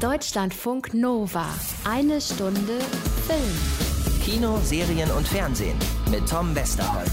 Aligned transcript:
Deutschlandfunk 0.00 0.94
Nova. 0.94 1.44
Eine 1.84 2.22
Stunde 2.22 2.78
Film. 3.26 4.22
Kino, 4.24 4.58
Serien 4.64 5.10
und 5.10 5.28
Fernsehen 5.28 5.76
mit 6.10 6.26
Tom 6.26 6.54
Westerholt. 6.54 7.10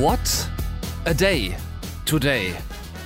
What 0.00 0.18
a 1.04 1.14
day 1.14 1.54
today. 2.04 2.54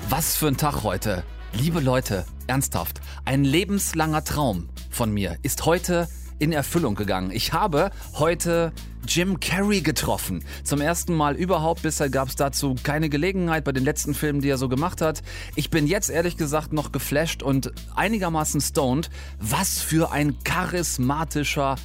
Was 0.08 0.34
für 0.34 0.46
ein 0.46 0.56
Tag 0.56 0.82
heute. 0.82 1.24
Liebe 1.52 1.80
Leute, 1.80 2.24
ernsthaft, 2.46 3.02
ein 3.26 3.44
lebenslanger 3.44 4.24
Traum 4.24 4.70
von 4.88 5.12
mir 5.12 5.36
ist 5.42 5.66
heute 5.66 6.08
in 6.38 6.52
Erfüllung 6.52 6.94
gegangen. 6.94 7.30
Ich 7.32 7.52
habe 7.52 7.90
heute 8.14 8.72
Jim 9.06 9.40
Carrey 9.40 9.80
getroffen. 9.80 10.44
Zum 10.64 10.80
ersten 10.80 11.14
Mal 11.14 11.36
überhaupt. 11.36 11.82
Bisher 11.82 12.10
gab 12.10 12.28
es 12.28 12.36
dazu 12.36 12.74
keine 12.82 13.08
Gelegenheit 13.08 13.64
bei 13.64 13.72
den 13.72 13.84
letzten 13.84 14.14
Filmen, 14.14 14.40
die 14.40 14.48
er 14.48 14.58
so 14.58 14.68
gemacht 14.68 15.00
hat. 15.00 15.22
Ich 15.54 15.70
bin 15.70 15.86
jetzt 15.86 16.10
ehrlich 16.10 16.36
gesagt 16.36 16.72
noch 16.72 16.92
geflasht 16.92 17.42
und 17.42 17.72
einigermaßen 17.94 18.60
stoned. 18.60 19.10
Was 19.38 19.80
für 19.80 20.12
ein 20.12 20.36
charismatischer 20.44 21.76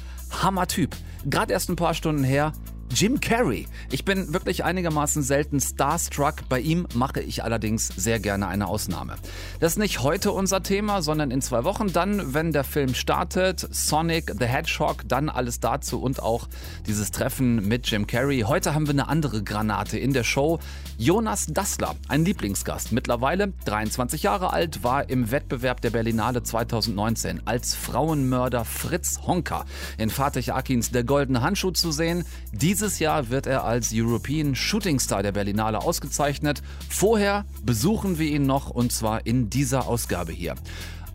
Hammertyp. 0.42 0.96
Gerade 1.24 1.52
erst 1.52 1.70
ein 1.70 1.76
paar 1.76 1.94
Stunden 1.94 2.24
her. 2.24 2.52
Jim 2.94 3.20
Carrey. 3.20 3.66
Ich 3.90 4.04
bin 4.04 4.34
wirklich 4.34 4.64
einigermaßen 4.64 5.22
selten 5.22 5.60
starstruck. 5.60 6.48
Bei 6.50 6.60
ihm 6.60 6.86
mache 6.94 7.22
ich 7.22 7.42
allerdings 7.42 7.88
sehr 7.88 8.20
gerne 8.20 8.48
eine 8.48 8.66
Ausnahme. 8.66 9.16
Das 9.60 9.72
ist 9.72 9.78
nicht 9.78 10.02
heute 10.02 10.30
unser 10.32 10.62
Thema, 10.62 11.00
sondern 11.00 11.30
in 11.30 11.40
zwei 11.40 11.64
Wochen 11.64 11.90
dann, 11.90 12.34
wenn 12.34 12.52
der 12.52 12.64
Film 12.64 12.94
startet. 12.94 13.66
Sonic 13.70 14.34
the 14.38 14.44
Hedgehog, 14.44 15.08
dann 15.08 15.30
alles 15.30 15.58
dazu 15.58 16.02
und 16.02 16.22
auch 16.22 16.48
dieses 16.86 17.12
Treffen 17.12 17.66
mit 17.66 17.90
Jim 17.90 18.06
Carrey. 18.06 18.40
Heute 18.40 18.74
haben 18.74 18.86
wir 18.86 18.92
eine 18.92 19.08
andere 19.08 19.42
Granate 19.42 19.98
in 19.98 20.12
der 20.12 20.24
Show. 20.24 20.58
Jonas 20.98 21.46
Dassler, 21.46 21.96
ein 22.08 22.26
Lieblingsgast. 22.26 22.92
Mittlerweile 22.92 23.54
23 23.64 24.22
Jahre 24.22 24.52
alt, 24.52 24.84
war 24.84 25.08
im 25.08 25.30
Wettbewerb 25.30 25.80
der 25.80 25.90
Berlinale 25.90 26.42
2019 26.42 27.46
als 27.46 27.74
Frauenmörder 27.74 28.66
Fritz 28.66 29.20
Honka 29.26 29.64
in 29.96 30.10
Fatih 30.10 30.52
Akins 30.52 30.90
Der 30.90 31.04
Goldene 31.04 31.40
Handschuh 31.40 31.70
zu 31.70 31.90
sehen. 31.90 32.24
Diese 32.52 32.81
dieses 32.82 32.98
Jahr 32.98 33.30
wird 33.30 33.46
er 33.46 33.62
als 33.62 33.92
European 33.94 34.56
Shooting 34.56 34.98
Star 34.98 35.22
der 35.22 35.30
Berlinale 35.30 35.82
ausgezeichnet. 35.82 36.62
Vorher 36.88 37.44
besuchen 37.64 38.18
wir 38.18 38.28
ihn 38.28 38.42
noch 38.42 38.70
und 38.70 38.90
zwar 38.90 39.24
in 39.24 39.48
dieser 39.48 39.86
Ausgabe 39.86 40.32
hier. 40.32 40.56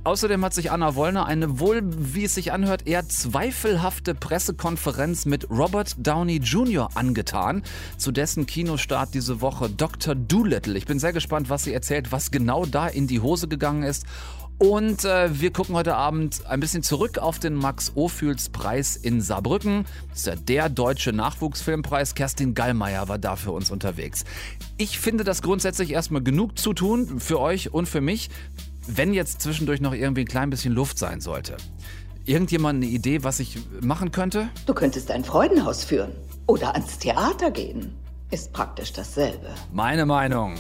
Außerdem 0.05 0.45
hat 0.45 0.53
sich 0.53 0.71
Anna 0.71 0.95
Wollner 0.95 1.25
eine 1.25 1.59
wohl, 1.59 1.81
wie 1.83 2.23
es 2.23 2.35
sich 2.35 2.53
anhört, 2.53 2.88
eher 2.88 3.09
zweifelhafte 3.09 4.15
Pressekonferenz 4.15 5.25
mit 5.25 5.49
Robert 5.49 5.95
Downey 5.97 6.38
Jr. 6.38 6.88
angetan, 6.95 7.63
zu 7.97 8.13
dessen 8.13 8.45
Kinostart 8.45 9.13
diese 9.13 9.41
Woche 9.41 9.69
Dr. 9.69 10.15
Doolittle. 10.15 10.77
Ich 10.77 10.85
bin 10.85 10.99
sehr 10.99 11.11
gespannt, 11.11 11.49
was 11.49 11.65
sie 11.65 11.73
erzählt, 11.73 12.13
was 12.13 12.31
genau 12.31 12.65
da 12.65 12.88
in 12.88 13.07
die 13.07 13.19
Hose 13.19 13.49
gegangen 13.49 13.83
ist 13.83 14.05
und 14.59 15.05
äh, 15.05 15.39
wir 15.39 15.52
gucken 15.52 15.75
heute 15.75 15.95
Abend 15.95 16.45
ein 16.47 16.59
bisschen 16.59 16.81
zurück 16.81 17.19
auf 17.19 17.38
den 17.38 17.53
Max-Ophüls-Preis 17.53 18.95
in 18.95 19.22
Saarbrücken. 19.22 19.86
Das 20.09 20.19
ist 20.19 20.27
ja 20.27 20.36
der 20.36 20.69
deutsche 20.69 21.13
Nachwuchsfilmpreis. 21.13 22.16
Kerstin 22.16 22.55
Gallmeier 22.55 23.08
war 23.08 23.19
da 23.19 23.35
für 23.35 23.52
uns 23.52 23.69
unterwegs. 23.69 24.25
Ich 24.78 24.97
finde 25.00 25.23
das 25.23 25.41
grundsätzlich 25.44 25.91
erstmal 25.91 26.23
genug 26.23 26.58
zu 26.58 26.73
tun 26.73 27.19
für 27.19 27.39
euch 27.39 27.72
und 27.73 27.88
für 27.88 28.02
mich, 28.02 28.30
wenn 28.88 29.13
jetzt 29.13 29.41
zwischendurch 29.41 29.80
noch 29.80 29.94
irgendwie 29.94 30.22
ein 30.22 30.28
klein 30.28 30.50
bisschen 30.50 30.73
Luft 30.73 30.97
sein 30.97 31.22
sollte. 31.22 31.58
Irgendjemand 32.25 32.78
eine 32.78 32.91
Idee, 32.91 33.23
was 33.23 33.39
ich 33.39 33.59
machen 33.81 34.11
könnte? 34.11 34.50
Du 34.66 34.73
könntest 34.73 35.11
ein 35.11 35.23
Freudenhaus 35.23 35.83
führen 35.83 36.11
oder 36.47 36.73
ans 36.73 36.97
Theater 36.97 37.52
gehen. 37.52 37.94
Ist 38.31 38.52
praktisch 38.53 38.91
dasselbe. 38.91 39.47
Meine 39.72 40.05
Meinung. 40.05 40.55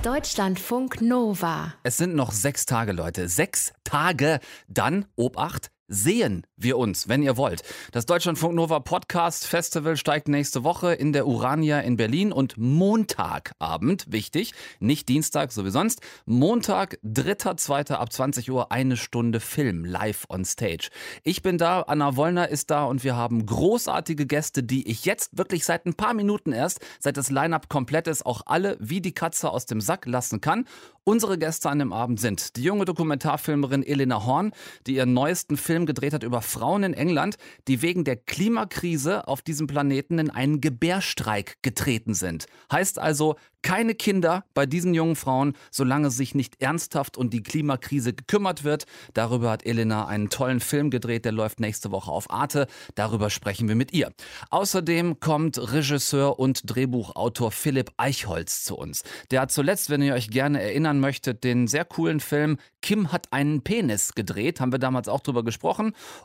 Deutschlandfunk 0.00 1.00
Nova. 1.00 1.74
Es 1.82 1.96
sind 1.96 2.14
noch 2.14 2.32
sechs 2.32 2.66
Tage, 2.66 2.92
Leute. 2.92 3.28
Sechs 3.28 3.72
Tage. 3.84 4.40
Dann, 4.66 5.04
Obacht, 5.14 5.70
sehen 5.92 6.46
wir 6.56 6.78
uns, 6.78 7.06
wenn 7.06 7.22
ihr 7.22 7.36
wollt. 7.36 7.62
Das 7.92 8.06
Deutschlandfunk 8.06 8.54
Nova 8.54 8.80
Podcast 8.80 9.46
Festival 9.46 9.96
steigt 9.96 10.26
nächste 10.26 10.64
Woche 10.64 10.94
in 10.94 11.12
der 11.12 11.26
Urania 11.26 11.80
in 11.80 11.96
Berlin 11.96 12.32
und 12.32 12.56
Montagabend, 12.56 14.06
wichtig, 14.10 14.54
nicht 14.80 15.08
Dienstag, 15.08 15.52
so 15.52 15.66
wie 15.66 15.70
sonst, 15.70 16.00
Montag, 16.24 16.98
3.2. 17.04 17.92
ab 17.92 18.10
20 18.10 18.50
Uhr, 18.50 18.72
eine 18.72 18.96
Stunde 18.96 19.38
Film 19.40 19.84
live 19.84 20.24
on 20.30 20.46
stage. 20.46 20.88
Ich 21.24 21.42
bin 21.42 21.58
da, 21.58 21.82
Anna 21.82 22.16
Wollner 22.16 22.48
ist 22.48 22.70
da 22.70 22.84
und 22.84 23.04
wir 23.04 23.14
haben 23.14 23.44
großartige 23.44 24.26
Gäste, 24.26 24.62
die 24.62 24.88
ich 24.88 25.04
jetzt 25.04 25.36
wirklich 25.36 25.66
seit 25.66 25.84
ein 25.84 25.94
paar 25.94 26.14
Minuten 26.14 26.52
erst, 26.52 26.80
seit 27.00 27.18
das 27.18 27.30
Line-Up 27.30 27.68
komplett 27.68 28.08
ist, 28.08 28.24
auch 28.24 28.42
alle 28.46 28.78
wie 28.80 29.02
die 29.02 29.12
Katze 29.12 29.50
aus 29.50 29.66
dem 29.66 29.82
Sack 29.82 30.06
lassen 30.06 30.40
kann. 30.40 30.64
Unsere 31.04 31.36
Gäste 31.36 31.68
an 31.68 31.80
dem 31.80 31.92
Abend 31.92 32.20
sind 32.20 32.56
die 32.56 32.62
junge 32.62 32.84
Dokumentarfilmerin 32.84 33.82
Elena 33.82 34.24
Horn, 34.24 34.52
die 34.86 34.94
ihren 34.94 35.12
neuesten 35.12 35.56
Film 35.56 35.81
gedreht 35.86 36.12
hat 36.12 36.22
über 36.22 36.42
Frauen 36.42 36.82
in 36.82 36.94
England, 36.94 37.36
die 37.68 37.82
wegen 37.82 38.04
der 38.04 38.16
Klimakrise 38.16 39.28
auf 39.28 39.42
diesem 39.42 39.66
Planeten 39.66 40.18
in 40.18 40.30
einen 40.30 40.60
Gebärstreik 40.60 41.56
getreten 41.62 42.14
sind. 42.14 42.46
Heißt 42.70 42.98
also, 42.98 43.36
keine 43.62 43.94
Kinder 43.94 44.44
bei 44.54 44.66
diesen 44.66 44.92
jungen 44.92 45.16
Frauen, 45.16 45.54
solange 45.70 46.10
sich 46.10 46.34
nicht 46.34 46.60
ernsthaft 46.60 47.16
um 47.16 47.30
die 47.30 47.42
Klimakrise 47.42 48.12
gekümmert 48.12 48.64
wird. 48.64 48.84
Darüber 49.14 49.50
hat 49.50 49.64
Elena 49.64 50.06
einen 50.06 50.30
tollen 50.30 50.60
Film 50.60 50.90
gedreht, 50.90 51.24
der 51.24 51.32
läuft 51.32 51.60
nächste 51.60 51.92
Woche 51.92 52.10
auf 52.10 52.30
Arte. 52.30 52.66
Darüber 52.96 53.30
sprechen 53.30 53.68
wir 53.68 53.76
mit 53.76 53.92
ihr. 53.92 54.12
Außerdem 54.50 55.20
kommt 55.20 55.58
Regisseur 55.72 56.38
und 56.38 56.62
Drehbuchautor 56.64 57.52
Philipp 57.52 57.92
Eichholz 57.96 58.64
zu 58.64 58.76
uns. 58.76 59.04
Der 59.30 59.42
hat 59.42 59.52
zuletzt, 59.52 59.90
wenn 59.90 60.02
ihr 60.02 60.14
euch 60.14 60.30
gerne 60.30 60.60
erinnern 60.60 60.98
möchtet, 60.98 61.44
den 61.44 61.68
sehr 61.68 61.84
coolen 61.84 62.20
Film 62.20 62.58
Kim 62.82 63.12
hat 63.12 63.32
einen 63.32 63.62
Penis 63.62 64.12
gedreht. 64.14 64.60
Haben 64.60 64.72
wir 64.72 64.80
damals 64.80 65.08
auch 65.08 65.20
drüber 65.20 65.44
gesprochen. 65.44 65.61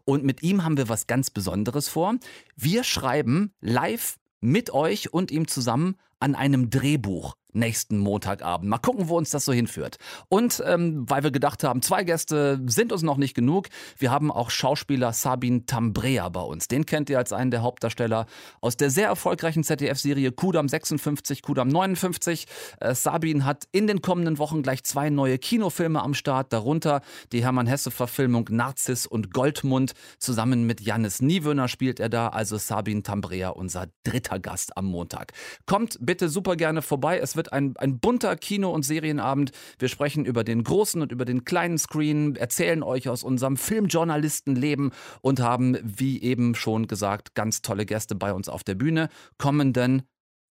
Und 0.05 0.23
mit 0.23 0.43
ihm 0.43 0.63
haben 0.63 0.77
wir 0.77 0.89
was 0.89 1.07
ganz 1.07 1.29
Besonderes 1.29 1.87
vor. 1.87 2.15
Wir 2.55 2.83
schreiben 2.83 3.53
live 3.61 4.17
mit 4.39 4.71
euch 4.71 5.13
und 5.13 5.31
ihm 5.31 5.47
zusammen 5.47 5.95
an 6.19 6.35
einem 6.35 6.69
Drehbuch 6.69 7.35
nächsten 7.57 7.97
Montagabend. 7.97 8.69
Mal 8.69 8.77
gucken, 8.77 9.09
wo 9.09 9.17
uns 9.17 9.29
das 9.29 9.45
so 9.45 9.53
hinführt. 9.53 9.97
Und 10.29 10.63
ähm, 10.65 11.05
weil 11.09 11.23
wir 11.23 11.31
gedacht 11.31 11.63
haben, 11.63 11.81
zwei 11.81 12.03
Gäste 12.03 12.61
sind 12.65 12.91
uns 12.91 13.01
noch 13.01 13.17
nicht 13.17 13.33
genug, 13.33 13.67
wir 13.97 14.11
haben 14.11 14.31
auch 14.31 14.49
Schauspieler 14.49 15.13
Sabin 15.13 15.65
Tambrea 15.65 16.29
bei 16.29 16.41
uns. 16.41 16.67
Den 16.67 16.85
kennt 16.85 17.09
ihr 17.09 17.17
als 17.17 17.33
einen 17.33 17.51
der 17.51 17.61
Hauptdarsteller 17.61 18.25
aus 18.61 18.77
der 18.77 18.89
sehr 18.89 19.07
erfolgreichen 19.07 19.63
ZDF-Serie 19.63 20.31
Kudam 20.31 20.69
56, 20.69 21.41
Kudam 21.41 21.67
59. 21.67 22.45
Äh, 22.79 22.95
Sabin 22.95 23.45
hat 23.45 23.67
in 23.71 23.87
den 23.87 24.01
kommenden 24.01 24.37
Wochen 24.37 24.61
gleich 24.61 24.83
zwei 24.83 25.09
neue 25.09 25.37
Kinofilme 25.37 26.01
am 26.01 26.13
Start, 26.13 26.53
darunter 26.53 27.01
die 27.31 27.43
Hermann 27.43 27.67
Hesse-Verfilmung 27.67 28.47
Narzis 28.49 29.05
und 29.07 29.33
Goldmund. 29.33 29.93
Zusammen 30.19 30.65
mit 30.65 30.81
Jannis 30.81 31.21
Niewöhner 31.21 31.67
spielt 31.67 31.99
er 31.99 32.09
da, 32.09 32.29
also 32.29 32.57
Sabin 32.57 33.03
Tambrea, 33.03 33.49
unser 33.49 33.87
dritter 34.03 34.39
Gast 34.39 34.77
am 34.77 34.85
Montag. 34.85 35.33
Kommt 35.65 35.97
bitte 35.99 36.29
super 36.29 36.55
gerne 36.55 36.81
vorbei. 36.81 37.19
Es 37.19 37.35
wird 37.35 37.46
wird 37.47 37.53
ein, 37.53 37.75
ein 37.77 37.99
bunter 37.99 38.35
Kino- 38.35 38.71
und 38.71 38.83
Serienabend. 38.83 39.51
Wir 39.79 39.87
sprechen 39.87 40.25
über 40.25 40.43
den 40.43 40.63
großen 40.63 41.01
und 41.01 41.11
über 41.11 41.25
den 41.25 41.45
kleinen 41.45 41.77
Screen, 41.77 42.35
erzählen 42.35 42.83
euch 42.83 43.09
aus 43.09 43.23
unserem 43.23 43.57
Filmjournalistenleben 43.57 44.91
und 45.21 45.39
haben, 45.39 45.77
wie 45.83 46.21
eben 46.21 46.55
schon 46.55 46.87
gesagt, 46.87 47.35
ganz 47.35 47.61
tolle 47.61 47.85
Gäste 47.85 48.15
bei 48.15 48.33
uns 48.33 48.49
auf 48.49 48.63
der 48.63 48.75
Bühne. 48.75 49.09
Kommenden, 49.37 50.03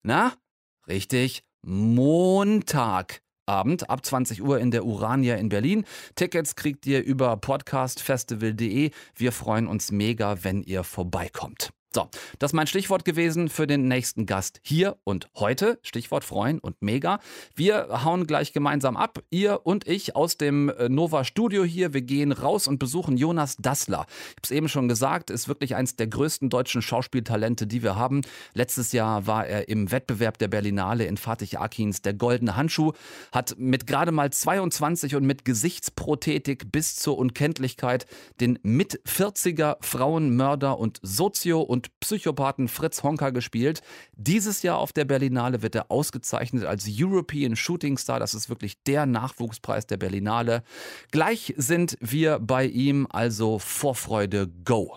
na, 0.02 0.32
richtig, 0.86 1.42
Montag. 1.62 3.20
Abend 3.44 3.90
ab 3.90 4.06
20 4.06 4.40
Uhr 4.40 4.60
in 4.60 4.70
der 4.70 4.84
Urania 4.84 5.34
in 5.34 5.48
Berlin. 5.48 5.84
Tickets 6.14 6.54
kriegt 6.54 6.86
ihr 6.86 7.02
über 7.02 7.36
podcastfestival.de. 7.36 8.92
Wir 9.16 9.32
freuen 9.32 9.66
uns 9.66 9.90
mega, 9.90 10.44
wenn 10.44 10.62
ihr 10.62 10.84
vorbeikommt. 10.84 11.72
So, 11.94 12.08
das 12.38 12.52
ist 12.52 12.54
mein 12.54 12.66
Stichwort 12.66 13.04
gewesen 13.04 13.50
für 13.50 13.66
den 13.66 13.86
nächsten 13.86 14.24
Gast 14.24 14.60
hier 14.62 14.96
und 15.04 15.28
heute. 15.36 15.78
Stichwort 15.82 16.24
freuen 16.24 16.58
und 16.58 16.80
mega. 16.80 17.20
Wir 17.54 18.02
hauen 18.02 18.26
gleich 18.26 18.54
gemeinsam 18.54 18.96
ab, 18.96 19.22
ihr 19.28 19.60
und 19.64 19.86
ich 19.86 20.16
aus 20.16 20.38
dem 20.38 20.70
äh, 20.70 20.88
Nova 20.88 21.22
Studio 21.24 21.64
hier. 21.64 21.92
Wir 21.92 22.00
gehen 22.00 22.32
raus 22.32 22.66
und 22.66 22.78
besuchen 22.78 23.18
Jonas 23.18 23.58
Dassler. 23.58 24.06
Ich 24.08 24.30
habe 24.30 24.42
es 24.44 24.50
eben 24.52 24.68
schon 24.70 24.88
gesagt, 24.88 25.28
ist 25.28 25.48
wirklich 25.48 25.76
eins 25.76 25.94
der 25.94 26.06
größten 26.06 26.48
deutschen 26.48 26.80
Schauspieltalente, 26.80 27.66
die 27.66 27.82
wir 27.82 27.94
haben. 27.94 28.22
Letztes 28.54 28.92
Jahr 28.92 29.26
war 29.26 29.46
er 29.46 29.68
im 29.68 29.90
Wettbewerb 29.90 30.38
der 30.38 30.48
Berlinale 30.48 31.04
in 31.04 31.18
Fatih 31.18 31.58
Akins 31.58 32.00
der 32.00 32.14
goldene 32.14 32.56
Handschuh, 32.56 32.92
hat 33.32 33.56
mit 33.58 33.86
gerade 33.86 34.12
mal 34.12 34.32
22 34.32 35.14
und 35.14 35.26
mit 35.26 35.44
Gesichtsprothetik 35.44 36.72
bis 36.72 36.96
zur 36.96 37.18
Unkenntlichkeit 37.18 38.06
den 38.40 38.58
mit 38.62 38.98
40er 39.06 39.76
Frauenmörder 39.82 40.78
und 40.78 40.98
Sozio 41.02 41.60
und 41.60 41.81
und 41.82 42.00
Psychopathen 42.00 42.68
Fritz 42.68 43.02
Honka 43.02 43.30
gespielt. 43.30 43.82
Dieses 44.16 44.62
Jahr 44.62 44.78
auf 44.78 44.92
der 44.92 45.04
Berlinale 45.04 45.62
wird 45.62 45.74
er 45.74 45.90
ausgezeichnet 45.90 46.64
als 46.64 46.86
European 46.88 47.56
Shooting 47.56 47.98
Star. 47.98 48.20
Das 48.20 48.34
ist 48.34 48.48
wirklich 48.48 48.82
der 48.84 49.06
Nachwuchspreis 49.06 49.86
der 49.86 49.96
Berlinale. 49.96 50.62
Gleich 51.10 51.54
sind 51.56 51.96
wir 52.00 52.38
bei 52.38 52.66
ihm, 52.66 53.08
also 53.10 53.58
Vorfreude, 53.58 54.48
go! 54.64 54.96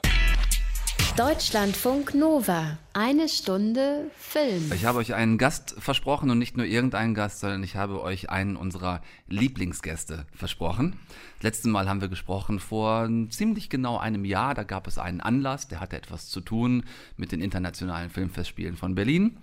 Deutschlandfunk 1.17 2.13
Nova. 2.13 2.77
Eine 2.91 3.29
Stunde 3.29 4.11
Film. 4.17 4.69
Ich 4.75 4.83
habe 4.83 4.97
euch 4.97 5.13
einen 5.13 5.37
Gast 5.37 5.73
versprochen 5.79 6.29
und 6.29 6.37
nicht 6.37 6.57
nur 6.57 6.65
irgendeinen 6.65 7.13
Gast, 7.13 7.39
sondern 7.39 7.63
ich 7.63 7.77
habe 7.77 8.01
euch 8.01 8.29
einen 8.29 8.57
unserer 8.57 9.01
Lieblingsgäste 9.29 10.25
versprochen. 10.33 10.99
Letztes 11.39 11.71
Mal 11.71 11.87
haben 11.87 12.01
wir 12.01 12.09
gesprochen 12.09 12.59
vor 12.59 13.09
ziemlich 13.29 13.69
genau 13.69 13.97
einem 13.97 14.25
Jahr. 14.25 14.55
Da 14.55 14.63
gab 14.63 14.87
es 14.87 14.97
einen 14.97 15.21
Anlass, 15.21 15.69
der 15.69 15.79
hatte 15.79 15.95
etwas 15.95 16.27
zu 16.27 16.41
tun 16.41 16.83
mit 17.15 17.31
den 17.31 17.39
internationalen 17.39 18.09
Filmfestspielen 18.09 18.75
von 18.75 18.93
Berlin. 18.93 19.37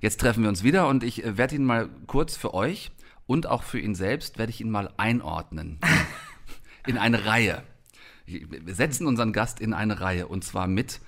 Jetzt 0.00 0.20
treffen 0.20 0.44
wir 0.44 0.48
uns 0.48 0.62
wieder 0.62 0.86
und 0.86 1.02
ich 1.02 1.24
werde 1.24 1.56
ihn 1.56 1.64
mal 1.64 1.88
kurz 2.06 2.36
für 2.36 2.54
euch 2.54 2.92
und 3.26 3.48
auch 3.48 3.64
für 3.64 3.80
ihn 3.80 3.96
selbst 3.96 4.38
werde 4.38 4.50
ich 4.50 4.60
ihn 4.60 4.70
mal 4.70 4.92
einordnen 4.96 5.80
in 6.86 6.98
eine 6.98 7.26
Reihe. 7.26 7.64
Wir 8.26 8.74
setzen 8.74 9.06
unseren 9.06 9.32
Gast 9.32 9.60
in 9.60 9.72
eine 9.72 10.00
Reihe 10.00 10.26
und 10.26 10.44
zwar 10.44 10.66
mit 10.66 11.00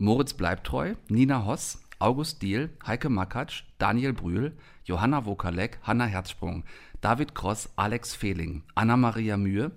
Moritz 0.00 0.32
Bleibtreu, 0.34 0.94
Nina 1.08 1.44
Hoss, 1.44 1.82
August 1.98 2.42
Diehl, 2.42 2.70
Heike 2.86 3.08
Makatsch, 3.08 3.64
Daniel 3.78 4.12
Brühl, 4.12 4.56
Johanna 4.84 5.26
Wokalek, 5.26 5.80
Hanna 5.82 6.04
Herzsprung, 6.04 6.62
David 7.00 7.34
Kross, 7.34 7.70
Alex 7.74 8.14
Fehling, 8.14 8.62
Anna-Maria 8.76 9.36
Mühe, 9.36 9.72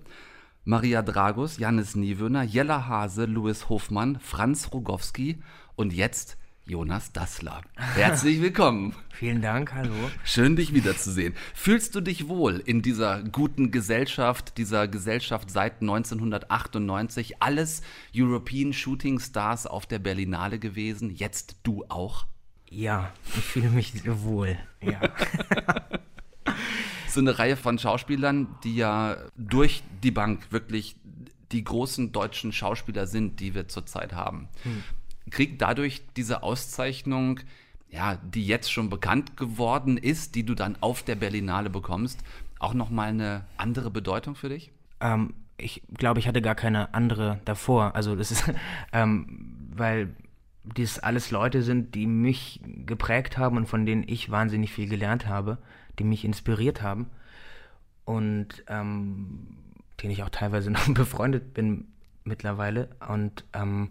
Maria 0.64 1.02
Dragus, 1.02 1.58
Jannis 1.58 1.96
Niewöhner, 1.96 2.44
Jella 2.44 2.86
Hase, 2.86 3.24
Louis 3.24 3.68
Hofmann, 3.68 4.20
Franz 4.20 4.72
Rogowski 4.72 5.42
und 5.74 5.92
jetzt 5.92 6.38
Jonas 6.64 7.12
Dassler. 7.12 7.62
Herzlich 7.76 8.40
willkommen. 8.40 8.94
Vielen 9.10 9.42
Dank, 9.42 9.74
hallo. 9.74 9.94
Schön, 10.22 10.54
dich 10.54 10.72
wiederzusehen. 10.72 11.34
Fühlst 11.54 11.94
du 11.94 12.00
dich 12.00 12.28
wohl 12.28 12.62
in 12.64 12.82
dieser 12.82 13.22
guten 13.24 13.72
Gesellschaft, 13.72 14.56
dieser 14.58 14.86
Gesellschaft 14.86 15.50
seit 15.50 15.80
1998? 15.80 17.42
Alles 17.42 17.82
European 18.14 18.72
Shooting 18.72 19.18
Stars 19.18 19.66
auf 19.66 19.86
der 19.86 19.98
Berlinale 19.98 20.60
gewesen, 20.60 21.10
jetzt 21.10 21.56
du 21.64 21.84
auch? 21.88 22.26
Ja, 22.70 23.12
ich 23.36 23.42
fühle 23.42 23.68
mich 23.68 23.92
wohl, 24.06 24.56
ja. 24.80 25.00
so 27.08 27.20
eine 27.20 27.38
Reihe 27.38 27.56
von 27.56 27.78
Schauspielern, 27.78 28.54
die 28.62 28.76
ja 28.76 29.16
durch 29.36 29.82
die 30.02 30.12
Bank 30.12 30.52
wirklich 30.52 30.96
die 31.50 31.64
großen 31.64 32.12
deutschen 32.12 32.52
Schauspieler 32.52 33.06
sind, 33.06 33.40
die 33.40 33.54
wir 33.54 33.68
zurzeit 33.68 34.14
haben. 34.14 34.48
Hm 34.62 34.82
kriegt 35.30 35.62
dadurch 35.62 36.02
diese 36.16 36.42
Auszeichnung, 36.42 37.40
ja, 37.90 38.16
die 38.16 38.46
jetzt 38.46 38.72
schon 38.72 38.88
bekannt 38.90 39.36
geworden 39.36 39.96
ist, 39.96 40.34
die 40.34 40.44
du 40.44 40.54
dann 40.54 40.76
auf 40.80 41.02
der 41.02 41.14
Berlinale 41.14 41.70
bekommst, 41.70 42.20
auch 42.58 42.74
nochmal 42.74 43.08
eine 43.08 43.44
andere 43.56 43.90
Bedeutung 43.90 44.34
für 44.34 44.48
dich? 44.48 44.70
Ähm, 45.00 45.34
ich 45.58 45.82
glaube, 45.94 46.20
ich 46.20 46.28
hatte 46.28 46.42
gar 46.42 46.54
keine 46.54 46.94
andere 46.94 47.40
davor. 47.44 47.94
Also 47.94 48.16
das 48.16 48.30
ist, 48.30 48.50
ähm, 48.92 49.68
weil 49.74 50.14
dies 50.64 50.98
alles 50.98 51.30
Leute 51.30 51.62
sind, 51.62 51.94
die 51.94 52.06
mich 52.06 52.60
geprägt 52.86 53.36
haben 53.36 53.56
und 53.56 53.66
von 53.66 53.84
denen 53.84 54.04
ich 54.06 54.30
wahnsinnig 54.30 54.72
viel 54.72 54.88
gelernt 54.88 55.26
habe, 55.26 55.58
die 55.98 56.04
mich 56.04 56.24
inspiriert 56.24 56.82
haben 56.82 57.10
und 58.04 58.64
ähm, 58.68 59.48
denen 60.02 60.12
ich 60.12 60.22
auch 60.22 60.30
teilweise 60.30 60.70
noch 60.72 60.88
befreundet 60.94 61.54
bin 61.54 61.88
mittlerweile. 62.24 62.88
Und 63.08 63.44
ähm, 63.52 63.90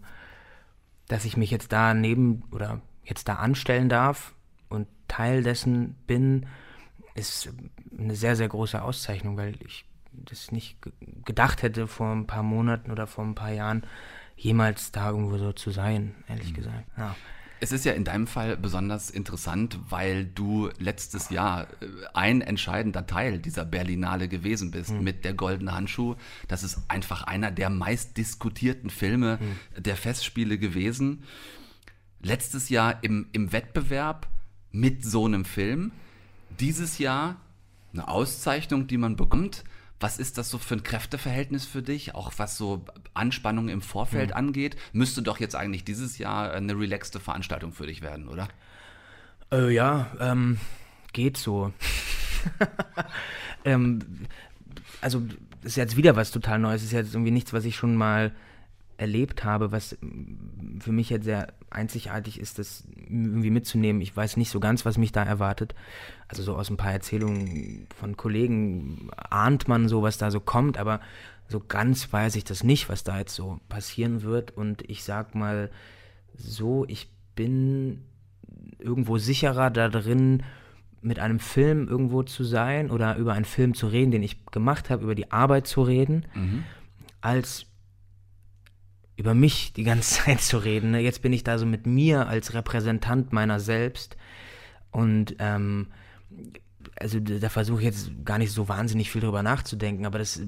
dass 1.08 1.24
ich 1.24 1.36
mich 1.36 1.50
jetzt 1.50 1.72
da 1.72 1.94
neben 1.94 2.44
oder 2.50 2.80
jetzt 3.04 3.28
da 3.28 3.36
anstellen 3.36 3.88
darf 3.88 4.34
und 4.68 4.86
Teil 5.08 5.42
dessen 5.42 5.96
bin, 6.06 6.46
ist 7.14 7.52
eine 7.98 8.14
sehr, 8.14 8.36
sehr 8.36 8.48
große 8.48 8.80
Auszeichnung, 8.80 9.36
weil 9.36 9.54
ich 9.66 9.84
das 10.12 10.52
nicht 10.52 10.76
gedacht 11.24 11.62
hätte 11.62 11.86
vor 11.86 12.12
ein 12.12 12.26
paar 12.26 12.42
Monaten 12.42 12.90
oder 12.90 13.06
vor 13.06 13.24
ein 13.24 13.34
paar 13.34 13.52
Jahren, 13.52 13.84
jemals 14.36 14.92
da 14.92 15.10
irgendwo 15.10 15.38
so 15.38 15.52
zu 15.52 15.70
sein, 15.70 16.14
ehrlich 16.28 16.50
mhm. 16.50 16.56
gesagt. 16.56 16.84
Ja. 16.96 17.14
Es 17.62 17.70
ist 17.70 17.84
ja 17.84 17.92
in 17.92 18.02
deinem 18.02 18.26
Fall 18.26 18.56
besonders 18.56 19.08
interessant, 19.08 19.78
weil 19.88 20.26
du 20.26 20.68
letztes 20.78 21.30
Jahr 21.30 21.68
äh, 21.80 21.86
ein 22.12 22.40
entscheidender 22.40 23.06
Teil 23.06 23.38
dieser 23.38 23.64
Berlinale 23.64 24.26
gewesen 24.26 24.72
bist 24.72 24.90
mhm. 24.90 25.04
mit 25.04 25.24
der 25.24 25.32
Goldene 25.32 25.72
Handschuh. 25.72 26.16
Das 26.48 26.64
ist 26.64 26.80
einfach 26.88 27.22
einer 27.22 27.52
der 27.52 27.70
meist 27.70 28.16
diskutierten 28.16 28.90
Filme 28.90 29.38
mhm. 29.40 29.82
der 29.84 29.94
Festspiele 29.94 30.58
gewesen. 30.58 31.22
Letztes 32.20 32.68
Jahr 32.68 32.98
im, 33.04 33.28
im 33.30 33.52
Wettbewerb 33.52 34.26
mit 34.72 35.04
so 35.04 35.26
einem 35.26 35.44
Film. 35.44 35.92
Dieses 36.58 36.98
Jahr 36.98 37.36
eine 37.92 38.08
Auszeichnung, 38.08 38.88
die 38.88 38.98
man 38.98 39.14
bekommt. 39.14 39.62
Was 40.02 40.18
ist 40.18 40.36
das 40.36 40.50
so 40.50 40.58
für 40.58 40.74
ein 40.74 40.82
Kräfteverhältnis 40.82 41.64
für 41.64 41.80
dich, 41.80 42.14
auch 42.16 42.32
was 42.36 42.56
so 42.56 42.84
Anspannung 43.14 43.68
im 43.68 43.80
Vorfeld 43.80 44.30
mhm. 44.30 44.36
angeht? 44.36 44.76
Müsste 44.92 45.22
doch 45.22 45.38
jetzt 45.38 45.54
eigentlich 45.54 45.84
dieses 45.84 46.18
Jahr 46.18 46.52
eine 46.52 46.76
relaxte 46.76 47.20
Veranstaltung 47.20 47.72
für 47.72 47.86
dich 47.86 48.02
werden, 48.02 48.28
oder? 48.28 48.48
Äh, 49.52 49.72
ja, 49.72 50.10
ähm, 50.18 50.58
geht 51.12 51.36
so. 51.36 51.72
ähm, 53.64 54.00
also, 55.00 55.20
das 55.60 55.72
ist 55.72 55.76
jetzt 55.76 55.96
wieder 55.96 56.16
was 56.16 56.32
total 56.32 56.58
Neues. 56.58 56.82
Ist 56.82 56.92
jetzt 56.92 57.14
irgendwie 57.14 57.30
nichts, 57.30 57.52
was 57.52 57.64
ich 57.64 57.76
schon 57.76 57.94
mal 57.94 58.32
erlebt 59.02 59.42
habe, 59.44 59.72
was 59.72 59.98
für 60.78 60.92
mich 60.92 61.10
jetzt 61.10 61.24
sehr 61.24 61.52
einzigartig 61.70 62.38
ist, 62.38 62.60
das 62.60 62.84
irgendwie 62.96 63.50
mitzunehmen. 63.50 64.00
Ich 64.00 64.16
weiß 64.16 64.36
nicht 64.36 64.50
so 64.50 64.60
ganz, 64.60 64.86
was 64.86 64.96
mich 64.96 65.10
da 65.10 65.24
erwartet. 65.24 65.74
Also 66.28 66.44
so 66.44 66.54
aus 66.54 66.70
ein 66.70 66.76
paar 66.76 66.92
Erzählungen 66.92 67.88
von 67.96 68.16
Kollegen 68.16 69.10
ahnt 69.16 69.66
man 69.66 69.88
so, 69.88 70.02
was 70.02 70.18
da 70.18 70.30
so 70.30 70.38
kommt, 70.38 70.78
aber 70.78 71.00
so 71.48 71.60
ganz 71.60 72.12
weiß 72.12 72.36
ich 72.36 72.44
das 72.44 72.62
nicht, 72.62 72.88
was 72.88 73.02
da 73.02 73.18
jetzt 73.18 73.34
so 73.34 73.58
passieren 73.68 74.22
wird. 74.22 74.56
Und 74.56 74.88
ich 74.88 75.02
sag 75.02 75.34
mal 75.34 75.70
so, 76.34 76.84
ich 76.86 77.10
bin 77.34 78.02
irgendwo 78.78 79.18
sicherer 79.18 79.70
da 79.70 79.88
drin, 79.88 80.44
mit 81.00 81.18
einem 81.18 81.40
Film 81.40 81.88
irgendwo 81.88 82.22
zu 82.22 82.44
sein 82.44 82.88
oder 82.88 83.16
über 83.16 83.32
einen 83.32 83.44
Film 83.44 83.74
zu 83.74 83.88
reden, 83.88 84.12
den 84.12 84.22
ich 84.22 84.46
gemacht 84.46 84.88
habe, 84.88 85.02
über 85.02 85.16
die 85.16 85.32
Arbeit 85.32 85.66
zu 85.66 85.82
reden, 85.82 86.26
mhm. 86.34 86.62
als 87.20 87.66
über 89.16 89.34
mich 89.34 89.72
die 89.72 89.84
ganze 89.84 90.14
Zeit 90.24 90.40
zu 90.40 90.58
reden. 90.58 90.92
Ne? 90.92 91.00
Jetzt 91.00 91.22
bin 91.22 91.32
ich 91.32 91.44
da 91.44 91.58
so 91.58 91.66
mit 91.66 91.86
mir 91.86 92.28
als 92.28 92.54
Repräsentant 92.54 93.32
meiner 93.32 93.60
selbst 93.60 94.16
und 94.90 95.36
ähm, 95.38 95.88
also 96.98 97.20
da 97.20 97.48
versuche 97.48 97.80
ich 97.80 97.86
jetzt 97.86 98.10
gar 98.24 98.38
nicht 98.38 98.52
so 98.52 98.68
wahnsinnig 98.68 99.10
viel 99.10 99.20
drüber 99.20 99.42
nachzudenken, 99.42 100.06
aber 100.06 100.18
das 100.18 100.40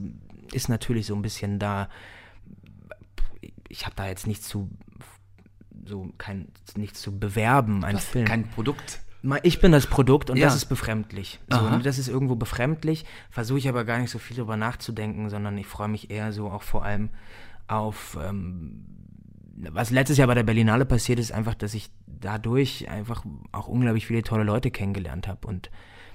ist 0.52 0.68
natürlich 0.68 1.06
so 1.06 1.14
ein 1.14 1.22
bisschen 1.22 1.58
da. 1.58 1.88
Ich 3.68 3.86
habe 3.86 3.96
da 3.96 4.06
jetzt 4.06 4.26
nichts 4.26 4.48
zu 4.48 4.70
so 5.86 6.12
kein 6.18 6.48
nichts 6.76 7.00
zu 7.00 7.18
bewerben, 7.18 7.84
ein 7.84 7.98
Film. 7.98 8.26
Kein 8.26 8.48
Produkt. 8.48 9.00
Ich 9.42 9.58
bin 9.60 9.72
das 9.72 9.86
Produkt 9.86 10.28
und 10.28 10.36
ja. 10.36 10.44
das 10.46 10.54
ist 10.54 10.66
befremdlich. 10.66 11.40
So, 11.48 11.78
das 11.78 11.96
ist 11.96 12.08
irgendwo 12.08 12.36
befremdlich, 12.36 13.06
versuche 13.30 13.58
ich 13.58 13.68
aber 13.70 13.84
gar 13.84 13.98
nicht 13.98 14.10
so 14.10 14.18
viel 14.18 14.36
drüber 14.36 14.58
nachzudenken, 14.58 15.30
sondern 15.30 15.56
ich 15.56 15.66
freue 15.66 15.88
mich 15.88 16.10
eher 16.10 16.32
so 16.32 16.50
auch 16.50 16.62
vor 16.62 16.84
allem 16.84 17.08
auf, 17.68 18.18
ähm, 18.22 18.84
was 19.56 19.90
letztes 19.90 20.18
Jahr 20.18 20.28
bei 20.28 20.34
der 20.34 20.42
Berlinale 20.42 20.84
passiert 20.84 21.18
ist, 21.18 21.32
einfach, 21.32 21.54
dass 21.54 21.74
ich 21.74 21.90
dadurch 22.06 22.88
einfach 22.88 23.24
auch 23.52 23.68
unglaublich 23.68 24.06
viele 24.06 24.22
tolle 24.22 24.44
Leute 24.44 24.70
kennengelernt 24.70 25.28
habe 25.28 25.46
und 25.46 25.70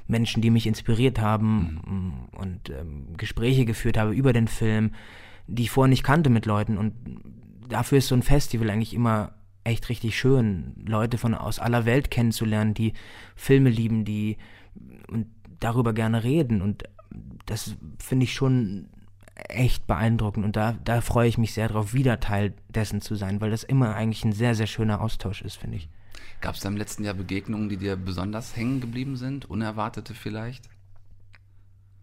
Menschen, 0.07 0.41
die 0.41 0.49
mich 0.49 0.65
inspiriert 0.65 1.19
haben 1.19 1.81
mhm. 1.85 2.39
und 2.39 2.69
ähm, 2.71 3.15
Gespräche 3.17 3.65
geführt 3.65 3.97
habe 3.97 4.13
über 4.13 4.33
den 4.33 4.47
Film, 4.47 4.91
die 5.47 5.63
ich 5.63 5.71
vorher 5.71 5.89
nicht 5.89 6.03
kannte 6.03 6.29
mit 6.29 6.45
Leuten. 6.45 6.77
Und 6.77 6.93
dafür 7.67 7.99
ist 7.99 8.07
so 8.07 8.15
ein 8.15 8.23
Festival 8.23 8.69
eigentlich 8.69 8.93
immer 8.93 9.33
echt 9.63 9.89
richtig 9.89 10.17
schön, 10.17 10.73
Leute 10.85 11.17
von 11.17 11.35
aus 11.35 11.59
aller 11.59 11.85
Welt 11.85 12.09
kennenzulernen, 12.09 12.73
die 12.73 12.93
Filme 13.35 13.69
lieben, 13.69 14.03
die 14.03 14.37
und 15.09 15.27
darüber 15.59 15.93
gerne 15.93 16.23
reden. 16.23 16.61
Und 16.61 16.83
das 17.45 17.75
finde 17.99 18.23
ich 18.23 18.33
schon 18.33 18.89
echt 19.47 19.87
beeindruckend 19.87 20.45
und 20.45 20.55
da, 20.55 20.77
da 20.83 21.01
freue 21.01 21.27
ich 21.27 21.37
mich 21.37 21.53
sehr 21.53 21.67
drauf, 21.67 21.93
wieder 21.93 22.19
Teil 22.19 22.53
dessen 22.67 23.01
zu 23.01 23.15
sein, 23.15 23.41
weil 23.41 23.51
das 23.51 23.63
immer 23.63 23.95
eigentlich 23.95 24.23
ein 24.23 24.33
sehr, 24.33 24.55
sehr 24.55 24.67
schöner 24.67 25.01
Austausch 25.01 25.41
ist, 25.41 25.57
finde 25.57 25.77
ich. 25.77 25.89
Gab 26.41 26.55
es 26.55 26.61
da 26.61 26.69
im 26.69 26.77
letzten 26.77 27.03
Jahr 27.03 27.13
Begegnungen, 27.13 27.69
die 27.69 27.77
dir 27.77 27.95
besonders 27.95 28.55
hängen 28.55 28.79
geblieben 28.79 29.17
sind? 29.17 29.49
Unerwartete 29.49 30.13
vielleicht? 30.13 30.69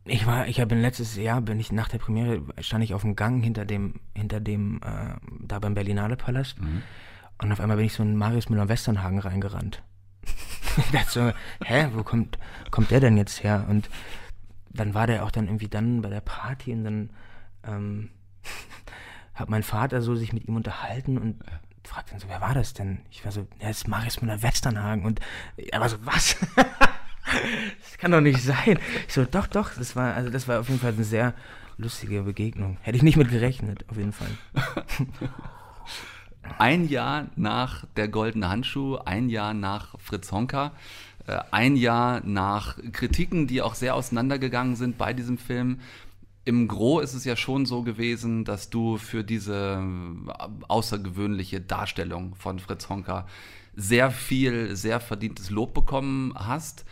Ich 0.04 0.26
war, 0.26 0.46
ich 0.46 0.60
habe 0.60 0.74
letztes 0.76 1.16
Jahr, 1.16 1.40
bin 1.40 1.58
ich 1.58 1.72
nach 1.72 1.88
der 1.88 1.98
Premiere, 1.98 2.42
stand 2.60 2.84
ich 2.84 2.94
auf 2.94 3.02
dem 3.02 3.16
Gang 3.16 3.42
hinter 3.42 3.64
dem, 3.64 3.94
hinter 4.14 4.40
dem, 4.40 4.80
äh, 4.82 5.16
da 5.40 5.58
beim 5.58 5.74
Berlinale 5.74 6.16
Palast. 6.16 6.60
Mhm. 6.60 6.82
Und 7.42 7.52
auf 7.52 7.60
einmal 7.60 7.76
bin 7.76 7.86
ich 7.86 7.92
so 7.92 8.02
in 8.02 8.16
Marius 8.16 8.48
Müller-Westernhagen 8.48 9.18
reingerannt. 9.18 9.82
ich 10.76 10.90
dachte 10.92 11.10
so, 11.10 11.32
hä, 11.64 11.88
wo 11.94 12.02
kommt, 12.02 12.38
kommt 12.70 12.90
der 12.90 13.00
denn 13.00 13.16
jetzt 13.16 13.42
her? 13.42 13.66
Und 13.68 13.90
dann 14.76 14.94
war 14.94 15.06
der 15.06 15.24
auch 15.24 15.30
dann 15.30 15.46
irgendwie 15.46 15.68
dann 15.68 16.02
bei 16.02 16.10
der 16.10 16.20
Party 16.20 16.72
und 16.72 16.84
dann 16.84 17.10
ähm, 17.64 18.10
hat 19.34 19.48
mein 19.48 19.62
Vater 19.62 20.02
so 20.02 20.14
sich 20.14 20.32
mit 20.32 20.46
ihm 20.46 20.56
unterhalten 20.56 21.18
und 21.18 21.42
fragt 21.84 22.12
dann 22.12 22.18
so, 22.18 22.28
wer 22.28 22.40
war 22.40 22.54
das 22.54 22.74
denn? 22.74 23.00
Ich 23.10 23.24
war 23.24 23.32
so, 23.32 23.46
ja, 23.60 23.68
das 23.68 23.78
ist 23.78 23.88
Marius 23.88 24.20
Müller 24.20 24.42
Westernhagen 24.42 25.04
und 25.04 25.20
er 25.56 25.80
war 25.80 25.88
so, 25.88 25.96
was? 26.04 26.36
das 26.56 27.98
kann 27.98 28.10
doch 28.10 28.20
nicht 28.20 28.42
sein. 28.42 28.78
Ich 29.06 29.14
so, 29.14 29.24
doch, 29.24 29.46
doch, 29.46 29.74
das 29.74 29.96
war, 29.96 30.14
also 30.14 30.30
das 30.30 30.48
war 30.48 30.60
auf 30.60 30.68
jeden 30.68 30.80
Fall 30.80 30.92
eine 30.92 31.04
sehr 31.04 31.34
lustige 31.78 32.22
Begegnung. 32.22 32.78
Hätte 32.82 32.96
ich 32.96 33.02
nicht 33.02 33.16
mit 33.16 33.30
gerechnet, 33.30 33.84
auf 33.88 33.96
jeden 33.96 34.12
Fall. 34.12 34.30
ein 36.58 36.88
Jahr 36.88 37.26
nach 37.36 37.84
Der 37.96 38.08
Goldene 38.08 38.48
Handschuh, 38.48 38.96
ein 38.96 39.28
Jahr 39.28 39.54
nach 39.54 39.98
Fritz 39.98 40.32
Honka, 40.32 40.72
ein 41.50 41.76
Jahr 41.76 42.22
nach 42.24 42.78
Kritiken, 42.92 43.46
die 43.46 43.62
auch 43.62 43.74
sehr 43.74 43.94
auseinandergegangen 43.94 44.76
sind 44.76 44.98
bei 44.98 45.12
diesem 45.12 45.38
Film. 45.38 45.80
Im 46.44 46.68
Gro 46.68 47.00
ist 47.00 47.14
es 47.14 47.24
ja 47.24 47.34
schon 47.34 47.66
so 47.66 47.82
gewesen, 47.82 48.44
dass 48.44 48.70
du 48.70 48.98
für 48.98 49.24
diese 49.24 49.82
äh, 50.28 50.48
außergewöhnliche 50.68 51.60
Darstellung 51.60 52.36
von 52.36 52.60
Fritz 52.60 52.88
Honka 52.88 53.26
sehr 53.74 54.10
viel, 54.10 54.76
sehr 54.76 55.00
verdientes 55.00 55.50
Lob 55.50 55.74
bekommen 55.74 56.32
hast 56.34 56.84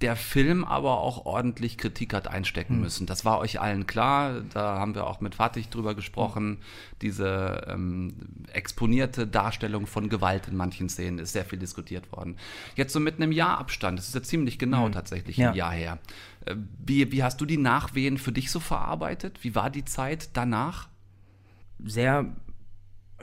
der 0.00 0.16
Film 0.16 0.64
aber 0.64 1.00
auch 1.00 1.26
ordentlich 1.26 1.76
Kritik 1.76 2.14
hat 2.14 2.26
einstecken 2.26 2.74
hm. 2.74 2.80
müssen. 2.80 3.06
Das 3.06 3.24
war 3.24 3.38
euch 3.38 3.60
allen 3.60 3.86
klar. 3.86 4.40
Da 4.52 4.78
haben 4.78 4.94
wir 4.94 5.06
auch 5.06 5.20
mit 5.20 5.34
Fatih 5.34 5.68
drüber 5.68 5.94
gesprochen. 5.94 6.58
Diese 7.02 7.66
ähm, 7.68 8.14
exponierte 8.52 9.26
Darstellung 9.26 9.86
von 9.86 10.08
Gewalt 10.08 10.48
in 10.48 10.56
manchen 10.56 10.88
Szenen 10.88 11.18
ist 11.18 11.32
sehr 11.32 11.44
viel 11.44 11.58
diskutiert 11.58 12.10
worden. 12.12 12.36
Jetzt 12.76 12.92
so 12.92 13.00
mit 13.00 13.16
einem 13.16 13.32
Jahrabstand, 13.32 13.98
das 13.98 14.08
ist 14.08 14.14
ja 14.14 14.22
ziemlich 14.22 14.58
genau 14.58 14.88
mhm. 14.88 14.92
tatsächlich 14.92 15.36
ja. 15.36 15.50
ein 15.50 15.56
Jahr 15.56 15.72
her. 15.72 15.98
Äh, 16.46 16.56
wie, 16.84 17.12
wie 17.12 17.22
hast 17.22 17.40
du 17.40 17.44
die 17.44 17.58
Nachwehen 17.58 18.16
für 18.16 18.32
dich 18.32 18.50
so 18.50 18.60
verarbeitet? 18.60 19.44
Wie 19.44 19.54
war 19.54 19.68
die 19.68 19.84
Zeit 19.84 20.30
danach? 20.32 20.88
Sehr 21.84 22.34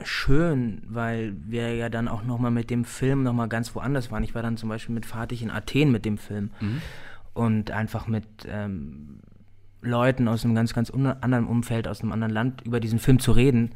schön, 0.02 0.82
weil 0.88 1.34
wir 1.46 1.74
ja 1.74 1.88
dann 1.88 2.08
auch 2.08 2.22
nochmal 2.24 2.50
mit 2.50 2.70
dem 2.70 2.84
Film 2.84 3.22
nochmal 3.22 3.48
ganz 3.48 3.74
woanders 3.74 4.10
waren. 4.10 4.22
Ich 4.24 4.34
war 4.34 4.42
dann 4.42 4.56
zum 4.56 4.68
Beispiel 4.68 4.94
mit 4.94 5.06
Fatih 5.06 5.42
in 5.42 5.50
Athen 5.50 5.90
mit 5.90 6.04
dem 6.04 6.18
Film 6.18 6.50
mhm. 6.60 6.82
und 7.34 7.70
einfach 7.70 8.06
mit 8.06 8.26
ähm, 8.48 9.20
Leuten 9.82 10.28
aus 10.28 10.44
einem 10.44 10.54
ganz, 10.54 10.74
ganz 10.74 10.90
anderen 10.90 11.46
Umfeld, 11.46 11.88
aus 11.88 12.00
einem 12.00 12.12
anderen 12.12 12.32
Land 12.32 12.62
über 12.62 12.80
diesen 12.80 12.98
Film 12.98 13.18
zu 13.18 13.32
reden, 13.32 13.70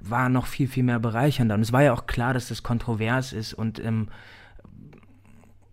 war 0.00 0.28
noch 0.28 0.46
viel, 0.46 0.68
viel 0.68 0.82
mehr 0.82 0.98
bereichernder. 0.98 1.54
Und 1.54 1.62
es 1.62 1.72
war 1.72 1.82
ja 1.82 1.92
auch 1.92 2.06
klar, 2.06 2.34
dass 2.34 2.48
das 2.48 2.62
kontrovers 2.62 3.32
ist 3.32 3.54
und 3.54 3.82
ähm, 3.84 4.08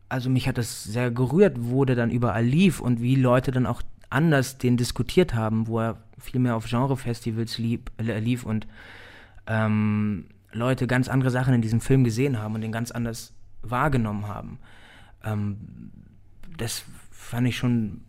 also 0.10 0.30
mich 0.30 0.48
hat 0.48 0.58
das 0.58 0.84
sehr 0.84 1.10
gerührt, 1.10 1.56
wo 1.60 1.86
der 1.86 1.96
dann 1.96 2.12
überall 2.12 2.44
lief 2.44 2.82
und 2.82 3.02
wie 3.02 3.16
Leute 3.16 3.52
dann 3.52 3.66
auch 3.66 3.82
anders 4.10 4.58
den 4.58 4.76
diskutiert 4.76 5.34
haben, 5.34 5.68
wo 5.68 5.80
er 5.80 6.04
viel 6.20 6.42
mehr 6.42 6.58
auf 6.58 6.66
Genrefestivals 6.66 7.58
lieb, 7.58 7.92
äh, 7.98 8.20
lief 8.20 8.46
und 8.46 8.68
ähm, 9.52 10.26
Leute 10.54 10.88
ganz 10.88 11.10
andere 11.10 11.30
Sachen 11.30 11.54
in 11.54 11.62
diesem 11.62 11.82
Film 11.82 12.04
gesehen 12.06 12.40
haben 12.40 12.56
und 12.56 12.62
den 12.62 12.72
ganz 12.72 12.92
anders 12.92 13.34
wahrgenommen 13.62 14.28
haben. 14.28 14.60
Ähm, 15.24 15.92
das 16.58 16.86
fand 17.12 17.48
ich 17.48 17.58
schon 17.58 18.02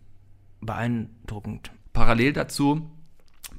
beeindruckend. 0.61 1.71
Parallel 1.91 2.33
dazu 2.33 2.89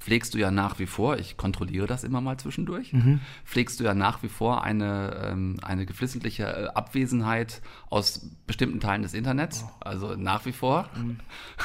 pflegst 0.04 0.34
du 0.34 0.38
ja 0.38 0.50
nach 0.50 0.78
wie 0.78 0.84
vor, 0.84 1.18
ich 1.18 1.38
kontrolliere 1.38 1.86
das 1.86 2.04
immer 2.04 2.20
mal 2.20 2.36
zwischendurch, 2.36 2.92
mhm. 2.92 3.20
pflegst 3.46 3.80
du 3.80 3.84
ja 3.84 3.94
nach 3.94 4.22
wie 4.22 4.28
vor 4.28 4.62
eine, 4.62 5.30
ähm, 5.32 5.56
eine 5.62 5.86
geflissentliche 5.86 6.44
äh, 6.44 6.66
Abwesenheit 6.74 7.62
aus 7.88 8.28
bestimmten 8.46 8.80
Teilen 8.80 9.00
des 9.00 9.14
Internets, 9.14 9.64
oh. 9.66 9.70
also 9.80 10.14
nach 10.14 10.44
wie 10.44 10.52
vor. 10.52 10.90
Mhm. 10.94 11.20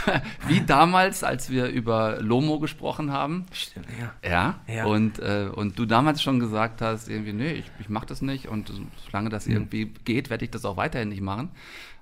wie 0.48 0.62
damals, 0.62 1.26
als 1.26 1.50
wir 1.50 1.68
über 1.68 2.22
Lomo 2.22 2.60
gesprochen 2.60 3.12
haben. 3.12 3.46
Stimmt, 3.52 3.88
ja. 4.00 4.30
Ja, 4.30 4.74
ja. 4.74 4.86
Und, 4.86 5.20
äh, 5.20 5.50
und 5.54 5.78
du 5.78 5.86
damals 5.86 6.24
schon 6.24 6.40
gesagt 6.40 6.82
hast, 6.82 7.10
irgendwie, 7.10 7.34
nee, 7.34 7.52
ich, 7.52 7.70
ich 7.80 7.90
mache 7.90 8.06
das 8.06 8.22
nicht 8.22 8.48
und 8.48 8.72
solange 9.06 9.30
das 9.30 9.48
mhm. 9.48 9.54
irgendwie 9.54 9.86
geht, 10.06 10.30
werde 10.30 10.46
ich 10.46 10.52
das 10.52 10.64
auch 10.64 10.78
weiterhin 10.78 11.10
nicht 11.10 11.22
machen 11.22 11.52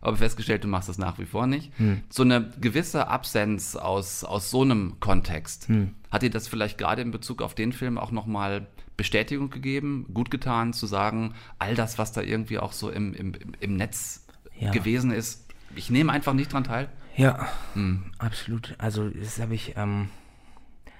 aber 0.01 0.17
festgestellt, 0.17 0.63
du 0.63 0.67
machst 0.67 0.89
das 0.89 0.97
nach 0.97 1.19
wie 1.19 1.25
vor 1.25 1.47
nicht. 1.47 1.71
Hm. 1.77 2.01
So 2.09 2.23
eine 2.23 2.51
gewisse 2.59 3.07
Absenz 3.07 3.75
aus, 3.75 4.23
aus 4.23 4.49
so 4.51 4.61
einem 4.61 4.99
Kontext, 4.99 5.67
hm. 5.67 5.95
hat 6.11 6.21
dir 6.21 6.29
das 6.29 6.47
vielleicht 6.47 6.77
gerade 6.77 7.01
in 7.01 7.11
Bezug 7.11 7.41
auf 7.41 7.55
den 7.55 7.73
Film 7.73 7.97
auch 7.97 8.11
nochmal 8.11 8.67
Bestätigung 8.95 9.49
gegeben, 9.49 10.07
gut 10.13 10.31
getan, 10.31 10.73
zu 10.73 10.87
sagen, 10.87 11.33
all 11.59 11.75
das, 11.75 11.97
was 11.97 12.11
da 12.11 12.21
irgendwie 12.21 12.57
auch 12.57 12.73
so 12.73 12.89
im, 12.89 13.13
im, 13.13 13.33
im 13.59 13.75
Netz 13.75 14.25
ja. 14.59 14.71
gewesen 14.71 15.11
ist, 15.11 15.45
ich 15.75 15.89
nehme 15.89 16.11
einfach 16.11 16.33
nicht 16.33 16.51
dran 16.51 16.63
teil? 16.63 16.89
Ja, 17.15 17.47
hm. 17.73 18.11
absolut. 18.17 18.75
Also 18.77 19.09
das 19.09 19.39
habe 19.39 19.55
ich, 19.55 19.73
ähm, 19.75 20.09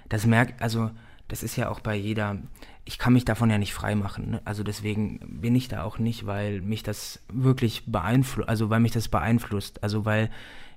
das 0.10 0.25
merkt, 0.25 0.62
also 0.62 0.92
das 1.28 1.44
ist 1.44 1.56
ja 1.56 1.70
auch 1.70 1.80
bei 1.80 1.96
jeder, 1.96 2.38
ich 2.86 2.98
kann 2.98 3.14
mich 3.14 3.26
davon 3.26 3.50
ja 3.50 3.58
nicht 3.58 3.74
freimachen. 3.74 4.32
Ne? 4.32 4.42
Also 4.46 4.64
deswegen 4.64 5.20
bin 5.42 5.56
ich 5.56 5.68
da 5.68 5.84
auch 5.84 6.00
nicht, 6.00 6.26
weil 6.26 6.62
mich 6.62 6.84
das 6.84 7.22
wirklich 7.32 7.84
beeinflusst, 7.86 8.48
also 8.48 8.70
weil 8.70 8.80
mich 8.80 8.94
das 8.94 9.10
beeinflusst, 9.10 9.84
also 9.84 10.06
weil 10.06 10.30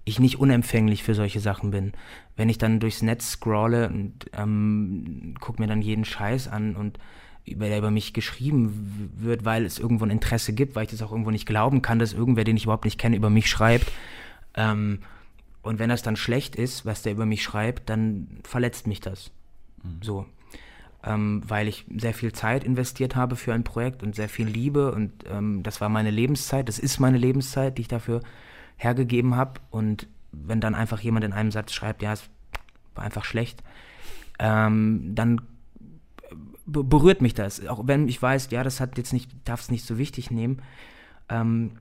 ich 0.04 0.18
nicht 0.18 0.40
unempfänglich 0.40 1.02
für 1.02 1.14
solche 1.14 1.40
Sachen 1.40 1.70
bin. 1.70 1.92
Wenn 2.36 2.48
ich 2.48 2.58
dann 2.58 2.80
durchs 2.80 3.02
Netz 3.02 3.32
scrolle 3.32 3.88
und 3.88 4.30
ähm, 4.32 5.34
gucke 5.40 5.60
mir 5.60 5.68
dann 5.68 5.82
jeden 5.82 6.04
Scheiß 6.04 6.48
an 6.48 6.74
und 6.74 6.98
über, 7.44 7.68
der 7.68 7.78
über 7.78 7.90
mich 7.90 8.12
geschrieben 8.12 9.12
wird, 9.16 9.44
weil 9.44 9.64
es 9.64 9.78
irgendwo 9.78 10.04
ein 10.04 10.10
Interesse 10.10 10.52
gibt, 10.52 10.74
weil 10.74 10.84
ich 10.84 10.90
das 10.90 11.02
auch 11.02 11.12
irgendwo 11.12 11.30
nicht 11.30 11.46
glauben 11.46 11.82
kann, 11.82 11.98
dass 11.98 12.12
irgendwer, 12.12 12.44
den 12.44 12.56
ich 12.56 12.64
überhaupt 12.64 12.84
nicht 12.84 12.98
kenne, 12.98 13.16
über 13.16 13.30
mich 13.30 13.48
schreibt. 13.48 13.90
Ähm, 14.54 15.00
und 15.62 15.78
wenn 15.78 15.90
das 15.90 16.02
dann 16.02 16.16
schlecht 16.16 16.56
ist, 16.56 16.86
was 16.86 17.02
der 17.02 17.12
über 17.12 17.26
mich 17.26 17.42
schreibt, 17.42 17.88
dann 17.90 18.40
verletzt 18.42 18.86
mich 18.86 19.00
das. 19.00 19.30
Mhm. 19.82 20.02
So 20.02 20.26
ähm, 21.04 21.42
weil 21.46 21.68
ich 21.68 21.86
sehr 21.96 22.14
viel 22.14 22.32
Zeit 22.32 22.64
investiert 22.64 23.16
habe 23.16 23.36
für 23.36 23.54
ein 23.54 23.64
Projekt 23.64 24.02
und 24.02 24.14
sehr 24.14 24.28
viel 24.28 24.46
Liebe 24.46 24.92
und 24.92 25.12
ähm, 25.30 25.62
das 25.62 25.80
war 25.80 25.88
meine 25.88 26.10
Lebenszeit, 26.10 26.68
das 26.68 26.78
ist 26.78 27.00
meine 27.00 27.18
Lebenszeit, 27.18 27.78
die 27.78 27.82
ich 27.82 27.88
dafür 27.88 28.20
hergegeben 28.76 29.36
habe. 29.36 29.60
Und 29.70 30.08
wenn 30.32 30.60
dann 30.60 30.74
einfach 30.74 31.00
jemand 31.00 31.24
in 31.24 31.32
einem 31.32 31.50
Satz 31.52 31.72
schreibt, 31.72 32.02
ja, 32.02 32.12
es 32.12 32.24
war 32.94 33.04
einfach 33.04 33.24
schlecht, 33.24 33.62
ähm, 34.38 35.12
dann 35.14 35.42
berührt 36.66 37.20
mich 37.20 37.34
das, 37.34 37.66
auch 37.66 37.86
wenn 37.86 38.08
ich 38.08 38.20
weiß, 38.20 38.48
ja, 38.50 38.62
das 38.62 38.80
hat 38.80 38.96
jetzt 38.96 39.12
nicht, 39.12 39.30
darf 39.44 39.60
es 39.60 39.70
nicht 39.70 39.84
so 39.84 39.98
wichtig 39.98 40.30
nehmen, 40.30 40.62
ähm, 41.28 41.72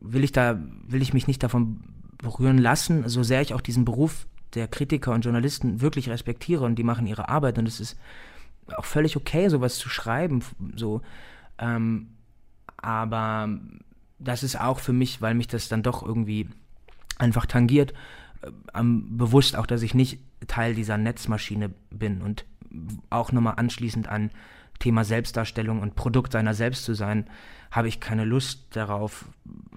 will 0.00 0.22
ich 0.22 0.32
da, 0.32 0.58
will 0.86 1.02
ich 1.02 1.14
mich 1.14 1.26
nicht 1.26 1.42
davon 1.42 1.80
berühren 2.18 2.58
lassen, 2.58 3.08
so 3.08 3.22
sehr 3.22 3.42
ich 3.42 3.54
auch 3.54 3.60
diesen 3.60 3.84
Beruf 3.84 4.26
der 4.54 4.68
Kritiker 4.68 5.12
und 5.12 5.24
Journalisten 5.24 5.80
wirklich 5.80 6.08
respektiere 6.08 6.64
und 6.64 6.76
die 6.76 6.84
machen 6.84 7.06
ihre 7.06 7.28
Arbeit 7.28 7.58
und 7.58 7.66
es 7.66 7.80
ist 7.80 7.98
auch 8.76 8.84
völlig 8.84 9.16
okay, 9.16 9.48
sowas 9.48 9.78
zu 9.78 9.88
schreiben. 9.88 10.42
So. 10.74 11.02
Ähm, 11.58 12.08
aber 12.76 13.48
das 14.18 14.42
ist 14.42 14.60
auch 14.60 14.80
für 14.80 14.92
mich, 14.92 15.22
weil 15.22 15.34
mich 15.34 15.48
das 15.48 15.68
dann 15.68 15.82
doch 15.82 16.02
irgendwie 16.02 16.48
einfach 17.18 17.46
tangiert, 17.46 17.92
äh, 18.42 18.82
bewusst 18.82 19.56
auch, 19.56 19.66
dass 19.66 19.82
ich 19.82 19.94
nicht 19.94 20.20
Teil 20.46 20.74
dieser 20.74 20.98
Netzmaschine 20.98 21.70
bin 21.90 22.22
und 22.22 22.44
auch 23.10 23.32
nochmal 23.32 23.54
anschließend 23.56 24.08
an 24.08 24.30
Thema 24.78 25.04
Selbstdarstellung 25.04 25.80
und 25.80 25.94
Produkt 25.94 26.32
seiner 26.32 26.54
selbst 26.54 26.84
zu 26.84 26.94
sein, 26.94 27.26
habe 27.70 27.88
ich 27.88 28.00
keine 28.00 28.24
Lust 28.24 28.66
darauf, 28.76 29.26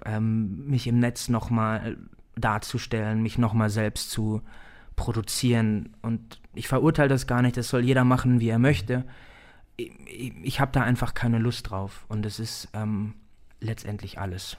ähm, 0.05 0.67
mich 0.67 0.88
im 0.88 1.00
Netz 1.00 1.29
nochmal 1.29 1.98
darzustellen, 2.36 3.22
mich 3.22 3.38
nochmal 3.38 3.69
selbst 3.69 4.12
zu 4.12 4.41
produzieren 5.00 5.96
und 6.01 6.41
ich 6.53 6.68
verurteile 6.68 7.08
das 7.08 7.25
gar 7.25 7.41
nicht, 7.41 7.56
das 7.56 7.70
soll 7.70 7.86
jeder 7.86 8.03
machen, 8.03 8.41
wie 8.41 8.50
er 8.50 8.60
möchte. 8.60 9.06
Ich, 9.77 9.91
ich, 10.06 10.34
ich 10.44 10.60
habe 10.60 10.74
da 10.74 10.82
einfach 10.82 11.13
keine 11.13 11.39
Lust 11.39 11.70
drauf 11.70 12.06
und 12.10 12.25
es 12.25 12.38
ist 12.38 12.68
ähm, 12.74 13.13
letztendlich 13.62 14.20
alles. 14.20 14.58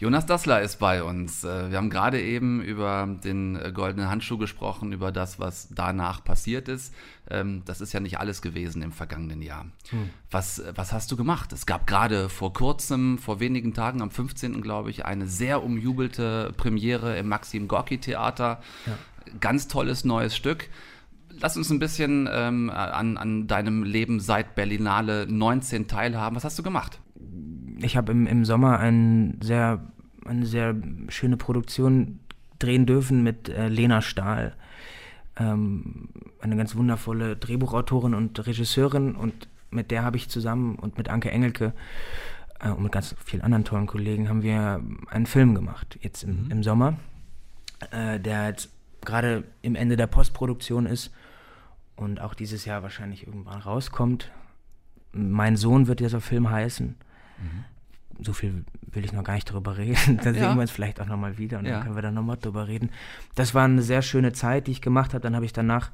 Jonas 0.00 0.26
Dassler 0.26 0.60
ist 0.62 0.78
bei 0.78 1.02
uns. 1.02 1.44
Äh, 1.44 1.70
wir 1.70 1.78
haben 1.78 1.90
gerade 1.90 2.20
eben 2.20 2.62
über 2.62 3.08
den 3.24 3.58
goldenen 3.74 4.08
Handschuh 4.08 4.38
gesprochen, 4.38 4.92
über 4.92 5.12
das, 5.12 5.38
was 5.38 5.68
danach 5.70 6.24
passiert 6.24 6.68
ist. 6.68 6.94
Ähm, 7.30 7.62
das 7.64 7.80
ist 7.80 7.92
ja 7.92 8.00
nicht 8.00 8.18
alles 8.18 8.42
gewesen 8.42 8.82
im 8.82 8.92
vergangenen 8.92 9.42
Jahr. 9.42 9.66
Hm. 9.90 10.10
Was, 10.30 10.62
was 10.74 10.92
hast 10.92 11.10
du 11.10 11.16
gemacht? 11.16 11.52
Es 11.52 11.66
gab 11.66 11.86
gerade 11.86 12.28
vor 12.28 12.52
kurzem, 12.52 13.18
vor 13.18 13.40
wenigen 13.40 13.74
Tagen, 13.74 14.02
am 14.02 14.10
15. 14.10 14.62
glaube 14.62 14.90
ich, 14.90 15.04
eine 15.04 15.26
sehr 15.26 15.62
umjubelte 15.62 16.52
Premiere 16.56 17.16
im 17.18 17.28
Maxim 17.28 17.68
Gorki 17.68 17.98
Theater. 17.98 18.60
Ja 18.86 18.98
ganz 19.40 19.68
tolles 19.68 20.04
neues 20.04 20.36
Stück. 20.36 20.68
Lass 21.40 21.56
uns 21.56 21.70
ein 21.70 21.80
bisschen 21.80 22.28
ähm, 22.30 22.70
an, 22.70 23.16
an 23.16 23.46
deinem 23.48 23.82
Leben 23.82 24.20
seit 24.20 24.54
Berlinale 24.54 25.26
19 25.28 25.88
teilhaben. 25.88 26.36
Was 26.36 26.44
hast 26.44 26.58
du 26.58 26.62
gemacht? 26.62 27.00
Ich 27.84 27.96
habe 27.96 28.12
im, 28.12 28.26
im 28.26 28.44
Sommer 28.44 28.78
ein 28.78 29.38
sehr, 29.42 29.80
eine 30.24 30.46
sehr 30.46 30.74
schöne 31.08 31.36
Produktion 31.36 32.20
drehen 32.58 32.86
dürfen 32.86 33.22
mit 33.22 33.48
äh, 33.48 33.68
Lena 33.68 34.00
Stahl. 34.00 34.54
Ähm, 35.36 36.08
eine 36.40 36.56
ganz 36.56 36.76
wundervolle 36.76 37.36
Drehbuchautorin 37.36 38.14
und 38.14 38.46
Regisseurin 38.46 39.14
und 39.14 39.48
mit 39.70 39.90
der 39.90 40.02
habe 40.02 40.16
ich 40.16 40.30
zusammen 40.30 40.76
und 40.76 40.96
mit 40.96 41.08
Anke 41.08 41.30
Engelke 41.30 41.74
äh, 42.60 42.70
und 42.70 42.84
mit 42.84 42.92
ganz 42.92 43.14
vielen 43.24 43.42
anderen 43.42 43.64
tollen 43.64 43.86
Kollegen 43.86 44.28
haben 44.28 44.42
wir 44.42 44.80
einen 45.10 45.26
Film 45.26 45.54
gemacht, 45.54 45.98
jetzt 46.00 46.22
im, 46.22 46.44
mhm. 46.44 46.50
im 46.50 46.62
Sommer, 46.62 46.96
äh, 47.90 48.18
der 48.18 48.48
jetzt 48.48 48.70
gerade 49.04 49.44
im 49.60 49.74
Ende 49.74 49.96
der 49.96 50.06
Postproduktion 50.06 50.86
ist 50.86 51.12
und 51.96 52.20
auch 52.20 52.34
dieses 52.34 52.64
Jahr 52.64 52.82
wahrscheinlich 52.82 53.26
irgendwann 53.26 53.60
rauskommt. 53.60 54.30
Mein 55.12 55.56
Sohn 55.56 55.86
wird 55.86 56.00
dieser 56.00 56.20
Film 56.20 56.48
heißen. 56.48 56.94
Mhm. 57.38 57.64
So 58.20 58.32
viel 58.32 58.64
will 58.92 59.04
ich 59.04 59.12
noch 59.12 59.24
gar 59.24 59.34
nicht 59.34 59.50
darüber 59.50 59.76
reden. 59.76 60.18
Dann 60.22 60.34
ja. 60.34 60.40
sehen 60.48 60.54
wir 60.56 60.62
uns 60.62 60.70
vielleicht 60.70 61.00
auch 61.00 61.06
nochmal 61.06 61.38
wieder 61.38 61.58
und 61.58 61.66
ja. 61.66 61.72
dann 61.72 61.82
können 61.82 61.94
wir 61.96 62.02
da 62.02 62.10
nochmal 62.10 62.36
drüber 62.36 62.68
reden. 62.68 62.90
Das 63.34 63.54
war 63.54 63.64
eine 63.64 63.82
sehr 63.82 64.02
schöne 64.02 64.32
Zeit, 64.32 64.66
die 64.66 64.72
ich 64.72 64.80
gemacht 64.80 65.14
habe. 65.14 65.22
Dann 65.22 65.34
habe 65.34 65.44
ich 65.44 65.52
danach 65.52 65.90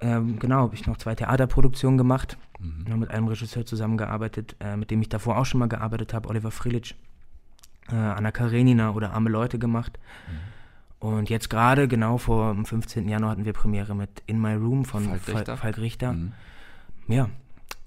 ähm, 0.00 0.38
genau, 0.38 0.62
habe 0.62 0.74
ich 0.74 0.86
noch 0.86 0.96
zwei 0.96 1.14
Theaterproduktionen 1.14 1.98
gemacht, 1.98 2.36
mhm. 2.58 2.98
mit 2.98 3.10
einem 3.10 3.28
Regisseur 3.28 3.64
zusammengearbeitet, 3.64 4.56
äh, 4.60 4.76
mit 4.76 4.90
dem 4.90 5.00
ich 5.00 5.08
davor 5.08 5.38
auch 5.38 5.46
schon 5.46 5.60
mal 5.60 5.68
gearbeitet 5.68 6.14
habe, 6.14 6.28
Oliver 6.28 6.50
Frilic, 6.50 6.94
äh, 7.90 7.94
Anna 7.94 8.30
Karenina 8.30 8.90
oder 8.92 9.12
Arme 9.12 9.30
Leute 9.30 9.58
gemacht. 9.58 9.98
Mhm. 10.28 11.08
Und 11.08 11.30
jetzt 11.30 11.50
gerade, 11.50 11.86
genau 11.86 12.18
vor 12.18 12.54
dem 12.54 12.64
15. 12.64 13.08
Januar 13.08 13.32
hatten 13.32 13.44
wir 13.44 13.52
Premiere 13.52 13.94
mit 13.94 14.22
In 14.26 14.40
My 14.40 14.54
Room 14.54 14.84
von 14.84 15.04
Falk 15.04 15.28
Richter. 15.28 15.56
Falk 15.56 15.78
Richter. 15.78 16.12
Mhm. 16.12 16.32
Ja, 17.08 17.28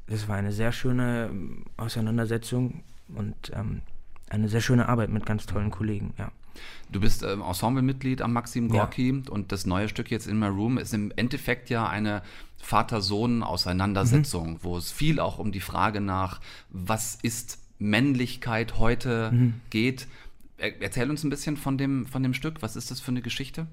das 0.08 0.28
war 0.28 0.38
eine 0.38 0.52
sehr 0.52 0.72
schöne 0.72 1.30
ähm, 1.32 1.66
Auseinandersetzung 1.78 2.84
und 3.10 3.36
ähm, 3.54 3.82
eine 4.30 4.50
sehr 4.50 4.62
schöne 4.62 4.90
Arbeit 4.90 5.10
mit 5.10 5.26
ganz 5.26 5.46
tollen 5.46 5.72
Kollegen, 5.72 6.14
ja. 6.18 6.32
Du 6.92 7.00
bist 7.00 7.24
ähm, 7.24 7.42
Ensemblemitglied 7.42 8.22
am 8.22 8.34
Maxim 8.34 8.70
Gorki 8.70 9.12
ja. 9.12 9.32
und 9.32 9.52
das 9.52 9.66
neue 9.66 9.90
Stück 9.90 10.10
jetzt 10.10 10.28
in 10.28 10.40
My 10.40 10.48
Room 10.48 10.78
ist 10.78 10.94
im 10.94 11.12
Endeffekt 11.16 11.70
ja 11.70 11.88
eine 11.88 12.24
Vater-Sohn-Auseinandersetzung, 12.58 14.54
mhm. 14.54 14.58
wo 14.62 14.78
es 14.78 14.92
viel 14.92 15.20
auch 15.20 15.38
um 15.38 15.52
die 15.52 15.60
Frage 15.60 16.02
nach, 16.02 16.42
was 16.70 17.16
ist 17.22 17.60
Männlichkeit 17.80 18.80
heute 18.80 19.32
mhm. 19.32 19.62
geht. 19.70 20.08
Er, 20.58 20.82
erzähl 20.82 21.10
uns 21.10 21.24
ein 21.24 21.30
bisschen 21.30 21.58
von 21.58 21.78
dem, 21.78 22.08
von 22.08 22.24
dem 22.24 22.34
Stück. 22.34 22.62
Was 22.62 22.76
ist 22.76 22.90
das 22.90 23.00
für 23.00 23.12
eine 23.12 23.22
Geschichte? 23.22 23.68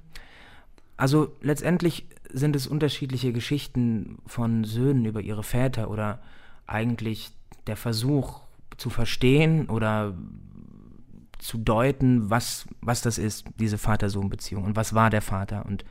Also 0.96 1.34
letztendlich 1.40 2.06
sind 2.32 2.54
es 2.54 2.66
unterschiedliche 2.66 3.32
Geschichten 3.32 4.18
von 4.26 4.64
Söhnen 4.64 5.04
über 5.06 5.20
ihre 5.20 5.42
Väter 5.42 5.90
oder 5.90 6.20
eigentlich 6.66 7.32
der 7.66 7.76
Versuch 7.76 8.43
zu 8.76 8.90
verstehen 8.90 9.68
oder 9.68 10.14
zu 11.38 11.58
deuten, 11.58 12.30
was, 12.30 12.66
was 12.80 13.02
das 13.02 13.18
ist, 13.18 13.44
diese 13.58 13.78
Vater-Sohn-Beziehung 13.78 14.64
und 14.64 14.76
was 14.76 14.94
war 14.94 15.10
der 15.10 15.22
Vater. 15.22 15.66
Und 15.66 15.84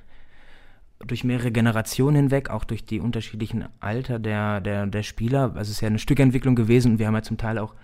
durch 1.00 1.24
mehrere 1.24 1.52
Generationen 1.52 2.16
hinweg, 2.16 2.50
auch 2.50 2.64
durch 2.64 2.86
die 2.86 3.00
unterschiedlichen 3.00 3.66
Alter 3.80 4.20
der, 4.20 4.62
der, 4.62 4.88
der 4.88 5.04
Spieler, 5.04 5.52
also 5.56 5.62
es 5.62 5.70
ist 5.70 5.82
ja 5.82 5.88
eine 5.88 6.00
Stückentwicklung 6.00 6.56
gewesen 6.56 6.94
und 6.94 7.00
wir 7.00 7.08
haben 7.08 7.16
ja 7.16 7.22
zum 7.22 7.38
Teil 7.38 7.58
auch, 7.58 7.76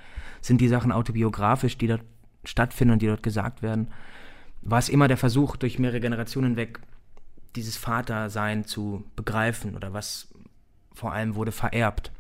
sind 0.42 0.62
die 0.62 0.68
Sachen 0.68 0.92
autobiografisch, 0.92 1.78
die 1.78 1.88
dort 1.88 2.04
stattfinden 2.46 2.94
und 2.94 3.02
die 3.02 3.08
dort 3.08 3.24
gesagt 3.24 3.62
werden, 3.62 3.90
war 4.62 4.80
es 4.80 4.90
immer 4.90 5.08
der 5.08 5.18
Versuch, 5.18 5.56
durch 5.56 5.80
mehrere 5.80 6.00
Generationen 6.00 6.52
hinweg 6.52 6.80
dieses 7.56 7.78
Vatersein 7.78 8.66
zu 8.66 9.04
begreifen 9.16 9.76
oder 9.76 9.94
was 9.94 10.34
vor 10.94 11.14
allem 11.14 11.36
wurde 11.36 11.52
vererbt. 11.52 12.12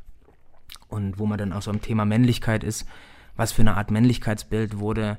Und 0.88 1.20
wo 1.20 1.26
man 1.26 1.38
dann 1.38 1.54
auch 1.54 1.62
so 1.62 1.72
am 1.72 1.82
Thema 1.82 2.06
Männlichkeit 2.06 2.64
ist, 2.64 2.88
was 3.36 3.52
für 3.52 3.62
eine 3.62 3.78
Art 3.78 3.92
Männlichkeitsbild 3.92 4.80
wurde 4.80 5.18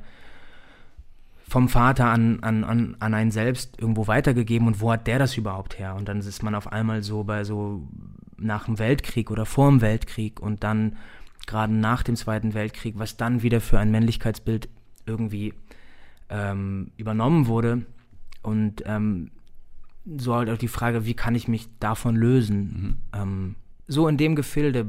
vom 1.50 1.68
Vater 1.68 2.06
an, 2.06 2.38
an, 2.42 2.62
an, 2.62 2.96
an 3.00 3.12
einen 3.12 3.32
selbst 3.32 3.80
irgendwo 3.80 4.06
weitergegeben 4.06 4.68
und 4.68 4.80
wo 4.80 4.92
hat 4.92 5.08
der 5.08 5.18
das 5.18 5.36
überhaupt 5.36 5.80
her? 5.80 5.96
Und 5.96 6.08
dann 6.08 6.20
ist 6.20 6.44
man 6.44 6.54
auf 6.54 6.70
einmal 6.70 7.02
so 7.02 7.24
bei 7.24 7.42
so 7.42 7.88
nach 8.36 8.66
dem 8.66 8.78
Weltkrieg 8.78 9.32
oder 9.32 9.46
vor 9.46 9.68
dem 9.68 9.80
Weltkrieg 9.80 10.38
und 10.38 10.62
dann 10.62 10.96
gerade 11.48 11.74
nach 11.74 12.04
dem 12.04 12.14
Zweiten 12.14 12.54
Weltkrieg, 12.54 12.94
was 12.98 13.16
dann 13.16 13.42
wieder 13.42 13.60
für 13.60 13.80
ein 13.80 13.90
Männlichkeitsbild 13.90 14.68
irgendwie 15.06 15.52
ähm, 16.28 16.92
übernommen 16.96 17.48
wurde. 17.48 17.84
Und 18.42 18.84
ähm, 18.86 19.32
so 20.18 20.36
halt 20.36 20.50
auch 20.50 20.58
die 20.58 20.68
Frage, 20.68 21.04
wie 21.04 21.14
kann 21.14 21.34
ich 21.34 21.48
mich 21.48 21.68
davon 21.80 22.14
lösen? 22.14 22.58
Mhm. 23.12 23.20
Ähm, 23.20 23.56
so 23.90 24.06
in 24.06 24.16
dem 24.16 24.36
Gefilde 24.36 24.86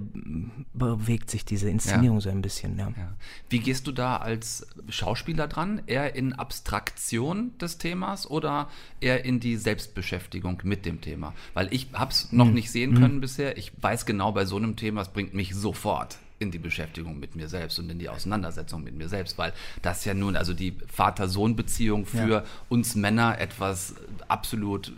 bewegt 0.73 1.31
sich 1.31 1.43
diese 1.43 1.67
Inszenierung 1.69 2.17
ja. 2.17 2.21
so 2.21 2.29
ein 2.29 2.43
bisschen. 2.43 2.77
Ja. 2.77 2.89
ja. 2.89 3.15
Wie 3.49 3.57
gehst 3.57 3.87
du 3.87 3.91
da 3.91 4.17
als 4.17 4.67
Schauspieler 4.89 5.47
dran? 5.47 5.81
Eher 5.87 6.15
in 6.15 6.33
Abstraktion 6.33 7.57
des 7.57 7.79
Themas 7.79 8.29
oder 8.29 8.69
eher 8.99 9.25
in 9.25 9.39
die 9.39 9.57
Selbstbeschäftigung 9.57 10.61
mit 10.63 10.85
dem 10.85 11.01
Thema? 11.01 11.33
Weil 11.55 11.73
ich 11.73 11.87
habe 11.93 12.11
es 12.11 12.31
noch 12.31 12.45
mhm. 12.45 12.53
nicht 12.53 12.69
sehen 12.69 12.93
können 12.93 13.15
mhm. 13.15 13.21
bisher. 13.21 13.57
Ich 13.57 13.71
weiß 13.81 14.05
genau, 14.05 14.33
bei 14.33 14.45
so 14.45 14.57
einem 14.57 14.75
Thema, 14.75 15.01
es 15.01 15.09
bringt 15.09 15.33
mich 15.33 15.55
sofort 15.55 16.19
in 16.37 16.51
die 16.51 16.59
Beschäftigung 16.59 17.19
mit 17.19 17.35
mir 17.35 17.49
selbst 17.49 17.79
und 17.79 17.89
in 17.89 17.97
die 17.97 18.09
Auseinandersetzung 18.09 18.83
mit 18.83 18.95
mir 18.95 19.09
selbst, 19.09 19.39
weil 19.39 19.51
das 19.81 20.05
ja 20.05 20.13
nun, 20.13 20.35
also 20.35 20.53
die 20.53 20.75
Vater-Sohn-Beziehung 20.87 22.05
für 22.05 22.45
uns 22.69 22.93
Männer 22.95 23.39
etwas 23.39 23.95
absolut 24.27 24.93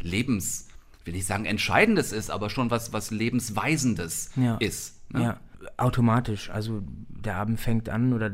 lebens 0.00 0.69
will 1.04 1.14
ich 1.16 1.26
sagen, 1.26 1.44
Entscheidendes 1.44 2.12
ist, 2.12 2.30
aber 2.30 2.50
schon 2.50 2.70
was, 2.70 2.92
was 2.92 3.10
Lebensweisendes 3.10 4.32
ja. 4.36 4.56
ist. 4.56 5.00
Ne? 5.12 5.22
Ja, 5.22 5.40
automatisch. 5.76 6.50
Also 6.50 6.82
der 7.08 7.36
Abend 7.36 7.60
fängt 7.60 7.88
an 7.88 8.12
oder 8.12 8.30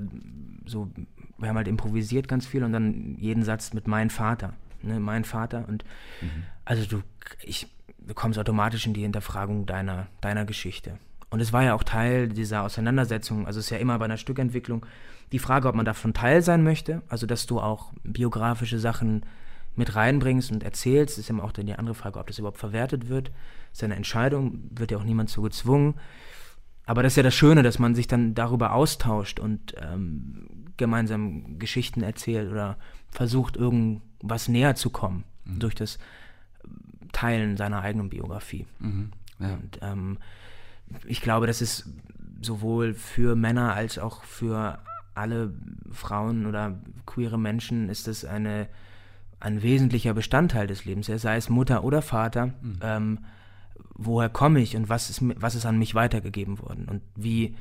so, 0.66 0.90
wir 1.38 1.48
haben 1.48 1.56
halt 1.56 1.68
improvisiert 1.68 2.28
ganz 2.28 2.46
viel 2.46 2.64
und 2.64 2.72
dann 2.72 3.16
jeden 3.18 3.44
Satz 3.44 3.72
mit 3.72 3.86
mein 3.86 4.10
Vater. 4.10 4.54
Ne, 4.82 5.00
mein 5.00 5.24
Vater. 5.24 5.64
Und 5.68 5.84
mhm. 6.20 6.44
also 6.64 6.86
du, 6.86 7.02
ich, 7.42 7.66
du 7.98 8.14
kommst 8.14 8.38
automatisch 8.38 8.86
in 8.86 8.94
die 8.94 9.02
Hinterfragung 9.02 9.66
deiner, 9.66 10.06
deiner 10.20 10.44
Geschichte. 10.44 10.98
Und 11.30 11.40
es 11.40 11.52
war 11.52 11.64
ja 11.64 11.74
auch 11.74 11.82
Teil 11.82 12.28
dieser 12.28 12.62
Auseinandersetzung, 12.62 13.46
also 13.46 13.58
es 13.58 13.66
ist 13.66 13.70
ja 13.70 13.78
immer 13.78 13.98
bei 13.98 14.04
einer 14.04 14.16
Stückentwicklung 14.16 14.86
die 15.32 15.40
Frage, 15.40 15.68
ob 15.68 15.74
man 15.74 15.84
davon 15.84 16.14
Teil 16.14 16.40
sein 16.40 16.62
möchte, 16.62 17.02
also 17.08 17.26
dass 17.26 17.46
du 17.46 17.60
auch 17.60 17.92
biografische 18.04 18.78
Sachen 18.78 19.26
mit 19.76 19.94
reinbringst 19.94 20.50
und 20.50 20.62
erzählst, 20.62 21.18
ist 21.18 21.30
immer 21.30 21.44
auch 21.44 21.52
dann 21.52 21.66
die 21.66 21.74
andere 21.74 21.94
Frage, 21.94 22.18
ob 22.18 22.26
das 22.26 22.38
überhaupt 22.38 22.58
verwertet 22.58 23.08
wird. 23.08 23.28
Das 23.70 23.78
ist 23.78 23.84
eine 23.84 23.96
Entscheidung, 23.96 24.70
wird 24.70 24.90
ja 24.90 24.98
auch 24.98 25.04
niemand 25.04 25.30
zu 25.30 25.42
gezwungen. 25.42 25.94
Aber 26.86 27.02
das 27.02 27.12
ist 27.12 27.16
ja 27.16 27.22
das 27.22 27.34
Schöne, 27.34 27.62
dass 27.62 27.78
man 27.78 27.94
sich 27.94 28.06
dann 28.06 28.34
darüber 28.34 28.72
austauscht 28.72 29.40
und 29.40 29.74
ähm, 29.80 30.46
gemeinsam 30.76 31.58
Geschichten 31.58 32.02
erzählt 32.02 32.50
oder 32.50 32.78
versucht, 33.10 33.56
irgendwas 33.56 34.48
näher 34.48 34.76
zu 34.76 34.90
kommen 34.90 35.24
mhm. 35.44 35.58
durch 35.58 35.74
das 35.74 35.98
Teilen 37.12 37.56
seiner 37.56 37.82
eigenen 37.82 38.08
Biografie. 38.08 38.66
Mhm. 38.78 39.10
Ja. 39.40 39.54
Und 39.54 39.78
ähm, 39.82 40.18
ich 41.06 41.20
glaube, 41.20 41.46
das 41.46 41.60
ist 41.60 41.88
sowohl 42.40 42.94
für 42.94 43.34
Männer 43.34 43.74
als 43.74 43.98
auch 43.98 44.22
für 44.22 44.78
alle 45.14 45.52
Frauen 45.90 46.46
oder 46.46 46.78
queere 47.06 47.38
Menschen 47.38 47.88
ist 47.88 48.06
es 48.06 48.24
eine 48.24 48.68
ein 49.40 49.62
wesentlicher 49.62 50.14
Bestandteil 50.14 50.66
des 50.66 50.84
Lebens, 50.84 51.06
sei 51.06 51.36
es 51.36 51.48
Mutter 51.48 51.84
oder 51.84 52.02
Vater. 52.02 52.46
Mhm. 52.46 52.78
Ähm, 52.80 53.18
woher 53.94 54.28
komme 54.28 54.60
ich 54.60 54.76
und 54.76 54.88
was 54.88 55.10
ist, 55.10 55.20
was 55.22 55.54
ist 55.54 55.66
an 55.66 55.78
mich 55.78 55.94
weitergegeben 55.94 56.58
worden 56.58 56.86
und 56.88 57.02
wie 57.14 57.56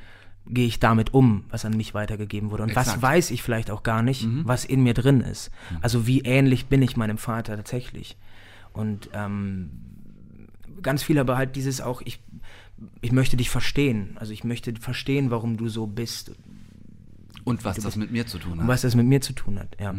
gehe 0.48 0.66
ich 0.66 0.78
damit 0.78 1.12
um, 1.12 1.44
was 1.50 1.64
an 1.64 1.76
mich 1.76 1.94
weitergegeben 1.94 2.50
wurde 2.50 2.62
und 2.62 2.70
Exakt. 2.70 2.88
was 2.88 3.02
weiß 3.02 3.30
ich 3.30 3.42
vielleicht 3.42 3.70
auch 3.70 3.82
gar 3.82 4.02
nicht, 4.02 4.26
mhm. 4.26 4.42
was 4.44 4.64
in 4.64 4.82
mir 4.82 4.94
drin 4.94 5.20
ist. 5.20 5.50
Mhm. 5.70 5.78
Also 5.82 6.06
wie 6.06 6.20
ähnlich 6.20 6.66
bin 6.66 6.82
ich 6.82 6.96
meinem 6.96 7.18
Vater 7.18 7.56
tatsächlich. 7.56 8.16
Und 8.72 9.10
ähm, 9.12 9.70
ganz 10.82 11.02
viel 11.02 11.18
aber 11.18 11.36
halt 11.36 11.56
dieses 11.56 11.80
auch, 11.80 12.02
ich, 12.04 12.22
ich 13.00 13.12
möchte 13.12 13.36
dich 13.36 13.50
verstehen. 13.50 14.16
Also 14.20 14.32
ich 14.32 14.44
möchte 14.44 14.74
verstehen, 14.76 15.30
warum 15.30 15.56
du 15.56 15.68
so 15.68 15.86
bist. 15.86 16.32
Und 17.44 17.64
was 17.64 17.76
das 17.76 17.84
bist. 17.84 17.96
mit 17.96 18.12
mir 18.12 18.26
zu 18.26 18.38
tun 18.38 18.52
hat. 18.52 18.60
Und 18.60 18.68
was 18.68 18.82
das 18.82 18.94
mit 18.94 19.06
mir 19.06 19.20
zu 19.20 19.32
tun 19.32 19.58
hat, 19.58 19.76
ja. 19.80 19.94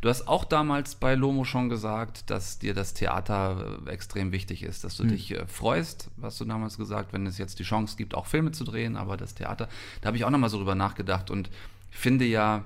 Du 0.00 0.08
hast 0.08 0.28
auch 0.28 0.44
damals 0.44 0.94
bei 0.94 1.14
Lomo 1.14 1.44
schon 1.44 1.68
gesagt, 1.68 2.30
dass 2.30 2.58
dir 2.58 2.74
das 2.74 2.94
Theater 2.94 3.78
äh, 3.86 3.90
extrem 3.90 4.32
wichtig 4.32 4.62
ist, 4.62 4.84
dass 4.84 4.96
du 4.96 5.04
mhm. 5.04 5.08
dich 5.08 5.32
äh, 5.32 5.46
freust, 5.46 6.10
hast 6.22 6.40
du 6.40 6.44
damals 6.44 6.76
gesagt, 6.76 7.12
wenn 7.12 7.26
es 7.26 7.38
jetzt 7.38 7.58
die 7.58 7.64
Chance 7.64 7.96
gibt, 7.96 8.14
auch 8.14 8.26
Filme 8.26 8.52
zu 8.52 8.64
drehen, 8.64 8.96
aber 8.96 9.16
das 9.16 9.34
Theater, 9.34 9.68
da 10.00 10.06
habe 10.06 10.16
ich 10.16 10.24
auch 10.24 10.30
nochmal 10.30 10.50
so 10.50 10.58
drüber 10.58 10.74
nachgedacht 10.74 11.30
und 11.30 11.50
finde 11.90 12.24
ja 12.24 12.64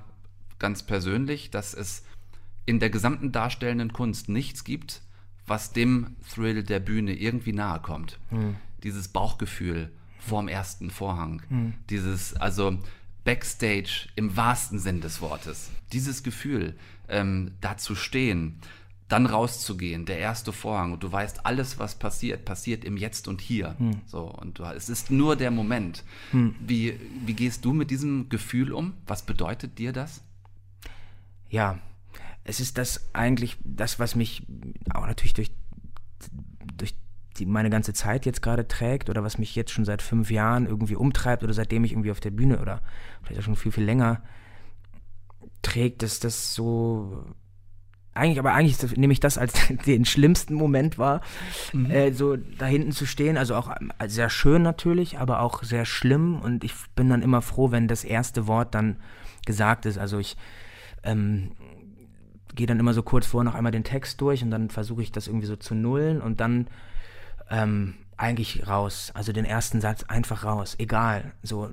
ganz 0.59 0.83
persönlich, 0.83 1.51
dass 1.51 1.73
es 1.73 2.03
in 2.65 2.79
der 2.79 2.89
gesamten 2.89 3.31
darstellenden 3.31 3.91
Kunst 3.91 4.29
nichts 4.29 4.63
gibt, 4.63 5.01
was 5.45 5.73
dem 5.73 6.15
Thrill 6.33 6.63
der 6.63 6.79
Bühne 6.79 7.13
irgendwie 7.13 7.53
nahe 7.53 7.79
kommt. 7.79 8.17
Mhm. 8.31 8.55
Dieses 8.83 9.07
Bauchgefühl 9.07 9.91
vorm 10.19 10.47
ersten 10.47 10.89
Vorhang, 10.89 11.41
mhm. 11.49 11.73
dieses, 11.89 12.33
also 12.35 12.77
Backstage 13.23 14.07
im 14.15 14.35
wahrsten 14.35 14.79
Sinn 14.79 15.01
des 15.01 15.21
Wortes. 15.21 15.69
Dieses 15.91 16.23
Gefühl, 16.23 16.75
ähm, 17.07 17.53
da 17.61 17.77
zu 17.77 17.95
stehen, 17.95 18.59
dann 19.07 19.25
rauszugehen, 19.25 20.05
der 20.05 20.17
erste 20.17 20.51
Vorhang 20.51 20.93
und 20.93 21.03
du 21.03 21.11
weißt, 21.11 21.45
alles, 21.45 21.77
was 21.77 21.95
passiert, 21.95 22.45
passiert 22.45 22.83
im 22.83 22.97
Jetzt 22.97 23.27
und 23.27 23.41
Hier. 23.41 23.75
Hm. 23.77 24.01
So, 24.07 24.21
und 24.23 24.59
du, 24.59 24.63
es 24.63 24.89
ist 24.89 25.11
nur 25.11 25.35
der 25.35 25.51
Moment. 25.51 26.03
Hm. 26.31 26.55
Wie, 26.59 26.99
wie 27.25 27.33
gehst 27.33 27.63
du 27.65 27.73
mit 27.73 27.91
diesem 27.91 28.29
Gefühl 28.29 28.71
um? 28.73 28.93
Was 29.05 29.21
bedeutet 29.21 29.77
dir 29.77 29.93
das? 29.93 30.21
Ja, 31.49 31.79
es 32.43 32.59
ist 32.59 32.77
das 32.77 33.13
eigentlich, 33.13 33.57
das, 33.63 33.99
was 33.99 34.15
mich 34.15 34.47
auch 34.93 35.05
natürlich 35.05 35.33
durch, 35.33 35.51
durch 36.77 36.95
die 37.43 37.51
meine 37.51 37.69
ganze 37.69 37.93
Zeit 37.93 38.25
jetzt 38.25 38.41
gerade 38.41 38.67
trägt 38.67 39.09
oder 39.09 39.23
was 39.23 39.37
mich 39.37 39.55
jetzt 39.55 39.71
schon 39.71 39.85
seit 39.85 40.01
fünf 40.01 40.31
Jahren 40.31 40.65
irgendwie 40.65 40.95
umtreibt 40.95 41.43
oder 41.43 41.53
seitdem 41.53 41.83
ich 41.83 41.91
irgendwie 41.91 42.11
auf 42.11 42.19
der 42.19 42.31
Bühne 42.31 42.59
oder 42.59 42.81
vielleicht 43.21 43.41
auch 43.41 43.45
schon 43.45 43.55
viel, 43.55 43.71
viel 43.71 43.83
länger 43.83 44.21
trägt, 45.61 46.03
dass 46.03 46.19
das 46.19 46.53
so 46.53 47.25
eigentlich, 48.13 48.37
aber 48.37 48.53
eigentlich 48.53 48.95
nehme 48.95 49.11
ich 49.11 49.19
das 49.19 49.37
als 49.37 49.53
den 49.85 50.05
schlimmsten 50.05 50.53
Moment 50.53 50.97
war, 50.97 51.21
mhm. 51.73 51.89
äh, 51.89 52.11
so 52.13 52.37
da 52.37 52.65
hinten 52.65 52.91
zu 52.91 53.05
stehen. 53.05 53.37
Also 53.37 53.55
auch 53.55 53.71
äh, 53.71 54.07
sehr 54.07 54.29
schön 54.29 54.61
natürlich, 54.61 55.17
aber 55.17 55.41
auch 55.41 55.63
sehr 55.63 55.85
schlimm. 55.85 56.39
Und 56.39 56.63
ich 56.63 56.73
bin 56.95 57.09
dann 57.09 57.23
immer 57.23 57.41
froh, 57.41 57.71
wenn 57.71 57.87
das 57.87 58.03
erste 58.03 58.47
Wort 58.47 58.75
dann 58.75 58.97
gesagt 59.45 59.85
ist. 59.87 59.97
Also 59.97 60.19
ich 60.19 60.37
ähm, 61.03 61.53
gehe 62.53 62.67
dann 62.67 62.79
immer 62.79 62.93
so 62.93 63.01
kurz 63.01 63.25
vor 63.25 63.43
noch 63.43 63.55
einmal 63.55 63.71
den 63.71 63.83
Text 63.83 64.21
durch 64.21 64.43
und 64.43 64.51
dann 64.51 64.69
versuche 64.69 65.01
ich 65.01 65.11
das 65.11 65.27
irgendwie 65.27 65.47
so 65.47 65.55
zu 65.55 65.73
nullen 65.73 66.21
und 66.21 66.39
dann 66.39 66.67
ähm, 67.49 67.95
eigentlich 68.17 68.67
raus. 68.67 69.11
Also 69.13 69.33
den 69.33 69.45
ersten 69.45 69.81
Satz 69.81 70.03
einfach 70.03 70.43
raus, 70.43 70.75
egal. 70.77 71.33
So, 71.41 71.71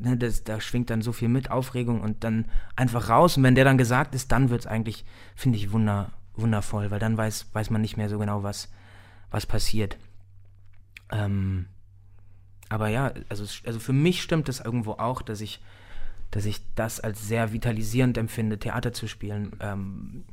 ne, 0.00 0.16
das, 0.16 0.44
da 0.44 0.60
schwingt 0.60 0.90
dann 0.90 1.02
so 1.02 1.12
viel 1.12 1.28
mit, 1.28 1.50
Aufregung 1.50 2.00
und 2.00 2.24
dann 2.24 2.46
einfach 2.76 3.08
raus. 3.08 3.36
Und 3.36 3.42
wenn 3.42 3.54
der 3.54 3.64
dann 3.64 3.78
gesagt 3.78 4.14
ist, 4.14 4.32
dann 4.32 4.50
wird 4.50 4.62
es 4.62 4.66
eigentlich, 4.66 5.04
finde 5.34 5.58
ich, 5.58 5.72
wunder, 5.72 6.12
wundervoll, 6.36 6.90
weil 6.90 7.00
dann 7.00 7.16
weiß, 7.16 7.46
weiß 7.52 7.70
man 7.70 7.80
nicht 7.80 7.96
mehr 7.96 8.08
so 8.08 8.18
genau, 8.18 8.42
was, 8.42 8.70
was 9.30 9.46
passiert. 9.46 9.98
Ähm, 11.10 11.66
aber 12.68 12.88
ja, 12.88 13.12
also, 13.28 13.44
also 13.66 13.80
für 13.80 13.92
mich 13.92 14.22
stimmt 14.22 14.48
das 14.48 14.60
irgendwo 14.60 14.92
auch, 14.92 15.22
dass 15.22 15.40
ich, 15.40 15.62
dass 16.30 16.44
ich 16.44 16.60
das 16.74 17.00
als 17.00 17.26
sehr 17.26 17.52
vitalisierend 17.52 18.18
empfinde, 18.18 18.58
Theater 18.58 18.92
zu 18.92 19.08
spielen. 19.08 19.56
Ähm, 19.60 20.24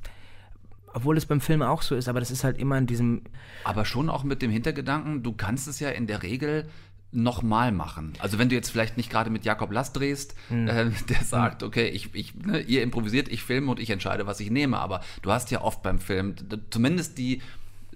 obwohl 0.95 1.17
es 1.17 1.25
beim 1.25 1.41
Film 1.41 1.62
auch 1.62 1.81
so 1.81 1.93
ist, 1.93 2.08
aber 2.08 2.21
das 2.21 2.31
ist 2.31 2.45
halt 2.45 2.58
immer 2.58 2.77
in 2.77 2.88
diesem. 2.88 3.23
Aber 3.65 3.84
schon 3.84 4.10
auch 4.10 4.23
mit 4.23 4.41
dem 4.41 4.49
Hintergedanken, 4.49 5.23
du 5.23 5.34
kannst 5.34 5.67
es 5.67 5.81
ja 5.81 5.89
in 5.89 6.08
der 6.08 6.23
Regel 6.23 6.69
nochmal 7.12 7.73
machen. 7.73 8.13
Also 8.19 8.39
wenn 8.39 8.47
du 8.47 8.55
jetzt 8.55 8.69
vielleicht 8.69 8.95
nicht 8.95 9.10
gerade 9.10 9.29
mit 9.29 9.43
Jakob 9.43 9.73
Last 9.73 9.97
drehst, 9.97 10.36
mhm. 10.49 10.69
äh, 10.69 10.91
der 11.10 11.21
sagt, 11.23 11.63
okay, 11.63 11.89
ich, 11.89 12.15
ich, 12.15 12.34
ne, 12.36 12.62
ihr 12.62 12.81
improvisiert, 12.81 13.27
ich 13.27 13.43
filme 13.43 13.71
und 13.71 13.79
ich 13.81 13.89
entscheide, 13.89 14.25
was 14.25 14.39
ich 14.39 14.49
nehme. 14.49 14.79
Aber 14.79 15.01
du 15.21 15.34
hast 15.34 15.51
ja 15.51 15.62
oft 15.62 15.84
beim 15.84 15.99
Film 15.99 16.34
zumindest 16.69 17.17
die, 17.17 17.41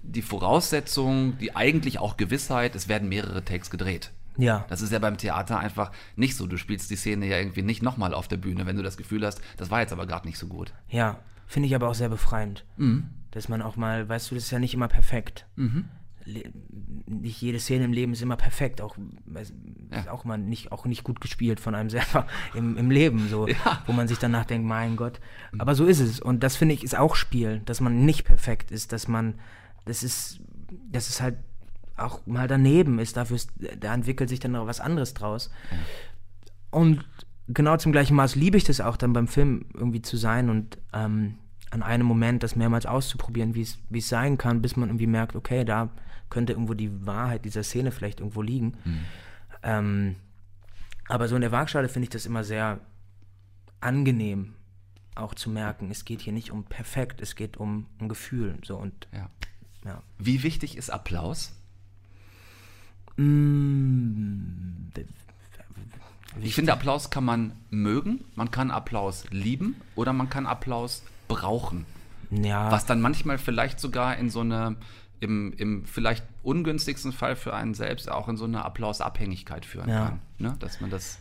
die 0.02 0.22
Voraussetzung, 0.22 1.38
die 1.38 1.56
eigentlich 1.56 1.98
auch 1.98 2.18
Gewissheit, 2.18 2.74
es 2.74 2.86
werden 2.86 3.08
mehrere 3.08 3.42
Takes 3.42 3.70
gedreht. 3.70 4.10
Ja. 4.36 4.66
Das 4.68 4.82
ist 4.82 4.92
ja 4.92 4.98
beim 4.98 5.16
Theater 5.16 5.58
einfach 5.58 5.90
nicht 6.16 6.36
so. 6.36 6.46
Du 6.46 6.58
spielst 6.58 6.90
die 6.90 6.96
Szene 6.96 7.26
ja 7.26 7.38
irgendwie 7.38 7.62
nicht 7.62 7.82
nochmal 7.82 8.12
auf 8.12 8.28
der 8.28 8.36
Bühne, 8.36 8.66
wenn 8.66 8.76
du 8.76 8.82
das 8.82 8.98
Gefühl 8.98 9.24
hast, 9.24 9.40
das 9.56 9.70
war 9.70 9.80
jetzt 9.80 9.92
aber 9.92 10.06
gerade 10.06 10.28
nicht 10.28 10.38
so 10.38 10.48
gut. 10.48 10.72
Ja, 10.88 11.18
finde 11.50 11.66
ich 11.66 11.74
aber 11.74 11.88
auch 11.88 11.94
sehr 11.94 12.08
befreiend. 12.08 12.64
Mhm. 12.76 13.08
Dass 13.32 13.48
man 13.48 13.60
auch 13.60 13.74
mal, 13.74 14.08
weißt 14.08 14.30
du, 14.30 14.36
das 14.36 14.44
ist 14.44 14.50
ja 14.52 14.60
nicht 14.60 14.72
immer 14.72 14.86
perfekt. 14.86 15.46
Mhm. 15.56 15.86
Nicht 17.06 17.42
jede 17.42 17.58
Szene 17.58 17.86
im 17.86 17.92
Leben 17.92 18.12
ist 18.12 18.22
immer 18.22 18.36
perfekt, 18.36 18.80
auch, 18.80 18.96
ja. 19.90 20.12
auch 20.12 20.24
mal 20.24 20.38
nicht, 20.38 20.70
auch 20.70 20.84
nicht 20.84 21.02
gut 21.02 21.20
gespielt 21.20 21.58
von 21.58 21.74
einem 21.74 21.90
selber 21.98 22.28
im, 22.54 22.76
im 22.76 22.90
Leben, 22.92 23.28
so, 23.28 23.48
ja. 23.48 23.82
wo 23.86 23.92
man 23.92 24.06
sich 24.06 24.18
danach 24.18 24.44
denkt, 24.44 24.66
mein 24.66 24.94
Gott. 24.94 25.18
Mhm. 25.50 25.60
Aber 25.60 25.74
so 25.74 25.86
ist 25.86 25.98
es. 25.98 26.20
Und 26.20 26.44
das 26.44 26.54
finde 26.54 26.74
ich 26.74 26.84
ist 26.84 26.96
auch 26.96 27.16
Spiel, 27.16 27.62
dass 27.64 27.80
man 27.80 28.04
nicht 28.04 28.24
perfekt 28.24 28.70
ist, 28.70 28.92
dass 28.92 29.08
man, 29.08 29.34
das 29.86 30.04
ist, 30.04 30.40
das 30.92 31.08
ist 31.08 31.20
halt 31.20 31.36
auch 31.96 32.24
mal 32.26 32.46
daneben 32.46 33.00
ist. 33.00 33.16
Dafür 33.16 33.36
ist, 33.36 33.50
da 33.80 33.92
entwickelt 33.92 34.28
sich 34.28 34.38
dann 34.38 34.52
noch 34.52 34.68
was 34.68 34.78
anderes 34.78 35.14
draus. 35.14 35.50
Ja. 35.72 35.78
Und 36.70 37.04
genau 37.52 37.76
zum 37.76 37.92
gleichen 37.92 38.14
Maß 38.14 38.34
liebe 38.36 38.56
ich 38.56 38.64
das 38.64 38.80
auch 38.80 38.96
dann 38.96 39.12
beim 39.12 39.28
Film 39.28 39.66
irgendwie 39.74 40.02
zu 40.02 40.16
sein 40.16 40.50
und 40.50 40.78
ähm, 40.92 41.36
an 41.70 41.82
einem 41.82 42.06
Moment 42.06 42.42
das 42.42 42.56
mehrmals 42.56 42.86
auszuprobieren, 42.86 43.54
wie 43.54 43.62
es 43.62 44.08
sein 44.08 44.38
kann, 44.38 44.60
bis 44.60 44.76
man 44.76 44.88
irgendwie 44.88 45.06
merkt, 45.06 45.36
okay, 45.36 45.64
da 45.64 45.90
könnte 46.28 46.52
irgendwo 46.52 46.74
die 46.74 47.06
Wahrheit 47.06 47.44
dieser 47.44 47.62
Szene 47.62 47.92
vielleicht 47.92 48.20
irgendwo 48.20 48.42
liegen. 48.42 48.74
Mhm. 48.84 49.04
Ähm, 49.62 50.16
aber 51.08 51.28
so 51.28 51.34
in 51.34 51.42
der 51.42 51.52
Waagschale 51.52 51.88
finde 51.88 52.04
ich 52.04 52.10
das 52.10 52.26
immer 52.26 52.44
sehr 52.44 52.80
angenehm, 53.80 54.54
auch 55.14 55.34
zu 55.34 55.50
merken, 55.50 55.90
es 55.90 56.04
geht 56.04 56.20
hier 56.20 56.32
nicht 56.32 56.50
um 56.50 56.64
perfekt, 56.64 57.20
es 57.20 57.34
geht 57.34 57.56
um, 57.56 57.86
um 57.98 58.08
Gefühl. 58.08 58.56
So 58.64 58.76
und, 58.76 59.08
ja. 59.12 59.28
Ja. 59.84 60.02
Wie 60.18 60.42
wichtig 60.42 60.76
ist 60.76 60.90
Applaus? 60.90 61.52
Mm, 63.16 64.90
ich 66.40 66.54
finde, 66.54 66.72
Applaus 66.72 67.10
kann 67.10 67.24
man 67.24 67.52
mögen, 67.70 68.24
man 68.34 68.50
kann 68.50 68.70
Applaus 68.70 69.24
lieben 69.30 69.80
oder 69.96 70.12
man 70.12 70.30
kann 70.30 70.46
Applaus 70.46 71.02
brauchen. 71.28 71.86
Ja. 72.30 72.70
Was 72.70 72.86
dann 72.86 73.00
manchmal 73.00 73.38
vielleicht 73.38 73.80
sogar 73.80 74.16
in 74.16 74.30
so 74.30 74.40
eine, 74.40 74.76
im, 75.18 75.52
im 75.54 75.84
vielleicht 75.84 76.24
ungünstigsten 76.42 77.12
Fall 77.12 77.36
für 77.36 77.54
einen 77.54 77.74
selbst 77.74 78.10
auch 78.10 78.28
in 78.28 78.36
so 78.36 78.44
eine 78.44 78.64
Applausabhängigkeit 78.64 79.66
führen 79.66 79.88
ja. 79.88 80.04
kann. 80.06 80.20
Ne? 80.38 80.56
Dass 80.60 80.80
man 80.80 80.90
das, 80.90 81.18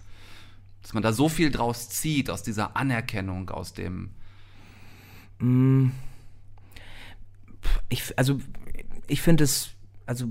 dass 0.82 0.94
man 0.94 1.02
da 1.02 1.12
so 1.12 1.28
viel 1.28 1.50
draus 1.50 1.90
zieht, 1.90 2.30
aus 2.30 2.44
dieser 2.44 2.76
Anerkennung, 2.76 3.50
aus 3.50 3.74
dem. 3.74 4.12
Mm. 5.40 5.90
Ich, 7.90 8.18
also, 8.18 8.40
ich 9.08 9.22
finde 9.22 9.44
es, 9.44 9.72
also 10.06 10.28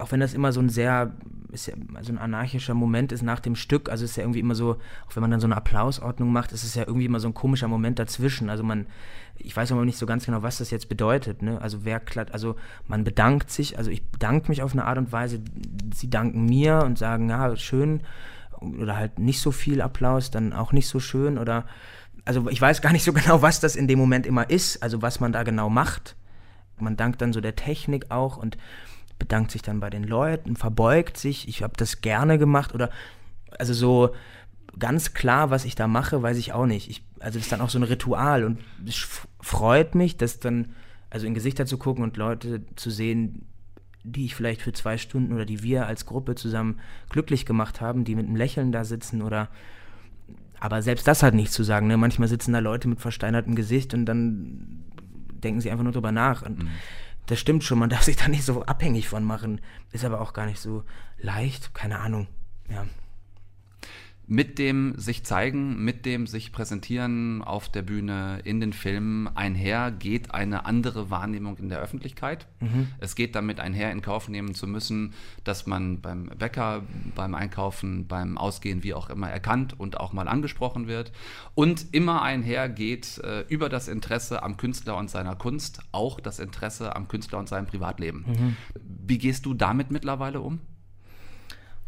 auch 0.00 0.12
wenn 0.12 0.20
das 0.20 0.34
immer 0.34 0.52
so 0.52 0.60
ein 0.60 0.68
sehr, 0.68 1.12
ist 1.52 1.66
ja, 1.66 1.74
so 2.02 2.12
ein 2.12 2.18
anarchischer 2.18 2.74
Moment 2.74 3.12
ist 3.12 3.22
nach 3.22 3.40
dem 3.40 3.56
Stück, 3.56 3.88
also 3.88 4.04
ist 4.04 4.16
ja 4.16 4.22
irgendwie 4.22 4.40
immer 4.40 4.54
so, 4.54 4.76
auch 5.06 5.16
wenn 5.16 5.20
man 5.20 5.30
dann 5.30 5.40
so 5.40 5.46
eine 5.46 5.56
Applausordnung 5.56 6.32
macht, 6.32 6.52
ist 6.52 6.64
es 6.64 6.74
ja 6.74 6.84
irgendwie 6.86 7.06
immer 7.06 7.20
so 7.20 7.28
ein 7.28 7.34
komischer 7.34 7.68
Moment 7.68 7.98
dazwischen. 7.98 8.50
Also 8.50 8.62
man, 8.62 8.86
ich 9.38 9.56
weiß 9.56 9.72
aber 9.72 9.84
nicht 9.84 9.98
so 9.98 10.06
ganz 10.06 10.26
genau, 10.26 10.42
was 10.42 10.58
das 10.58 10.70
jetzt 10.70 10.88
bedeutet. 10.88 11.42
Ne? 11.42 11.60
Also 11.60 11.84
wer 11.84 12.00
klatt, 12.00 12.32
also 12.32 12.56
man 12.86 13.04
bedankt 13.04 13.50
sich, 13.50 13.78
also 13.78 13.90
ich 13.90 14.04
bedanke 14.06 14.48
mich 14.48 14.62
auf 14.62 14.72
eine 14.72 14.84
Art 14.84 14.98
und 14.98 15.12
Weise, 15.12 15.40
sie 15.94 16.10
danken 16.10 16.46
mir 16.46 16.82
und 16.84 16.98
sagen, 16.98 17.28
ja, 17.28 17.56
schön, 17.56 18.02
oder 18.60 18.96
halt 18.96 19.18
nicht 19.18 19.40
so 19.40 19.52
viel 19.52 19.80
Applaus, 19.80 20.30
dann 20.30 20.52
auch 20.52 20.72
nicht 20.72 20.88
so 20.88 21.00
schön 21.00 21.38
oder 21.38 21.64
also 22.24 22.48
ich 22.48 22.60
weiß 22.60 22.82
gar 22.82 22.92
nicht 22.92 23.04
so 23.04 23.12
genau, 23.12 23.42
was 23.42 23.60
das 23.60 23.76
in 23.76 23.88
dem 23.88 23.98
Moment 23.98 24.26
immer 24.26 24.50
ist, 24.50 24.82
also 24.82 25.02
was 25.02 25.20
man 25.20 25.32
da 25.32 25.42
genau 25.42 25.70
macht. 25.70 26.16
Man 26.78 26.96
dankt 26.96 27.20
dann 27.20 27.32
so 27.32 27.40
der 27.40 27.56
Technik 27.56 28.10
auch 28.10 28.36
und 28.36 28.56
bedankt 29.20 29.52
sich 29.52 29.62
dann 29.62 29.78
bei 29.78 29.90
den 29.90 30.02
Leuten, 30.02 30.56
verbeugt 30.56 31.16
sich. 31.16 31.46
Ich 31.46 31.62
habe 31.62 31.74
das 31.76 32.00
gerne 32.00 32.38
gemacht 32.38 32.74
oder 32.74 32.90
also 33.56 33.72
so 33.72 34.14
ganz 34.76 35.14
klar, 35.14 35.50
was 35.50 35.64
ich 35.64 35.76
da 35.76 35.86
mache, 35.86 36.22
weiß 36.22 36.38
ich 36.38 36.52
auch 36.52 36.66
nicht. 36.66 36.90
Ich, 36.90 37.04
also 37.20 37.38
das 37.38 37.46
ist 37.46 37.52
dann 37.52 37.60
auch 37.60 37.70
so 37.70 37.78
ein 37.78 37.84
Ritual 37.84 38.42
und 38.42 38.58
es 38.84 38.96
freut 39.40 39.94
mich, 39.94 40.16
dass 40.16 40.40
dann 40.40 40.74
also 41.10 41.26
in 41.26 41.34
Gesichter 41.34 41.66
zu 41.66 41.78
gucken 41.78 42.02
und 42.02 42.16
Leute 42.16 42.62
zu 42.74 42.90
sehen, 42.90 43.46
die 44.02 44.24
ich 44.24 44.34
vielleicht 44.34 44.62
für 44.62 44.72
zwei 44.72 44.96
Stunden 44.96 45.34
oder 45.34 45.44
die 45.44 45.62
wir 45.62 45.86
als 45.86 46.06
Gruppe 46.06 46.34
zusammen 46.34 46.80
glücklich 47.10 47.44
gemacht 47.44 47.80
haben, 47.80 48.04
die 48.04 48.14
mit 48.14 48.26
einem 48.26 48.36
Lächeln 48.36 48.72
da 48.72 48.84
sitzen 48.84 49.22
oder 49.22 49.48
aber 50.58 50.82
selbst 50.82 51.06
das 51.08 51.22
hat 51.22 51.34
nichts 51.34 51.54
zu 51.54 51.62
sagen. 51.62 51.86
Ne? 51.86 51.96
Manchmal 51.96 52.28
sitzen 52.28 52.52
da 52.52 52.58
Leute 52.58 52.86
mit 52.86 53.00
versteinertem 53.00 53.54
Gesicht 53.54 53.94
und 53.94 54.04
dann 54.04 54.84
denken 55.42 55.60
sie 55.60 55.70
einfach 55.70 55.84
nur 55.84 55.92
drüber 55.92 56.12
nach. 56.12 56.42
Und 56.42 56.64
mhm 56.64 56.70
das 57.26 57.38
stimmt 57.38 57.64
schon, 57.64 57.78
man 57.78 57.90
darf 57.90 58.02
sich 58.02 58.16
da 58.16 58.28
nicht 58.28 58.44
so 58.44 58.62
abhängig 58.64 59.08
von 59.08 59.24
machen. 59.24 59.60
Ist 59.92 60.04
aber 60.04 60.20
auch 60.20 60.32
gar 60.32 60.46
nicht 60.46 60.60
so 60.60 60.84
leicht, 61.18 61.74
keine 61.74 62.00
Ahnung. 62.00 62.26
Ja 62.68 62.86
mit 64.30 64.60
dem 64.60 64.94
sich 64.96 65.24
zeigen, 65.24 65.84
mit 65.84 66.06
dem 66.06 66.28
sich 66.28 66.52
präsentieren 66.52 67.42
auf 67.42 67.68
der 67.68 67.82
Bühne, 67.82 68.38
in 68.44 68.60
den 68.60 68.72
Filmen 68.72 69.26
einher 69.26 69.90
geht 69.90 70.32
eine 70.32 70.66
andere 70.66 71.10
Wahrnehmung 71.10 71.56
in 71.58 71.68
der 71.68 71.80
Öffentlichkeit. 71.80 72.46
Mhm. 72.60 72.86
Es 73.00 73.16
geht 73.16 73.34
damit 73.34 73.58
einher, 73.58 73.90
in 73.90 74.02
Kauf 74.02 74.28
nehmen 74.28 74.54
zu 74.54 74.68
müssen, 74.68 75.14
dass 75.42 75.66
man 75.66 76.00
beim 76.00 76.26
Bäcker, 76.38 76.84
beim 77.16 77.34
Einkaufen, 77.34 78.06
beim 78.06 78.38
Ausgehen, 78.38 78.84
wie 78.84 78.94
auch 78.94 79.10
immer, 79.10 79.28
erkannt 79.28 79.74
und 79.80 79.98
auch 79.98 80.12
mal 80.12 80.28
angesprochen 80.28 80.86
wird. 80.86 81.10
Und 81.56 81.86
immer 81.90 82.22
einher 82.22 82.68
geht 82.68 83.18
äh, 83.18 83.40
über 83.48 83.68
das 83.68 83.88
Interesse 83.88 84.44
am 84.44 84.56
Künstler 84.56 84.96
und 84.96 85.10
seiner 85.10 85.34
Kunst 85.34 85.80
auch 85.90 86.20
das 86.20 86.38
Interesse 86.38 86.94
am 86.94 87.08
Künstler 87.08 87.40
und 87.40 87.48
seinem 87.48 87.66
Privatleben. 87.66 88.24
Mhm. 88.28 88.56
Wie 88.76 89.18
gehst 89.18 89.44
du 89.44 89.54
damit 89.54 89.90
mittlerweile 89.90 90.40
um? 90.40 90.60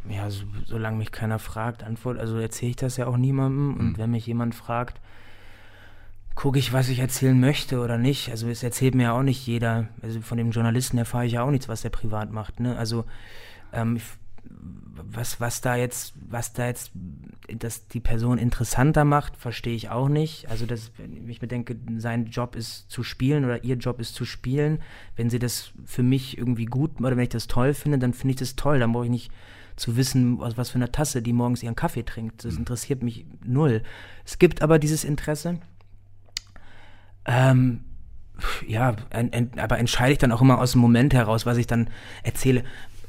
Ja, 0.09 0.31
so, 0.31 0.45
solange 0.67 0.99
mich 0.99 1.13
keiner 1.13 1.39
fragt, 1.39 1.83
antwort, 1.85 2.19
also 2.19 2.39
erzähle 2.39 2.71
ich 2.71 2.77
das 2.77 2.97
ja 2.97 3.07
auch 3.07 3.17
niemandem. 3.17 3.75
Und 3.77 3.93
mhm. 3.93 3.99
wenn 3.99 4.11
mich 4.11 4.27
jemand 4.27 4.55
fragt, 4.55 5.01
gucke 6.35 6.59
ich, 6.59 6.73
was 6.73 6.89
ich 6.89 6.99
erzählen 6.99 7.39
möchte 7.39 7.81
oder 7.81 7.99
nicht. 7.99 8.31
Also 8.31 8.49
es 8.49 8.63
erzählt 8.63 8.95
mir 8.95 9.05
ja 9.05 9.13
auch 9.13 9.23
nicht 9.23 9.47
jeder. 9.47 9.89
Also 10.03 10.21
von 10.21 10.39
dem 10.39 10.51
Journalisten 10.51 10.99
erfahre 10.99 11.27
ich 11.27 11.33
ja 11.33 11.43
auch 11.43 11.51
nichts, 11.51 11.69
was 11.69 11.83
der 11.83 11.91
privat 11.91 12.33
macht. 12.33 12.61
Ne? 12.61 12.77
Also 12.77 13.05
ähm, 13.73 14.01
was, 14.95 15.41
was 15.41 15.61
da 15.61 15.77
jetzt, 15.77 16.15
was 16.29 16.53
da 16.53 16.67
jetzt 16.67 16.93
dass 17.49 17.87
die 17.89 18.01
Person 18.01 18.39
interessanter 18.39 19.05
macht, 19.05 19.37
verstehe 19.37 19.75
ich 19.75 19.91
auch 19.91 20.09
nicht. 20.09 20.49
Also 20.49 20.65
dass 20.65 20.93
wenn 20.97 21.29
ich 21.29 21.41
bedenke, 21.41 21.77
sein 21.97 22.27
Job 22.27 22.57
ist 22.57 22.91
zu 22.91 23.03
spielen 23.03 23.45
oder 23.45 23.63
ihr 23.65 23.77
Job 23.77 24.01
ist 24.01 24.15
zu 24.15 24.25
spielen. 24.25 24.81
Wenn 25.17 25.29
sie 25.29 25.39
das 25.39 25.73
für 25.85 26.03
mich 26.03 26.39
irgendwie 26.39 26.67
gut 26.67 27.01
oder 27.01 27.17
wenn 27.17 27.25
ich 27.25 27.29
das 27.29 27.47
toll 27.47 27.75
finde, 27.75 27.99
dann 27.99 28.15
finde 28.15 28.33
ich 28.33 28.39
das 28.39 28.57
toll. 28.57 28.79
Dann 28.79 28.93
brauche 28.93 29.05
ich 29.05 29.11
nicht 29.11 29.33
zu 29.77 29.97
wissen, 29.97 30.41
aus 30.41 30.57
was 30.57 30.71
für 30.71 30.77
einer 30.77 30.93
Tasse 30.93 31.23
die 31.23 31.33
morgens 31.33 31.63
ihren 31.63 31.77
Kaffee 31.77 32.03
trinkt. 32.05 32.45
Das 32.45 32.55
mhm. 32.55 32.61
interessiert 32.61 33.03
mich 33.03 33.27
null. 33.45 33.83
Es 34.25 34.39
gibt 34.39 34.63
aber 34.63 34.79
dieses 34.79 35.05
Interesse. 35.05 35.59
Ähm, 37.25 37.85
ja, 38.67 38.97
en, 39.11 39.33
en, 39.33 39.59
aber 39.59 39.79
entscheide 39.79 40.13
ich 40.13 40.19
dann 40.19 40.33
auch 40.33 40.41
immer 40.41 40.59
aus 40.59 40.73
dem 40.73 40.81
Moment 40.81 41.15
heraus, 41.15 41.47
was 41.47 41.57
ich 41.57 41.67
dann 41.67 41.89
erzähle. 42.23 42.65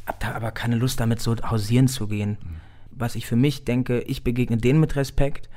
Hab 0.05 0.19
da 0.19 0.33
aber 0.33 0.51
keine 0.51 0.75
Lust 0.75 0.99
damit 0.99 1.21
so 1.21 1.35
hausieren 1.35 1.87
zu 1.87 2.07
gehen. 2.07 2.37
Mhm. 2.41 2.55
Was 2.91 3.15
ich 3.15 3.25
für 3.25 3.35
mich 3.35 3.65
denke, 3.65 4.01
ich 4.01 4.23
begegne 4.23 4.57
denen 4.57 4.79
mit 4.79 4.95
Respekt 4.95 5.49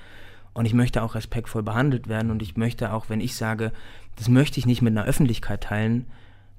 und 0.55 0.65
ich 0.65 0.73
möchte 0.73 1.03
auch 1.03 1.15
respektvoll 1.15 1.63
behandelt 1.63 2.09
werden 2.09 2.31
und 2.31 2.41
ich 2.43 2.57
möchte 2.57 2.93
auch, 2.93 3.11
wenn 3.11 3.21
ich 3.21 3.35
sage, 3.35 3.73
das 4.17 4.29
möchte 4.29 4.59
ich 4.59 4.65
nicht 4.65 4.81
mit 4.81 4.97
einer 4.97 5.07
Öffentlichkeit 5.07 5.65
teilen, 5.65 6.07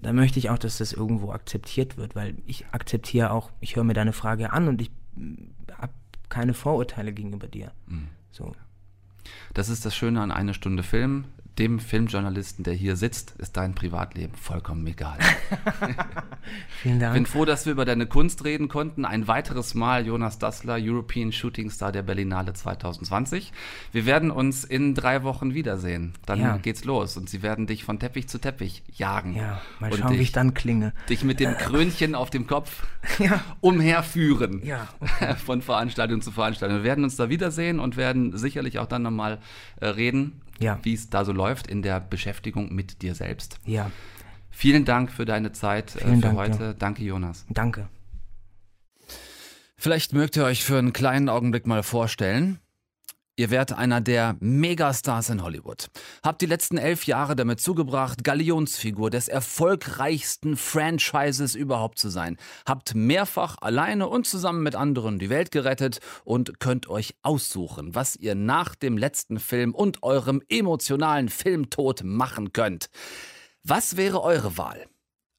da 0.01 0.13
möchte 0.13 0.39
ich 0.39 0.49
auch, 0.49 0.59
dass 0.59 0.77
das 0.77 0.93
irgendwo 0.93 1.31
akzeptiert 1.31 1.97
wird, 1.97 2.15
weil 2.15 2.35
ich 2.45 2.65
akzeptiere 2.71 3.31
auch, 3.31 3.51
ich 3.59 3.75
höre 3.75 3.83
mir 3.83 3.93
deine 3.93 4.13
Frage 4.13 4.53
an 4.53 4.67
und 4.67 4.81
ich 4.81 4.91
mm, 5.15 5.35
habe 5.75 5.93
keine 6.29 6.53
Vorurteile 6.53 7.13
gegenüber 7.13 7.47
dir. 7.47 7.71
Mhm. 7.87 8.09
So. 8.31 8.55
Das 9.53 9.69
ist 9.69 9.85
das 9.85 9.95
Schöne 9.95 10.21
an 10.21 10.31
einer 10.31 10.53
Stunde 10.53 10.83
Film. 10.83 11.25
Dem 11.59 11.79
Filmjournalisten, 11.79 12.63
der 12.63 12.73
hier 12.73 12.95
sitzt, 12.95 13.31
ist 13.39 13.57
dein 13.57 13.73
Privatleben 13.73 14.35
vollkommen 14.35 14.85
egal. 14.85 15.17
Vielen 16.81 16.99
Dank. 16.99 17.13
Bin 17.15 17.25
froh, 17.25 17.45
dass 17.45 17.65
wir 17.65 17.73
über 17.73 17.85
deine 17.85 18.05
Kunst 18.05 18.43
reden 18.45 18.67
konnten. 18.67 19.05
Ein 19.05 19.27
weiteres 19.27 19.73
Mal 19.73 20.05
Jonas 20.05 20.39
Dassler, 20.39 20.77
European 20.79 21.31
Shooting 21.31 21.69
Star 21.69 21.91
der 21.91 22.03
Berlinale 22.03 22.53
2020. 22.53 23.51
Wir 23.91 24.05
werden 24.05 24.31
uns 24.31 24.63
in 24.63 24.93
drei 24.93 25.23
Wochen 25.23 25.53
wiedersehen. 25.53 26.13
Dann 26.25 26.39
Ja. 26.39 26.57
geht's 26.57 26.83
los 26.85 27.17
und 27.17 27.29
sie 27.29 27.41
werden 27.41 27.67
dich 27.67 27.83
von 27.83 27.99
Teppich 27.99 28.27
zu 28.29 28.37
Teppich 28.39 28.83
jagen. 28.93 29.35
ja, 29.35 29.61
mal 29.79 29.91
schauen, 29.93 30.11
wie 30.11 30.17
dich, 30.17 30.27
ich 30.27 30.31
dann 30.31 30.53
klinge. 30.53 30.93
dich 31.09 31.23
mit 31.23 31.39
dem 31.39 31.55
Krönchen 31.57 32.15
auf 32.15 32.29
dem 32.29 32.47
Kopf 32.47 32.85
Ja. 33.19 33.41
umherführen. 33.61 34.61
Ja. 34.65 34.87
Von 35.45 35.61
Veranstaltung 35.61 36.21
zu 36.21 36.31
Veranstaltung. 36.31 36.77
Wir 36.77 36.83
werden 36.83 37.03
uns 37.03 37.15
da 37.15 37.29
wiedersehen 37.29 37.79
und 37.79 37.97
werden 37.97 38.37
sicherlich 38.37 38.79
auch 38.79 38.85
dann 38.85 39.01
nochmal 39.03 39.39
äh, 39.79 39.87
reden, 39.87 40.41
Ja. 40.59 40.79
wie 40.83 40.93
es 40.93 41.09
da 41.09 41.23
so 41.25 41.31
läuft 41.31 41.67
in 41.67 41.81
der 41.81 41.99
Beschäftigung 41.99 42.73
mit 42.73 43.01
dir 43.01 43.15
selbst. 43.15 43.59
Ja, 43.65 43.91
Vielen 44.49 44.85
Dank 44.85 45.11
für 45.11 45.25
deine 45.25 45.51
Zeit 45.51 45.95
äh, 45.95 45.99
Vielen 45.99 46.15
für 46.15 46.21
Dank, 46.21 46.37
heute. 46.37 46.63
ja. 46.63 46.73
Danke, 46.73 47.03
Jonas. 47.03 47.45
danke. 47.49 47.87
Vielleicht 49.77 50.13
mögt 50.13 50.35
ihr 50.35 50.43
euch 50.45 50.63
für 50.63 50.79
einen 50.79 50.93
kleinen 50.93 51.29
Augenblick 51.29 51.67
mal 51.67 51.83
vorstellen. 51.83 52.59
Ihr 53.39 53.51
wärt 53.51 53.71
einer 53.71 54.01
der 54.01 54.35
Megastars 54.39 55.29
in 55.29 55.43
Hollywood. 55.43 55.89
Habt 56.23 56.41
die 56.41 56.47
letzten 56.47 56.79
elf 56.79 57.05
Jahre 57.05 57.35
damit 57.35 57.61
zugebracht, 57.61 58.23
Galionsfigur 58.23 59.11
des 59.11 59.27
erfolgreichsten 59.27 60.57
Franchises 60.57 61.53
überhaupt 61.53 61.99
zu 61.99 62.09
sein. 62.09 62.37
Habt 62.65 62.95
mehrfach 62.95 63.57
alleine 63.61 64.07
und 64.07 64.25
zusammen 64.25 64.63
mit 64.63 64.75
anderen 64.75 65.19
die 65.19 65.29
Welt 65.29 65.51
gerettet 65.51 65.99
und 66.23 66.59
könnt 66.59 66.89
euch 66.89 67.13
aussuchen, 67.21 67.93
was 67.93 68.15
ihr 68.15 68.33
nach 68.33 68.73
dem 68.73 68.97
letzten 68.97 69.39
Film 69.39 69.75
und 69.75 70.01
eurem 70.01 70.41
emotionalen 70.49 71.29
Filmtod 71.29 72.01
machen 72.03 72.53
könnt. 72.53 72.89
Was 73.63 73.97
wäre 73.97 74.23
eure 74.23 74.57
Wahl? 74.57 74.87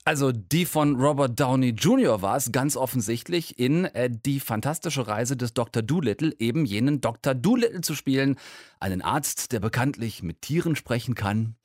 Also 0.09 0.33
die 0.33 0.65
von 0.65 0.97
Robert 0.97 1.39
Downey 1.39 1.75
Jr. 1.77 2.23
war 2.23 2.35
es 2.39 2.51
ganz 2.51 2.79
offensichtlich 2.79 3.59
in 3.59 3.85
äh, 3.85 4.09
die 4.11 4.41
fantastische 4.41 5.07
Reise 5.07 5.37
des 5.37 5.53
Dr. 5.53 5.83
Doolittle, 5.83 6.33
eben 6.39 6.65
jenen 6.65 7.03
Dr. 7.03 7.35
Doolittle 7.35 7.83
zu 7.83 7.95
spielen, 7.95 8.37
einen 8.81 9.03
Arzt, 9.03 9.53
der 9.53 9.61
bekanntlich 9.61 10.23
mit 10.23 10.41
Tieren 10.41 10.77
sprechen 10.77 11.15
kann. 11.15 11.57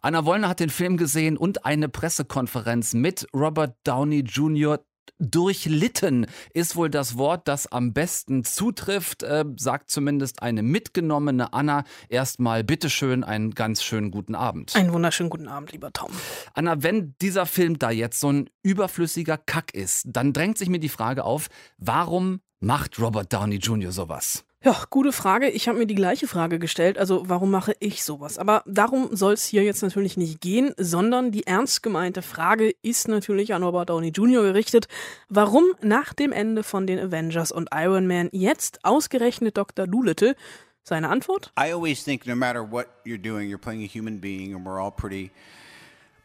Anna 0.00 0.24
Wollner 0.24 0.48
hat 0.48 0.60
den 0.60 0.70
Film 0.70 0.96
gesehen 0.96 1.36
und 1.36 1.66
eine 1.66 1.90
Pressekonferenz 1.90 2.94
mit 2.94 3.26
Robert 3.34 3.76
Downey 3.84 4.20
Jr. 4.20 4.80
Durchlitten 5.18 6.26
ist 6.54 6.76
wohl 6.76 6.88
das 6.88 7.18
Wort, 7.18 7.46
das 7.46 7.70
am 7.70 7.92
besten 7.92 8.42
zutrifft, 8.42 9.22
äh, 9.22 9.44
sagt 9.56 9.90
zumindest 9.90 10.42
eine 10.42 10.62
mitgenommene 10.62 11.52
Anna. 11.52 11.84
Erstmal 12.08 12.64
bitteschön 12.64 13.22
einen 13.22 13.50
ganz 13.50 13.82
schönen 13.82 14.10
guten 14.10 14.34
Abend. 14.34 14.74
Einen 14.74 14.92
wunderschönen 14.92 15.28
guten 15.28 15.48
Abend, 15.48 15.72
lieber 15.72 15.92
Tom. 15.92 16.10
Anna, 16.54 16.82
wenn 16.82 17.14
dieser 17.20 17.44
Film 17.44 17.78
da 17.78 17.90
jetzt 17.90 18.18
so 18.20 18.32
ein 18.32 18.48
überflüssiger 18.62 19.36
Kack 19.36 19.74
ist, 19.74 20.06
dann 20.08 20.32
drängt 20.32 20.56
sich 20.56 20.70
mir 20.70 20.80
die 20.80 20.88
Frage 20.88 21.24
auf, 21.24 21.48
warum 21.76 22.40
macht 22.60 22.98
Robert 22.98 23.32
Downey 23.32 23.56
Jr. 23.56 23.92
sowas? 23.92 24.44
Ja, 24.62 24.76
gute 24.90 25.10
Frage. 25.10 25.48
Ich 25.48 25.68
habe 25.68 25.78
mir 25.78 25.86
die 25.86 25.94
gleiche 25.94 26.28
Frage 26.28 26.58
gestellt. 26.58 26.98
Also, 26.98 27.26
warum 27.26 27.50
mache 27.50 27.74
ich 27.80 28.04
sowas? 28.04 28.36
Aber 28.36 28.62
darum 28.66 29.08
soll 29.16 29.32
es 29.32 29.46
hier 29.46 29.62
jetzt 29.62 29.80
natürlich 29.82 30.18
nicht 30.18 30.42
gehen, 30.42 30.74
sondern 30.76 31.32
die 31.32 31.46
ernst 31.46 31.82
gemeinte 31.82 32.20
Frage 32.20 32.74
ist 32.82 33.08
natürlich 33.08 33.54
an 33.54 33.62
Robert 33.62 33.88
Downey 33.88 34.08
Jr. 34.08 34.42
gerichtet. 34.42 34.86
Warum 35.30 35.64
nach 35.80 36.12
dem 36.12 36.30
Ende 36.30 36.62
von 36.62 36.86
den 36.86 36.98
Avengers 36.98 37.52
und 37.52 37.70
Iron 37.72 38.06
Man 38.06 38.28
jetzt 38.32 38.84
ausgerechnet 38.84 39.56
Dr. 39.56 39.86
Doolittle? 39.86 40.36
Seine 40.82 41.08
Antwort? 41.08 41.52
I 41.58 41.72
always 41.72 42.04
think 42.04 42.26
no 42.26 42.36
matter 42.36 42.60
what 42.60 42.86
you're 43.06 43.16
doing, 43.16 43.48
you're 43.48 43.56
playing 43.56 43.82
a 43.82 43.88
human 43.88 44.20
being, 44.20 44.54
and 44.54 44.66
we're 44.66 44.78
all 44.78 44.92
pretty 44.92 45.30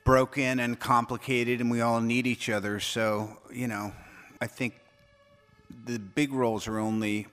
broken 0.04 0.60
and 0.60 0.78
complicated, 0.78 1.62
and 1.62 1.71
we 1.71 1.82
all 1.82 2.02
need 2.02 2.28
each 2.28 2.50
other. 2.50 2.82
So, 2.82 3.30
you 3.50 3.67
know, 3.67 3.93
I 4.41 4.48
think 4.48 4.74
the 5.86 6.00
big 6.00 6.34
roles 6.34 6.67
are 6.67 6.80
only 6.80 7.28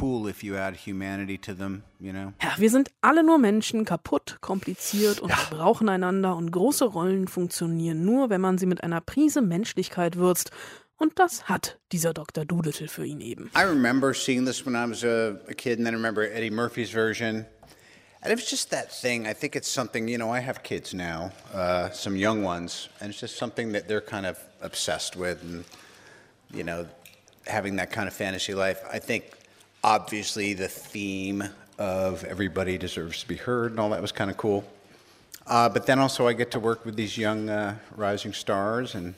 cool 0.00 0.28
if 0.28 0.42
you 0.42 0.56
add 0.56 0.76
humanity 0.76 1.38
to 1.38 1.54
them, 1.54 1.82
you 2.00 2.12
know? 2.12 2.32
Ja, 2.42 2.54
wir 2.56 2.70
sind 2.70 2.90
alle 3.00 3.22
nur 3.22 3.38
Menschen, 3.38 3.84
kaputt, 3.84 4.38
kompliziert 4.40 5.20
und 5.20 5.30
wir 5.30 5.56
brauchen 5.56 5.88
einander 5.88 6.36
und 6.36 6.50
große 6.50 6.84
Rollen 6.84 7.28
funktionieren 7.28 8.04
nur, 8.04 8.30
wenn 8.30 8.40
man 8.40 8.58
sie 8.58 8.66
mit 8.66 8.82
einer 8.82 9.00
Prise 9.00 9.42
Menschlichkeit 9.42 10.16
würzt. 10.16 10.50
Und 10.96 11.18
das 11.18 11.48
hat 11.48 11.78
dieser 11.90 12.12
Dr. 12.14 12.44
Doolittle 12.44 12.86
für 12.86 13.04
ihn 13.04 13.20
eben. 13.20 13.50
I 13.56 13.62
remember 13.62 14.14
seeing 14.14 14.46
this 14.46 14.64
when 14.64 14.74
I 14.74 14.88
was 14.88 15.02
a, 15.02 15.36
a 15.48 15.54
kid, 15.54 15.78
and 15.78 15.86
then 15.86 15.94
I 15.94 15.96
remember 15.96 16.22
Eddie 16.22 16.50
Murphy's 16.50 16.90
version. 16.90 17.44
And 18.22 18.32
it 18.32 18.38
was 18.38 18.48
just 18.48 18.70
that 18.70 18.92
thing. 18.92 19.26
I 19.26 19.34
think 19.34 19.56
it's 19.56 19.68
something, 19.68 20.06
you 20.06 20.16
know, 20.16 20.32
I 20.32 20.38
have 20.38 20.62
kids 20.62 20.94
now, 20.94 21.32
uh, 21.52 21.90
some 21.90 22.14
young 22.14 22.44
ones, 22.44 22.88
and 23.00 23.10
it's 23.10 23.18
just 23.18 23.36
something 23.36 23.72
that 23.72 23.88
they're 23.88 24.00
kind 24.00 24.26
of 24.26 24.38
obsessed 24.60 25.16
with, 25.16 25.42
and, 25.42 25.64
you 26.54 26.62
know, 26.62 26.86
having 27.48 27.76
that 27.76 27.90
kind 27.90 28.06
of 28.06 28.14
fantasy 28.14 28.54
life. 28.54 28.78
I 28.92 29.00
think 29.00 29.24
obviously 29.82 30.54
the 30.54 30.68
theme 30.68 31.44
of 31.78 32.24
everybody 32.24 32.78
deserves 32.78 33.20
to 33.20 33.28
be 33.28 33.36
heard 33.36 33.72
and 33.72 33.80
all 33.80 33.90
that 33.90 34.00
was 34.00 34.12
kind 34.12 34.30
of 34.30 34.36
cool. 34.36 34.64
Uh, 35.46 35.68
but 35.68 35.86
then 35.86 35.98
also 35.98 36.28
I 36.28 36.34
get 36.34 36.50
to 36.52 36.60
work 36.60 36.84
with 36.84 36.96
these 36.96 37.18
young 37.18 37.48
uh, 37.48 37.74
rising 37.96 38.32
stars 38.32 38.94
and 38.94 39.14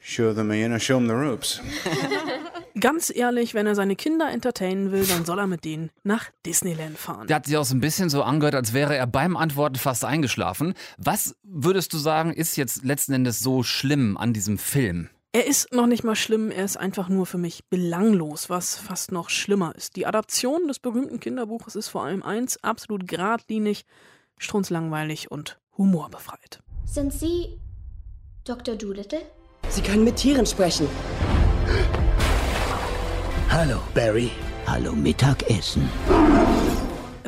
show 0.00 0.32
them, 0.32 0.52
you 0.52 0.68
know, 0.68 0.78
show 0.78 0.94
them 0.94 1.08
the 1.08 1.14
ropes. 1.14 1.60
Ganz 2.78 3.10
ehrlich, 3.10 3.52
wenn 3.54 3.66
er 3.66 3.74
seine 3.74 3.96
Kinder 3.96 4.30
entertainen 4.30 4.92
will, 4.92 5.04
dann 5.04 5.24
soll 5.24 5.40
er 5.40 5.48
mit 5.48 5.64
denen 5.64 5.90
nach 6.04 6.30
Disneyland 6.46 6.96
fahren. 6.96 7.26
Der 7.26 7.36
hat 7.36 7.46
sich 7.46 7.56
auch 7.56 7.64
so 7.64 7.74
ein 7.74 7.80
bisschen 7.80 8.08
so 8.08 8.22
angehört, 8.22 8.54
als 8.54 8.72
wäre 8.72 8.96
er 8.96 9.08
beim 9.08 9.36
Antworten 9.36 9.74
fast 9.74 10.04
eingeschlafen. 10.04 10.74
Was 10.96 11.34
würdest 11.42 11.92
du 11.92 11.98
sagen, 11.98 12.32
ist 12.32 12.56
jetzt 12.56 12.84
letzten 12.84 13.12
Endes 13.12 13.40
so 13.40 13.64
schlimm 13.64 14.16
an 14.16 14.32
diesem 14.32 14.56
Film? 14.56 15.10
Er 15.32 15.46
ist 15.46 15.72
noch 15.72 15.86
nicht 15.86 16.02
mal 16.02 16.16
schlimm, 16.16 16.50
er 16.50 16.64
ist 16.64 16.76
einfach 16.76 17.08
nur 17.08 17.24
für 17.24 17.38
mich 17.38 17.64
belanglos, 17.68 18.50
was 18.50 18.76
fast 18.76 19.12
noch 19.12 19.30
schlimmer 19.30 19.72
ist. 19.76 19.94
Die 19.94 20.04
Adaption 20.04 20.66
des 20.66 20.80
berühmten 20.80 21.20
Kinderbuches 21.20 21.76
ist 21.76 21.88
vor 21.88 22.02
allem 22.02 22.24
eins, 22.24 22.58
absolut 22.64 23.06
geradlinig, 23.06 23.84
strunzlangweilig 24.38 25.30
und 25.30 25.60
humorbefreit. 25.78 26.64
Sind 26.84 27.12
Sie 27.12 27.60
Dr. 28.42 28.74
Doolittle? 28.74 29.20
Sie 29.68 29.82
können 29.82 30.02
mit 30.02 30.16
Tieren 30.16 30.46
sprechen. 30.46 30.88
Hallo, 33.50 33.78
Barry. 33.94 34.32
Hallo, 34.66 34.94
Mittagessen. 34.94 35.88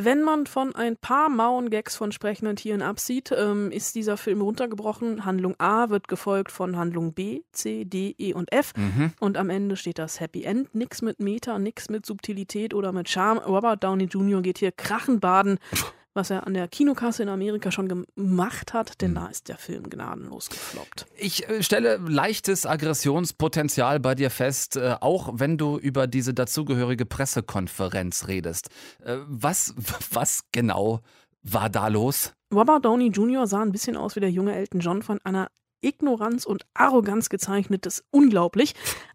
Wenn 0.04 0.22
man 0.22 0.46
von 0.46 0.74
ein 0.74 0.96
paar 0.96 1.28
mauen 1.28 1.70
Gags 1.70 1.96
von 1.96 2.10
sprechenden 2.10 2.56
Tieren 2.56 2.82
absieht, 2.82 3.32
ähm, 3.36 3.70
ist 3.70 3.94
dieser 3.94 4.16
Film 4.16 4.40
runtergebrochen. 4.40 5.24
Handlung 5.24 5.54
A 5.58 5.90
wird 5.90 6.08
gefolgt 6.08 6.50
von 6.50 6.76
Handlung 6.76 7.12
B, 7.12 7.42
C, 7.52 7.84
D, 7.84 8.14
E 8.18 8.32
und 8.34 8.52
F. 8.52 8.72
Und 9.20 9.36
am 9.36 9.48
Ende 9.48 9.76
steht 9.76 9.98
das 9.98 10.18
Happy 10.18 10.42
End. 10.42 10.74
Nix 10.74 11.02
mit 11.02 11.20
Meta, 11.20 11.58
nix 11.58 11.88
mit 11.88 12.04
Subtilität 12.04 12.74
oder 12.74 12.92
mit 12.92 13.08
Charme. 13.08 13.38
Robert 13.38 13.84
Downey 13.84 14.04
Jr. 14.04 14.42
geht 14.42 14.58
hier 14.58 14.72
krachen 14.72 15.20
baden, 15.20 15.58
was 16.14 16.30
er 16.30 16.46
an 16.46 16.54
der 16.54 16.68
Kinokasse 16.68 17.22
in 17.22 17.28
Amerika 17.28 17.70
schon 17.70 17.88
gemacht 17.88 18.74
hat, 18.74 19.00
denn 19.00 19.14
da 19.14 19.26
ist 19.26 19.48
der 19.48 19.56
Film 19.56 19.88
gnadenlos 19.88 20.50
gefloppt. 20.50 21.06
Ich 21.16 21.48
äh, 21.48 21.62
stelle 21.62 21.96
leichtes 21.96 22.66
Aggressionspotenzial 22.66 24.00
bei 24.00 24.14
dir 24.14 24.30
fest, 24.30 24.76
äh, 24.76 24.96
auch 25.00 25.30
wenn 25.34 25.58
du 25.58 25.78
über 25.78 26.06
diese 26.06 26.34
dazugehörige 26.34 27.06
Pressekonferenz 27.06 28.28
redest. 28.28 28.68
Äh, 29.04 29.18
was, 29.26 29.74
was 30.10 30.44
genau 30.52 31.00
war 31.42 31.70
da 31.70 31.88
los? 31.88 32.34
Robert 32.52 32.84
Downey 32.84 33.08
Jr. 33.08 33.46
sah 33.46 33.62
ein 33.62 33.72
bisschen 33.72 33.96
aus 33.96 34.14
wie 34.16 34.20
der 34.20 34.30
junge 34.30 34.54
Elton 34.54 34.80
John 34.80 35.02
von 35.02 35.18
einer 35.24 35.48
Ignoranz 35.82 36.46
und 36.46 36.64
Arroganz 36.74 37.28
gezeichnet, 37.28 37.86
das 37.86 37.98
ist 37.98 38.04
unglaublich. 38.10 38.74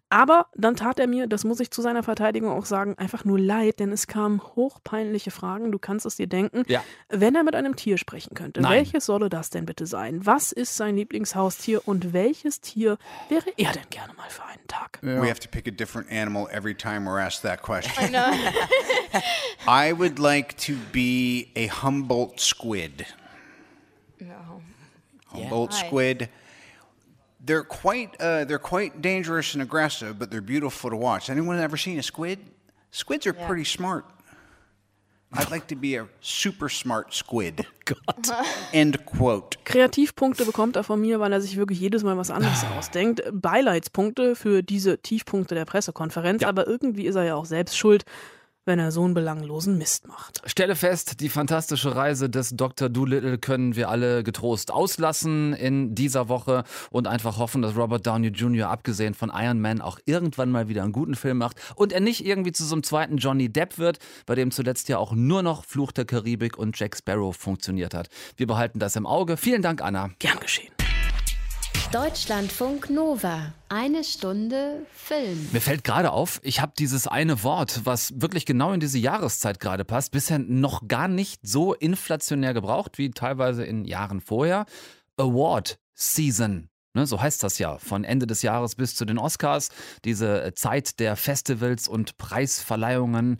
Aber 0.10 0.48
dann 0.56 0.78
tat 0.78 1.00
er 1.00 1.08
mir, 1.08 1.28
das 1.28 1.44
muss 1.44 1.60
ich 1.60 1.70
zu 1.70 1.82
seiner 1.82 2.02
Verteidigung 2.02 2.50
auch 2.50 2.66
sagen, 2.66 2.96
einfach 2.98 3.26
nur 3.26 3.38
leid, 3.38 3.80
denn 3.80 3.92
es 3.92 4.08
kamen 4.08 4.42
hochpeinliche 4.42 5.32
Fragen, 5.32 5.72
du 5.72 5.80
kannst 5.80 6.06
es 6.06 6.16
dir 6.16 6.28
denken. 6.28 6.64
Ja. 6.68 6.82
Wenn 7.10 7.36
er 7.36 7.44
mit 7.44 7.56
einem 7.56 7.76
Tier 7.76 7.98
sprechen 7.98 8.34
könnte, 8.34 8.62
Nein. 8.62 8.72
welches 8.72 9.06
solle 9.06 9.30
das 9.30 9.50
denn 9.50 9.66
bitte 9.66 9.86
sein? 9.86 10.26
Was 10.26 10.54
ist 10.54 10.78
sein 10.78 10.96
Lieblingshaustier 10.96 11.86
und 11.88 12.14
welches 12.14 12.62
Tier 12.62 12.98
wäre 13.28 13.52
er 13.58 13.74
denn 13.74 13.90
gerne 13.90 14.14
mal 14.14 14.30
für 14.30 14.46
einen 14.46 14.66
Tag? 14.68 15.00
We 15.02 15.30
have 15.30 15.42
to 15.42 15.50
pick 15.50 15.68
a 15.68 15.72
different 15.72 16.10
animal 16.10 16.48
every 16.52 16.74
time 16.74 17.06
we're 17.06 17.20
asked 17.20 17.44
that 17.44 17.62
question. 17.62 18.16
I 19.68 19.94
would 19.98 20.20
like 20.20 20.58
to 20.66 20.74
be 20.94 21.50
a 21.56 21.68
Humboldt 21.68 22.40
squid. 22.40 23.06
Humboldt 25.34 25.74
Why? 25.74 25.86
squid. 25.86 26.30
They're 27.48 27.64
quite 27.64 28.20
uh, 28.20 28.44
they're 28.44 28.60
quite 28.60 29.02
dangerous 29.02 29.54
and 29.56 29.64
aggressive, 29.64 30.20
but 30.20 30.30
they're 30.30 30.42
beautiful 30.42 30.90
to 30.90 30.98
watch. 30.98 31.30
Anyone 31.30 31.58
ever 31.60 31.78
seen 31.78 31.98
a 31.98 32.04
squid? 32.04 32.40
Squids 32.92 33.26
are 33.26 33.34
pretty 33.34 33.64
smart. 33.64 34.06
I'd 35.34 35.52
like 35.52 35.68
to 35.68 35.76
be 35.76 35.96
a 35.96 36.08
super 36.22 36.70
smart 36.70 37.14
squid. 37.14 37.66
End 38.74 39.06
quote. 39.06 39.58
Kreativpunkte 39.66 40.46
bekommt 40.46 40.78
er 40.78 40.84
von 40.84 41.00
mir, 41.02 41.20
weil 41.20 41.34
er 41.34 41.42
sich 41.42 41.58
wirklich 41.58 41.80
jedes 41.80 42.04
Mal 42.04 42.18
was 42.18 42.32
anderes 42.32 42.64
ausdenkt. 42.78 43.22
Beileidspunkte 43.32 44.36
für 44.36 44.62
diese 44.62 44.98
Tiefpunkte 45.00 45.54
der 45.56 45.66
Pressekonferenz, 45.66 46.44
aber 46.44 46.68
irgendwie 46.68 47.06
ist 47.06 47.16
er 47.16 47.26
ja 47.26 47.36
auch 47.36 47.46
selbst 47.46 47.78
schuld. 47.78 48.04
Wenn 48.68 48.80
er 48.80 48.92
so 48.92 49.04
einen 49.04 49.14
belanglosen 49.14 49.78
Mist 49.78 50.08
macht. 50.08 50.42
Stelle 50.46 50.76
fest, 50.76 51.22
die 51.22 51.30
fantastische 51.30 51.96
Reise 51.96 52.30
des 52.30 52.52
Dr. 52.52 52.90
Doolittle 52.90 53.38
können 53.38 53.76
wir 53.76 53.90
alle 53.90 54.24
getrost 54.24 54.72
auslassen 54.72 55.54
in 55.54 55.96
dieser 55.96 56.30
Woche 56.30 56.64
und 56.92 57.08
einfach 57.08 57.38
hoffen, 57.38 57.62
dass 57.62 57.76
Robert 57.76 58.06
Downey 58.06 58.28
Jr. 58.28 58.70
abgesehen 58.70 59.14
von 59.14 59.32
Iron 59.34 59.60
Man 59.60 59.82
auch 59.82 60.00
irgendwann 60.06 60.52
mal 60.52 60.68
wieder 60.68 60.84
einen 60.84 60.92
guten 60.92 61.16
Film 61.16 61.38
macht 61.38 61.58
und 61.76 61.94
er 61.94 62.02
nicht 62.02 62.26
irgendwie 62.26 62.52
zu 62.52 62.66
so 62.66 62.76
einem 62.76 62.84
zweiten 62.84 63.18
Johnny 63.18 63.50
Depp 63.50 63.78
wird, 63.78 64.00
bei 64.26 64.36
dem 64.36 64.52
zuletzt 64.52 64.90
ja 64.90 64.98
auch 64.98 65.14
nur 65.14 65.42
noch 65.42 65.66
Fluch 65.66 65.92
der 65.92 66.06
Karibik 66.06 66.58
und 66.58 66.78
Jack 66.78 66.98
Sparrow 66.98 67.36
funktioniert 67.36 67.94
hat. 67.94 68.10
Wir 68.36 68.48
behalten 68.48 68.80
das 68.80 68.96
im 68.96 69.06
Auge. 69.06 69.38
Vielen 69.38 69.62
Dank, 69.62 69.82
Anna. 69.82 70.12
Gern 70.20 70.40
geschehen. 70.40 70.77
Deutschlandfunk 71.92 72.90
Nova. 72.90 73.54
Eine 73.70 74.04
Stunde 74.04 74.86
Film. 74.92 75.48
Mir 75.52 75.62
fällt 75.62 75.84
gerade 75.84 76.12
auf, 76.12 76.40
ich 76.44 76.60
habe 76.60 76.74
dieses 76.78 77.08
eine 77.08 77.44
Wort, 77.44 77.82
was 77.86 78.20
wirklich 78.22 78.46
genau 78.46 78.74
in 78.74 78.80
diese 78.80 79.00
Jahreszeit 79.00 79.60
gerade 79.60 79.86
passt, 79.86 80.12
bisher 80.12 80.40
noch 80.40 80.88
gar 80.88 81.08
nicht 81.08 81.40
so 81.44 81.74
inflationär 81.74 82.54
gebraucht 82.54 82.98
wie 82.98 83.12
teilweise 83.12 83.64
in 83.64 83.86
Jahren 83.86 84.22
vorher. 84.22 84.66
Award 85.18 85.80
Season. 85.94 86.70
Ne, 86.98 87.06
so 87.06 87.22
heißt 87.22 87.44
das 87.44 87.60
ja, 87.60 87.78
von 87.78 88.04
Ende 88.04 88.26
des 88.26 88.42
Jahres 88.42 88.74
bis 88.74 88.96
zu 88.96 89.06
den 89.06 89.20
Oscars. 89.20 89.70
Diese 90.04 90.52
Zeit 90.56 91.00
der 91.00 91.16
Festivals 91.16 91.88
und 91.88 92.18
Preisverleihungen 92.18 93.38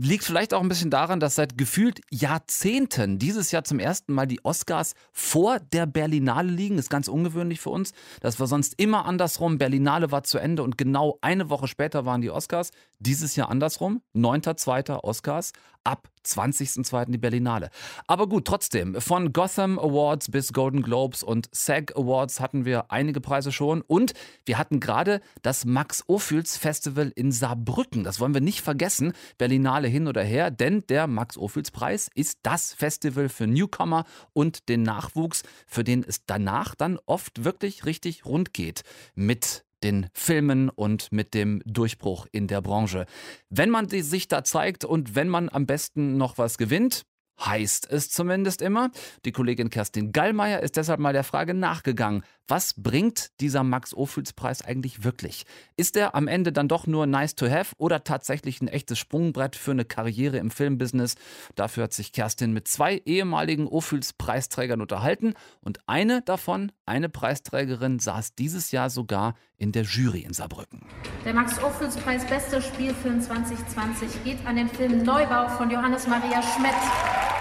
liegt 0.00 0.24
vielleicht 0.24 0.54
auch 0.54 0.62
ein 0.62 0.68
bisschen 0.68 0.90
daran, 0.90 1.20
dass 1.20 1.34
seit 1.34 1.58
gefühlt 1.58 2.00
Jahrzehnten 2.10 3.18
dieses 3.18 3.50
Jahr 3.50 3.64
zum 3.64 3.78
ersten 3.78 4.12
Mal 4.12 4.26
die 4.26 4.44
Oscars 4.44 4.94
vor 5.12 5.58
der 5.60 5.86
Berlinale 5.86 6.50
liegen. 6.50 6.78
Ist 6.78 6.90
ganz 6.90 7.08
ungewöhnlich 7.08 7.60
für 7.60 7.70
uns. 7.70 7.92
Das 8.20 8.38
war 8.38 8.46
sonst 8.46 8.74
immer 8.78 9.06
andersrum. 9.06 9.58
Berlinale 9.58 10.12
war 10.12 10.22
zu 10.22 10.38
Ende 10.38 10.62
und 10.62 10.78
genau 10.78 11.18
eine 11.20 11.50
Woche 11.50 11.68
später 11.68 12.04
waren 12.04 12.20
die 12.20 12.30
Oscars. 12.30 12.70
Dieses 12.98 13.36
Jahr 13.36 13.50
andersrum. 13.50 14.02
9.2. 14.14 15.02
Oscars. 15.02 15.52
Ab 15.84 16.08
20.02. 16.28 17.12
die 17.12 17.18
Berlinale. 17.18 17.70
Aber 18.06 18.28
gut, 18.28 18.44
trotzdem, 18.44 19.00
von 19.00 19.32
Gotham 19.32 19.78
Awards 19.78 20.30
bis 20.30 20.52
Golden 20.52 20.82
Globes 20.82 21.22
und 21.22 21.48
SAG 21.52 21.96
Awards 21.96 22.40
hatten 22.40 22.64
wir 22.64 22.90
einige 22.90 23.20
Preise 23.20 23.52
schon. 23.52 23.80
Und 23.82 24.12
wir 24.44 24.58
hatten 24.58 24.80
gerade 24.80 25.20
das 25.42 25.64
Max 25.64 26.04
Ophüls 26.06 26.56
Festival 26.56 27.12
in 27.14 27.32
Saarbrücken. 27.32 28.04
Das 28.04 28.20
wollen 28.20 28.34
wir 28.34 28.40
nicht 28.40 28.60
vergessen. 28.60 29.12
Berlinale 29.38 29.87
hin 29.88 30.06
oder 30.06 30.22
her, 30.22 30.50
denn 30.50 30.84
der 30.88 31.06
Max 31.06 31.36
Ophüls 31.36 31.70
Preis 31.70 32.08
ist 32.14 32.38
das 32.42 32.72
Festival 32.72 33.28
für 33.28 33.46
Newcomer 33.46 34.04
und 34.32 34.68
den 34.68 34.82
Nachwuchs, 34.82 35.42
für 35.66 35.84
den 35.84 36.04
es 36.06 36.24
danach 36.26 36.74
dann 36.74 36.98
oft 37.06 37.44
wirklich 37.44 37.84
richtig 37.86 38.24
rund 38.24 38.52
geht 38.52 38.82
mit 39.14 39.64
den 39.82 40.08
Filmen 40.12 40.70
und 40.70 41.12
mit 41.12 41.34
dem 41.34 41.62
Durchbruch 41.64 42.26
in 42.32 42.48
der 42.48 42.60
Branche. 42.60 43.06
Wenn 43.48 43.70
man 43.70 43.88
sich 43.88 44.28
da 44.28 44.44
zeigt 44.44 44.84
und 44.84 45.14
wenn 45.14 45.28
man 45.28 45.48
am 45.48 45.66
besten 45.66 46.16
noch 46.16 46.38
was 46.38 46.58
gewinnt, 46.58 47.04
heißt 47.40 47.90
es 47.90 48.10
zumindest 48.10 48.62
immer. 48.62 48.90
Die 49.24 49.32
Kollegin 49.32 49.70
Kerstin 49.70 50.12
Gallmeier 50.12 50.60
ist 50.60 50.76
deshalb 50.76 51.00
mal 51.00 51.12
der 51.12 51.24
Frage 51.24 51.54
nachgegangen, 51.54 52.24
was 52.48 52.74
bringt 52.74 53.30
dieser 53.40 53.62
Max-Ophüls-Preis 53.62 54.62
eigentlich 54.62 55.04
wirklich? 55.04 55.44
Ist 55.76 55.96
er 55.96 56.14
am 56.14 56.26
Ende 56.26 56.52
dann 56.52 56.66
doch 56.66 56.86
nur 56.86 57.06
nice 57.06 57.34
to 57.34 57.48
have 57.48 57.74
oder 57.78 58.04
tatsächlich 58.04 58.60
ein 58.60 58.68
echtes 58.68 58.98
Sprungbrett 58.98 59.54
für 59.54 59.72
eine 59.72 59.84
Karriere 59.84 60.38
im 60.38 60.50
Filmbusiness? 60.50 61.16
Dafür 61.54 61.84
hat 61.84 61.92
sich 61.92 62.12
Kerstin 62.12 62.52
mit 62.52 62.66
zwei 62.66 63.02
ehemaligen 63.04 63.68
Ophüls-Preisträgern 63.68 64.80
unterhalten 64.80 65.34
und 65.60 65.78
eine 65.86 66.22
davon, 66.22 66.72
eine 66.86 67.08
Preisträgerin, 67.08 67.98
saß 67.98 68.34
dieses 68.34 68.72
Jahr 68.72 68.88
sogar 68.88 69.34
in 69.58 69.72
der 69.72 69.82
Jury 69.82 70.20
in 70.20 70.32
Saarbrücken. 70.32 70.86
Der 71.24 71.34
Max-Ophüls-Preis 71.34 72.26
Bester 72.26 72.62
Spielfilm 72.62 73.20
2020 73.20 74.24
geht 74.24 74.44
an 74.46 74.56
den 74.56 74.68
Film 74.68 75.02
Neubau 75.02 75.48
von 75.48 75.70
Johannes 75.70 76.06
Maria 76.06 76.42
Schmidt. 76.42 77.37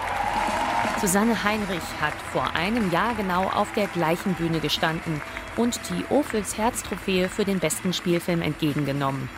Susanne 1.00 1.44
Heinrich 1.44 1.84
hat 2.02 2.16
vor 2.32 2.56
einem 2.56 2.92
Jahr 2.92 3.14
genau 3.14 3.44
auf 3.44 3.72
der 3.74 3.86
gleichen 3.86 4.34
Bühne 4.34 4.60
gestanden 4.60 5.22
und 5.56 5.80
die 5.90 6.12
Ophüls 6.12 6.58
Herztrophäe 6.58 7.30
für 7.30 7.46
den 7.46 7.60
besten 7.60 7.94
Spielfilm 7.94 8.42
entgegengenommen. 8.42 9.30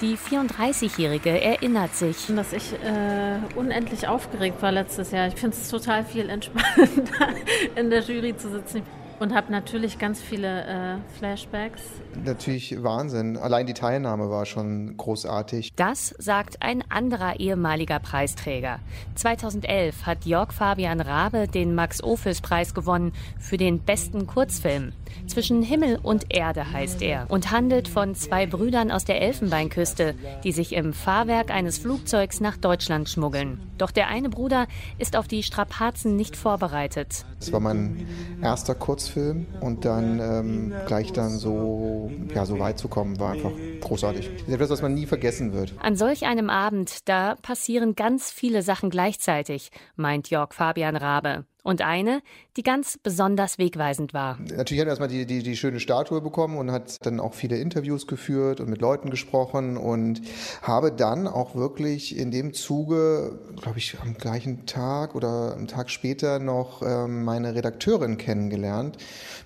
Die 0.00 0.16
34-Jährige 0.16 1.40
erinnert 1.40 1.92
sich. 1.96 2.26
Dass 2.28 2.52
ich 2.52 2.72
äh, 2.72 3.40
unendlich 3.56 4.06
aufgeregt 4.06 4.62
war 4.62 4.70
letztes 4.70 5.10
Jahr. 5.10 5.26
Ich 5.26 5.34
finde 5.34 5.56
es 5.56 5.68
total 5.68 6.04
viel 6.04 6.28
entspannender, 6.30 7.34
in 7.74 7.90
der 7.90 8.02
Jury 8.02 8.36
zu 8.36 8.48
sitzen. 8.50 8.82
Und 9.20 9.34
habe 9.34 9.50
natürlich 9.50 9.98
ganz 9.98 10.20
viele 10.20 10.62
äh, 10.62 10.96
Flashbacks. 11.18 11.82
Natürlich 12.24 12.82
Wahnsinn. 12.82 13.36
Allein 13.36 13.66
die 13.66 13.74
Teilnahme 13.74 14.30
war 14.30 14.46
schon 14.46 14.96
großartig. 14.96 15.72
Das 15.74 16.14
sagt 16.18 16.62
ein 16.62 16.84
anderer 16.88 17.40
ehemaliger 17.40 17.98
Preisträger. 17.98 18.78
2011 19.16 20.06
hat 20.06 20.24
Jörg 20.24 20.52
Fabian 20.52 21.00
Rabe 21.00 21.48
den 21.48 21.74
Max-Ophüls-Preis 21.74 22.74
gewonnen 22.74 23.12
für 23.40 23.56
den 23.56 23.80
besten 23.80 24.28
Kurzfilm. 24.28 24.92
Zwischen 25.26 25.62
Himmel 25.62 25.98
und 26.00 26.26
Erde 26.28 26.70
heißt 26.72 27.02
er 27.02 27.26
und 27.28 27.50
handelt 27.50 27.88
von 27.88 28.14
zwei 28.14 28.46
Brüdern 28.46 28.92
aus 28.92 29.04
der 29.04 29.20
Elfenbeinküste, 29.20 30.14
die 30.44 30.52
sich 30.52 30.74
im 30.74 30.92
Fahrwerk 30.92 31.50
eines 31.50 31.78
Flugzeugs 31.78 32.40
nach 32.40 32.56
Deutschland 32.56 33.08
schmuggeln. 33.08 33.58
Doch 33.78 33.90
der 33.90 34.08
eine 34.08 34.28
Bruder 34.28 34.66
ist 34.98 35.16
auf 35.16 35.26
die 35.26 35.42
Strapazen 35.42 36.14
nicht 36.14 36.36
vorbereitet. 36.36 37.24
Es 37.40 37.52
war 37.52 37.60
mein 37.60 38.06
erster 38.42 38.74
Kurzfilm 38.74 39.07
und 39.16 39.84
dann 39.84 40.20
ähm, 40.20 40.72
gleich 40.86 41.12
dann 41.12 41.30
so, 41.30 42.10
ja, 42.34 42.44
so 42.44 42.58
weit 42.58 42.78
zu 42.78 42.88
kommen, 42.88 43.18
war 43.18 43.32
einfach 43.32 43.52
großartig. 43.80 44.30
Das 44.38 44.48
ist 44.48 44.54
etwas, 44.54 44.70
was 44.70 44.82
man 44.82 44.94
nie 44.94 45.06
vergessen 45.06 45.52
wird. 45.52 45.74
An 45.80 45.96
solch 45.96 46.26
einem 46.26 46.50
Abend, 46.50 47.08
da 47.08 47.36
passieren 47.36 47.94
ganz 47.94 48.30
viele 48.30 48.62
Sachen 48.62 48.90
gleichzeitig, 48.90 49.70
meint 49.96 50.30
Jörg 50.30 50.52
Fabian 50.52 50.96
Rabe. 50.96 51.44
Und 51.68 51.82
eine, 51.82 52.22
die 52.56 52.62
ganz 52.62 52.96
besonders 52.96 53.58
wegweisend 53.58 54.14
war. 54.14 54.38
Natürlich 54.40 54.80
hat 54.80 54.86
er 54.86 54.92
erstmal 54.92 55.10
die, 55.10 55.26
die, 55.26 55.42
die 55.42 55.54
schöne 55.54 55.80
Statue 55.80 56.22
bekommen 56.22 56.56
und 56.56 56.72
hat 56.72 57.04
dann 57.04 57.20
auch 57.20 57.34
viele 57.34 57.58
Interviews 57.58 58.06
geführt 58.06 58.60
und 58.60 58.70
mit 58.70 58.80
Leuten 58.80 59.10
gesprochen 59.10 59.76
und 59.76 60.22
habe 60.62 60.90
dann 60.90 61.26
auch 61.26 61.54
wirklich 61.54 62.16
in 62.16 62.30
dem 62.30 62.54
Zuge, 62.54 63.38
glaube 63.60 63.76
ich, 63.76 63.98
am 64.00 64.14
gleichen 64.14 64.64
Tag 64.64 65.14
oder 65.14 65.56
am 65.58 65.66
Tag 65.66 65.90
später 65.90 66.38
noch 66.38 66.80
ähm, 66.80 67.22
meine 67.24 67.54
Redakteurin 67.54 68.16
kennengelernt, 68.16 68.96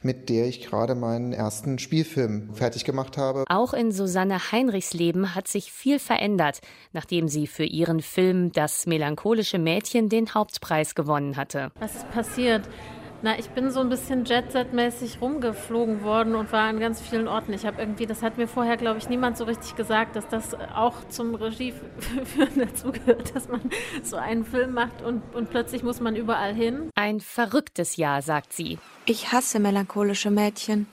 mit 0.03 0.29
der 0.29 0.47
ich 0.47 0.65
gerade 0.65 0.95
meinen 0.95 1.33
ersten 1.33 1.81
Spielfilm 1.81 2.55
fertig 2.55 2.85
gemacht 2.85 3.19
habe. 3.19 3.43
Auch 3.49 3.75
in 3.75 3.91
Susanne 3.91 4.53
Heinrichs 4.53 4.95
Leben 4.95 5.35
hat 5.35 5.49
sich 5.49 5.73
viel 5.73 5.99
verändert, 5.99 6.61
nachdem 6.93 7.27
sie 7.27 7.49
für 7.49 7.65
ihren 7.65 8.01
Film 8.01 8.53
Das 8.53 8.87
melancholische 8.87 9.59
Mädchen 9.59 10.09
den 10.09 10.35
Hauptpreis 10.35 10.95
gewonnen 10.95 11.37
hatte. 11.37 11.73
Was 11.81 11.97
ist 11.97 12.12
passiert? 12.13 12.69
Na, 13.25 13.39
ich 13.39 13.51
bin 13.51 13.71
so 13.71 13.79
ein 13.79 13.89
bisschen 13.89 14.25
Jet-Set-mäßig 14.25 15.21
rumgeflogen 15.21 16.03
worden 16.03 16.35
und 16.35 16.51
war 16.51 16.65
an 16.65 16.81
ganz 16.81 17.01
vielen 17.01 17.29
Orten. 17.29 17.53
Ich 17.53 17.65
habe 17.65 17.81
irgendwie, 17.81 18.05
das 18.05 18.21
hat 18.21 18.37
mir 18.37 18.49
vorher, 18.49 18.77
glaube 18.77 18.99
ich, 18.99 19.09
niemand 19.09 19.37
so 19.37 19.45
richtig 19.45 19.77
gesagt, 19.77 20.17
dass 20.17 20.27
das 20.27 20.55
auch 20.75 21.07
zum 21.09 21.37
Regieführen 21.37 22.57
dazugehört, 22.57 23.33
dass 23.37 23.49
man 23.49 23.61
so 24.03 24.17
einen 24.17 24.45
Film 24.45 24.75
macht 24.75 25.03
und, 25.03 25.23
und 25.37 25.51
plötzlich 25.51 25.85
muss 25.85 26.01
man 26.01 26.17
überall 26.17 26.53
hin. 26.53 26.91
Ein 26.97 27.21
verrücktes 27.21 27.95
Jahr, 27.97 28.23
sagt 28.23 28.53
sie. 28.53 28.79
Ich 29.07 29.31
hasse 29.31 29.61
melancholische 29.61 30.33
Mädchen. 30.33 30.89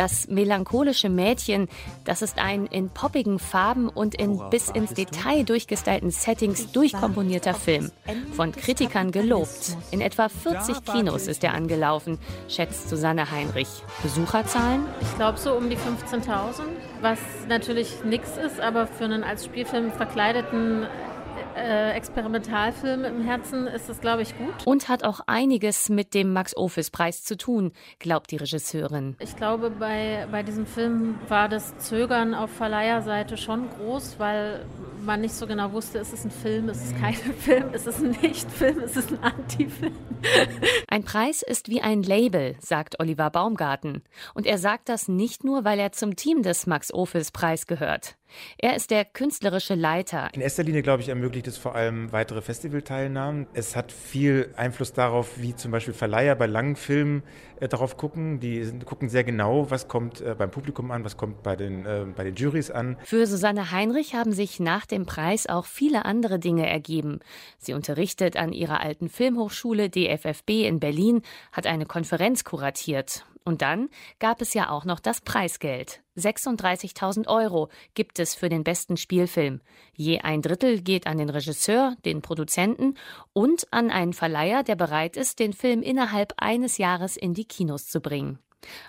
Das 0.00 0.28
melancholische 0.28 1.10
Mädchen, 1.10 1.68
das 2.06 2.22
ist 2.22 2.38
ein 2.38 2.64
in 2.64 2.88
poppigen 2.88 3.38
Farben 3.38 3.90
und 3.90 4.14
in 4.14 4.40
bis 4.48 4.70
ins 4.70 4.94
Detail 4.94 5.44
durchgestylten 5.44 6.10
Settings 6.10 6.72
durchkomponierter 6.72 7.52
Film. 7.52 7.90
Von 8.32 8.52
Kritikern 8.52 9.10
gelobt. 9.12 9.76
In 9.90 10.00
etwa 10.00 10.30
40 10.30 10.86
Kinos 10.86 11.26
ist 11.26 11.44
er 11.44 11.52
angelaufen, 11.52 12.18
schätzt 12.48 12.88
Susanne 12.88 13.30
Heinrich. 13.30 13.68
Besucherzahlen? 14.02 14.86
Ich 15.02 15.16
glaube 15.16 15.36
so 15.36 15.52
um 15.52 15.68
die 15.68 15.76
15.000, 15.76 16.62
was 17.02 17.18
natürlich 17.46 18.02
nichts 18.02 18.38
ist, 18.38 18.58
aber 18.58 18.86
für 18.86 19.04
einen 19.04 19.22
als 19.22 19.44
Spielfilm 19.44 19.92
verkleideten 19.92 20.86
äh, 21.60 21.92
Experimentalfilm 21.92 23.04
im 23.04 23.22
Herzen 23.22 23.66
ist 23.66 23.88
es, 23.88 24.00
glaube 24.00 24.22
ich, 24.22 24.36
gut. 24.36 24.66
Und 24.66 24.88
hat 24.88 25.04
auch 25.04 25.20
einiges 25.26 25.88
mit 25.88 26.14
dem 26.14 26.32
Max-Ophüls-Preis 26.32 27.24
zu 27.24 27.36
tun, 27.36 27.72
glaubt 27.98 28.30
die 28.30 28.36
Regisseurin. 28.36 29.16
Ich 29.20 29.36
glaube, 29.36 29.70
bei, 29.70 30.26
bei 30.30 30.42
diesem 30.42 30.66
Film 30.66 31.18
war 31.28 31.48
das 31.48 31.76
Zögern 31.78 32.34
auf 32.34 32.50
Verleiherseite 32.50 33.36
schon 33.36 33.68
groß, 33.70 34.18
weil 34.18 34.64
man 35.04 35.20
nicht 35.20 35.34
so 35.34 35.46
genau 35.46 35.72
wusste, 35.72 35.98
ist 35.98 36.12
es 36.12 36.24
ein 36.24 36.30
Film, 36.30 36.68
ist 36.68 36.84
es 36.84 37.00
kein 37.00 37.14
Film, 37.38 37.72
ist 37.72 37.86
es 37.86 37.98
ein 38.00 38.16
Nicht-Film, 38.22 38.80
ist 38.80 38.96
es 38.96 39.08
ein 39.08 39.22
Anti-Film. 39.22 39.94
Ein 40.88 41.04
Preis 41.04 41.42
ist 41.42 41.68
wie 41.68 41.80
ein 41.80 42.02
Label, 42.02 42.56
sagt 42.60 43.00
Oliver 43.00 43.30
Baumgarten. 43.30 44.02
Und 44.34 44.46
er 44.46 44.58
sagt 44.58 44.88
das 44.88 45.08
nicht 45.08 45.44
nur, 45.44 45.64
weil 45.64 45.78
er 45.78 45.92
zum 45.92 46.16
Team 46.16 46.42
des 46.42 46.66
Max-Ophüls-Preis 46.66 47.66
gehört. 47.66 48.16
Er 48.58 48.76
ist 48.76 48.90
der 48.90 49.04
künstlerische 49.04 49.74
Leiter. 49.74 50.28
In 50.32 50.40
erster 50.40 50.62
Linie, 50.62 50.82
glaube 50.82 51.02
ich, 51.02 51.08
ermöglicht 51.08 51.46
es 51.46 51.58
vor 51.58 51.74
allem 51.74 52.12
weitere 52.12 52.42
Festivalteilnahmen. 52.42 53.46
Es 53.52 53.76
hat 53.76 53.92
viel 53.92 54.52
Einfluss 54.56 54.92
darauf, 54.92 55.40
wie 55.40 55.54
zum 55.54 55.70
Beispiel 55.70 55.94
Verleiher 55.94 56.34
bei 56.34 56.46
langen 56.46 56.76
Filmen 56.76 57.22
äh, 57.60 57.68
darauf 57.68 57.96
gucken. 57.96 58.40
Die 58.40 58.64
sind, 58.64 58.84
gucken 58.86 59.08
sehr 59.08 59.24
genau, 59.24 59.70
was 59.70 59.88
kommt 59.88 60.20
äh, 60.20 60.34
beim 60.36 60.50
Publikum 60.50 60.90
an, 60.90 61.04
was 61.04 61.16
kommt 61.16 61.42
bei 61.42 61.56
den, 61.56 61.86
äh, 61.86 62.06
bei 62.14 62.24
den 62.24 62.34
Jurys 62.34 62.70
an. 62.70 62.96
Für 63.04 63.26
Susanne 63.26 63.70
Heinrich 63.70 64.14
haben 64.14 64.32
sich 64.32 64.60
nach 64.60 64.86
dem 64.86 65.06
Preis 65.06 65.46
auch 65.46 65.66
viele 65.66 66.04
andere 66.04 66.38
Dinge 66.38 66.68
ergeben. 66.68 67.20
Sie 67.58 67.74
unterrichtet 67.74 68.36
an 68.36 68.52
ihrer 68.52 68.80
alten 68.80 69.08
Filmhochschule 69.08 69.90
DFFB 69.90 70.50
in 70.66 70.80
Berlin, 70.80 71.22
hat 71.52 71.66
eine 71.66 71.86
Konferenz 71.86 72.44
kuratiert. 72.44 73.24
Und 73.44 73.62
dann 73.62 73.88
gab 74.18 74.40
es 74.40 74.54
ja 74.54 74.70
auch 74.70 74.84
noch 74.84 75.00
das 75.00 75.20
Preisgeld. 75.20 76.02
36.000 76.16 77.26
Euro 77.26 77.68
gibt 77.94 78.18
es 78.18 78.34
für 78.34 78.48
den 78.48 78.64
besten 78.64 78.96
Spielfilm. 78.96 79.60
Je 79.94 80.20
ein 80.20 80.42
Drittel 80.42 80.82
geht 80.82 81.06
an 81.06 81.18
den 81.18 81.30
Regisseur, 81.30 81.96
den 82.04 82.22
Produzenten 82.22 82.94
und 83.32 83.66
an 83.70 83.90
einen 83.90 84.12
Verleiher, 84.12 84.62
der 84.62 84.76
bereit 84.76 85.16
ist, 85.16 85.38
den 85.38 85.52
Film 85.52 85.82
innerhalb 85.82 86.34
eines 86.36 86.78
Jahres 86.78 87.16
in 87.16 87.34
die 87.34 87.46
Kinos 87.46 87.86
zu 87.86 88.00
bringen. 88.00 88.38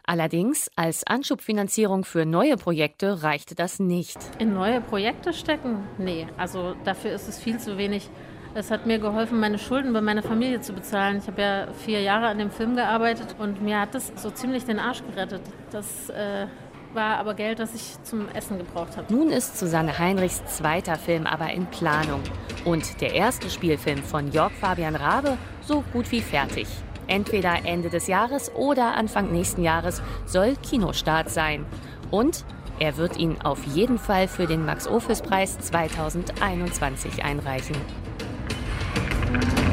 Allerdings 0.03 0.69
als 0.75 1.05
Anschubfinanzierung 1.05 2.03
für 2.03 2.25
neue 2.25 2.57
Projekte 2.57 3.23
reichte 3.23 3.55
das 3.55 3.79
nicht. 3.79 4.17
In 4.39 4.53
neue 4.53 4.81
Projekte 4.81 5.33
stecken? 5.33 5.87
Nee, 5.97 6.27
also 6.37 6.75
dafür 6.83 7.13
ist 7.13 7.27
es 7.27 7.39
viel 7.39 7.57
zu 7.57 7.77
wenig. 7.77 8.09
Es 8.53 8.69
hat 8.69 8.85
mir 8.85 8.99
geholfen, 8.99 9.39
meine 9.39 9.57
Schulden 9.57 9.93
bei 9.93 10.01
meiner 10.01 10.21
Familie 10.21 10.59
zu 10.59 10.73
bezahlen. 10.73 11.19
Ich 11.19 11.27
habe 11.27 11.41
ja 11.41 11.67
vier 11.85 12.01
Jahre 12.01 12.27
an 12.27 12.37
dem 12.37 12.51
Film 12.51 12.75
gearbeitet 12.75 13.35
und 13.39 13.61
mir 13.61 13.79
hat 13.79 13.95
das 13.95 14.11
so 14.17 14.29
ziemlich 14.29 14.65
den 14.65 14.77
Arsch 14.77 15.01
gerettet. 15.09 15.41
Das 15.71 16.09
äh, 16.09 16.47
war 16.93 17.17
aber 17.17 17.33
Geld, 17.33 17.59
das 17.59 17.73
ich 17.73 18.03
zum 18.03 18.27
Essen 18.33 18.57
gebraucht 18.57 18.97
habe. 18.97 19.13
Nun 19.13 19.29
ist 19.29 19.57
Susanne 19.57 19.97
Heinrichs 19.97 20.43
zweiter 20.47 20.97
Film 20.97 21.27
aber 21.27 21.49
in 21.51 21.65
Planung. 21.67 22.21
Und 22.65 22.99
der 22.99 23.13
erste 23.13 23.49
Spielfilm 23.49 24.03
von 24.03 24.29
Jörg 24.33 24.51
Fabian 24.51 24.95
Rabe 24.95 25.37
so 25.61 25.85
gut 25.93 26.11
wie 26.11 26.21
fertig. 26.21 26.67
Entweder 27.07 27.65
Ende 27.65 27.89
des 27.89 28.07
Jahres 28.07 28.53
oder 28.53 28.95
Anfang 28.95 29.31
nächsten 29.31 29.63
Jahres 29.63 30.01
soll 30.25 30.57
Kinostart 30.57 31.29
sein. 31.29 31.65
Und 32.09 32.43
er 32.79 32.97
wird 32.97 33.17
ihn 33.17 33.37
auf 33.41 33.63
jeden 33.63 33.97
Fall 33.97 34.27
für 34.27 34.45
den 34.45 34.65
Max-Ophüls-Preis 34.65 35.57
2021 35.59 37.23
einreichen. 37.23 37.77
Thank 39.31 39.65
you. 39.65 39.70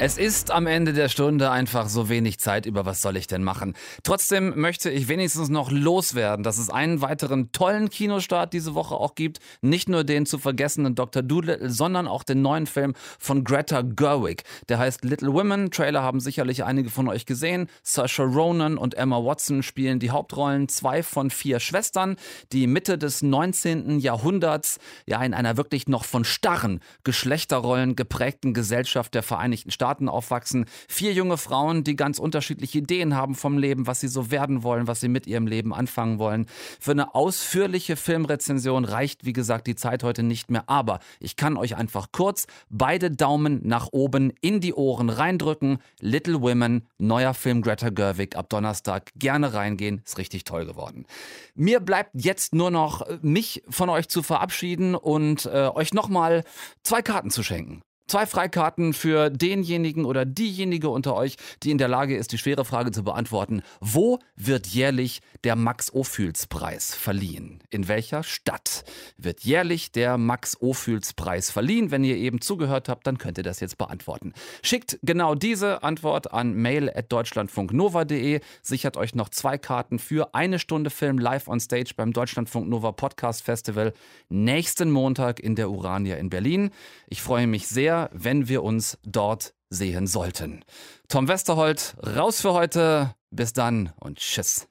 Es 0.00 0.16
ist 0.16 0.52
am 0.52 0.68
Ende 0.68 0.92
der 0.92 1.08
Stunde 1.08 1.50
einfach 1.50 1.88
so 1.88 2.08
wenig 2.08 2.38
Zeit, 2.38 2.66
über 2.66 2.86
was 2.86 3.02
soll 3.02 3.16
ich 3.16 3.26
denn 3.26 3.42
machen. 3.42 3.74
Trotzdem 4.04 4.52
möchte 4.54 4.90
ich 4.90 5.08
wenigstens 5.08 5.48
noch 5.48 5.72
loswerden, 5.72 6.44
dass 6.44 6.58
es 6.58 6.70
einen 6.70 7.02
weiteren 7.02 7.50
tollen 7.50 7.90
Kinostart 7.90 8.52
diese 8.52 8.76
Woche 8.76 8.94
auch 8.94 9.16
gibt. 9.16 9.40
Nicht 9.60 9.88
nur 9.88 10.04
den 10.04 10.24
zu 10.24 10.38
vergessenen 10.38 10.94
Dr. 10.94 11.24
Doolittle, 11.24 11.68
sondern 11.68 12.06
auch 12.06 12.22
den 12.22 12.42
neuen 12.42 12.68
Film 12.68 12.94
von 13.18 13.42
Greta 13.42 13.82
Gerwig. 13.82 14.44
Der 14.68 14.78
heißt 14.78 15.04
Little 15.04 15.32
Women. 15.32 15.72
Trailer 15.72 16.04
haben 16.04 16.20
sicherlich 16.20 16.62
einige 16.62 16.90
von 16.90 17.08
euch 17.08 17.26
gesehen. 17.26 17.68
Saoirse 17.82 18.22
Ronan 18.22 18.78
und 18.78 18.94
Emma 18.94 19.16
Watson 19.16 19.64
spielen 19.64 19.98
die 19.98 20.12
Hauptrollen. 20.12 20.68
Zwei 20.68 21.02
von 21.02 21.28
vier 21.28 21.58
Schwestern, 21.58 22.14
die 22.52 22.68
Mitte 22.68 22.98
des 22.98 23.22
19. 23.22 23.98
Jahrhunderts 23.98 24.78
ja 25.06 25.20
in 25.24 25.34
einer 25.34 25.56
wirklich 25.56 25.88
noch 25.88 26.04
von 26.04 26.22
starren 26.22 26.78
Geschlechterrollen 27.02 27.96
geprägten 27.96 28.54
Gesellschaft 28.54 29.12
der 29.14 29.24
Vereinigten 29.24 29.72
Staaten 29.72 29.87
Staaten 29.88 30.10
aufwachsen. 30.10 30.66
Vier 30.86 31.14
junge 31.14 31.38
Frauen, 31.38 31.82
die 31.82 31.96
ganz 31.96 32.18
unterschiedliche 32.18 32.78
Ideen 32.78 33.16
haben 33.16 33.34
vom 33.34 33.56
Leben, 33.56 33.86
was 33.86 34.00
sie 34.00 34.08
so 34.08 34.30
werden 34.30 34.62
wollen, 34.62 34.86
was 34.86 35.00
sie 35.00 35.08
mit 35.08 35.26
ihrem 35.26 35.46
Leben 35.46 35.72
anfangen 35.72 36.18
wollen. 36.18 36.44
Für 36.78 36.90
eine 36.90 37.14
ausführliche 37.14 37.96
Filmrezension 37.96 38.84
reicht, 38.84 39.24
wie 39.24 39.32
gesagt, 39.32 39.66
die 39.66 39.76
Zeit 39.76 40.02
heute 40.04 40.22
nicht 40.22 40.50
mehr. 40.50 40.64
Aber 40.66 40.98
ich 41.20 41.36
kann 41.36 41.56
euch 41.56 41.76
einfach 41.76 42.08
kurz 42.12 42.46
beide 42.68 43.10
Daumen 43.10 43.60
nach 43.66 43.88
oben 43.90 44.30
in 44.42 44.60
die 44.60 44.74
Ohren 44.74 45.08
reindrücken. 45.08 45.78
Little 46.00 46.42
Women, 46.42 46.86
neuer 46.98 47.32
Film 47.32 47.62
Greta 47.62 47.88
Gerwig 47.88 48.36
ab 48.36 48.50
Donnerstag. 48.50 49.12
Gerne 49.16 49.54
reingehen, 49.54 50.02
ist 50.04 50.18
richtig 50.18 50.44
toll 50.44 50.66
geworden. 50.66 51.06
Mir 51.54 51.80
bleibt 51.80 52.10
jetzt 52.12 52.54
nur 52.54 52.70
noch, 52.70 53.00
äh, 53.00 53.18
mich 53.22 53.62
von 53.70 53.88
euch 53.88 54.08
zu 54.08 54.22
verabschieden 54.22 54.94
und 54.94 55.46
äh, 55.46 55.70
euch 55.74 55.94
nochmal 55.94 56.44
zwei 56.82 57.00
Karten 57.00 57.30
zu 57.30 57.42
schenken. 57.42 57.80
Zwei 58.08 58.24
Freikarten 58.24 58.94
für 58.94 59.28
denjenigen 59.28 60.06
oder 60.06 60.24
diejenige 60.24 60.88
unter 60.88 61.14
euch, 61.14 61.36
die 61.62 61.70
in 61.70 61.76
der 61.76 61.88
Lage 61.88 62.16
ist, 62.16 62.32
die 62.32 62.38
schwere 62.38 62.64
Frage 62.64 62.90
zu 62.90 63.04
beantworten. 63.04 63.60
Wo 63.80 64.18
wird 64.34 64.66
jährlich 64.66 65.20
der 65.44 65.56
Max-Ophüls-Preis 65.56 66.94
verliehen? 66.94 67.62
In 67.68 67.86
welcher 67.86 68.22
Stadt 68.22 68.84
wird 69.18 69.40
jährlich 69.40 69.92
der 69.92 70.16
Max-Ophüls-Preis 70.16 71.50
verliehen? 71.50 71.90
Wenn 71.90 72.02
ihr 72.02 72.16
eben 72.16 72.40
zugehört 72.40 72.88
habt, 72.88 73.06
dann 73.06 73.18
könnt 73.18 73.36
ihr 73.36 73.44
das 73.44 73.60
jetzt 73.60 73.76
beantworten. 73.76 74.32
Schickt 74.62 74.98
genau 75.02 75.34
diese 75.34 75.82
Antwort 75.82 76.32
an 76.32 76.54
mail.deutschlandfunknova.de. 76.54 78.40
Sichert 78.62 78.96
euch 78.96 79.14
noch 79.14 79.28
zwei 79.28 79.58
Karten 79.58 79.98
für 79.98 80.34
eine 80.34 80.58
Stunde 80.58 80.88
Film 80.88 81.18
live 81.18 81.46
on 81.46 81.60
stage 81.60 81.92
beim 81.94 82.14
Deutschlandfunk 82.14 82.70
Nova 82.70 82.92
Podcast 82.92 83.42
Festival 83.42 83.92
nächsten 84.30 84.90
Montag 84.90 85.40
in 85.40 85.56
der 85.56 85.70
Urania 85.70 86.16
in 86.16 86.30
Berlin. 86.30 86.70
Ich 87.08 87.20
freue 87.20 87.46
mich 87.46 87.68
sehr 87.68 87.97
wenn 88.12 88.48
wir 88.48 88.62
uns 88.62 88.98
dort 89.04 89.54
sehen 89.70 90.06
sollten. 90.06 90.64
Tom 91.08 91.28
Westerholt, 91.28 91.96
raus 92.04 92.40
für 92.40 92.52
heute. 92.52 93.14
Bis 93.30 93.52
dann 93.52 93.92
und 94.00 94.18
tschüss. 94.18 94.66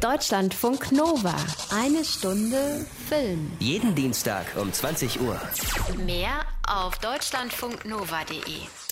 Deutschlandfunk 0.00 0.92
Nova. 0.92 1.34
Eine 1.74 2.04
Stunde 2.04 2.86
Film. 3.08 3.50
Jeden 3.58 3.94
Dienstag 3.94 4.46
um 4.56 4.72
20 4.72 5.20
Uhr. 5.20 5.40
Mehr 6.04 6.42
auf 6.68 6.98
deutschlandfunknova.de. 6.98 8.87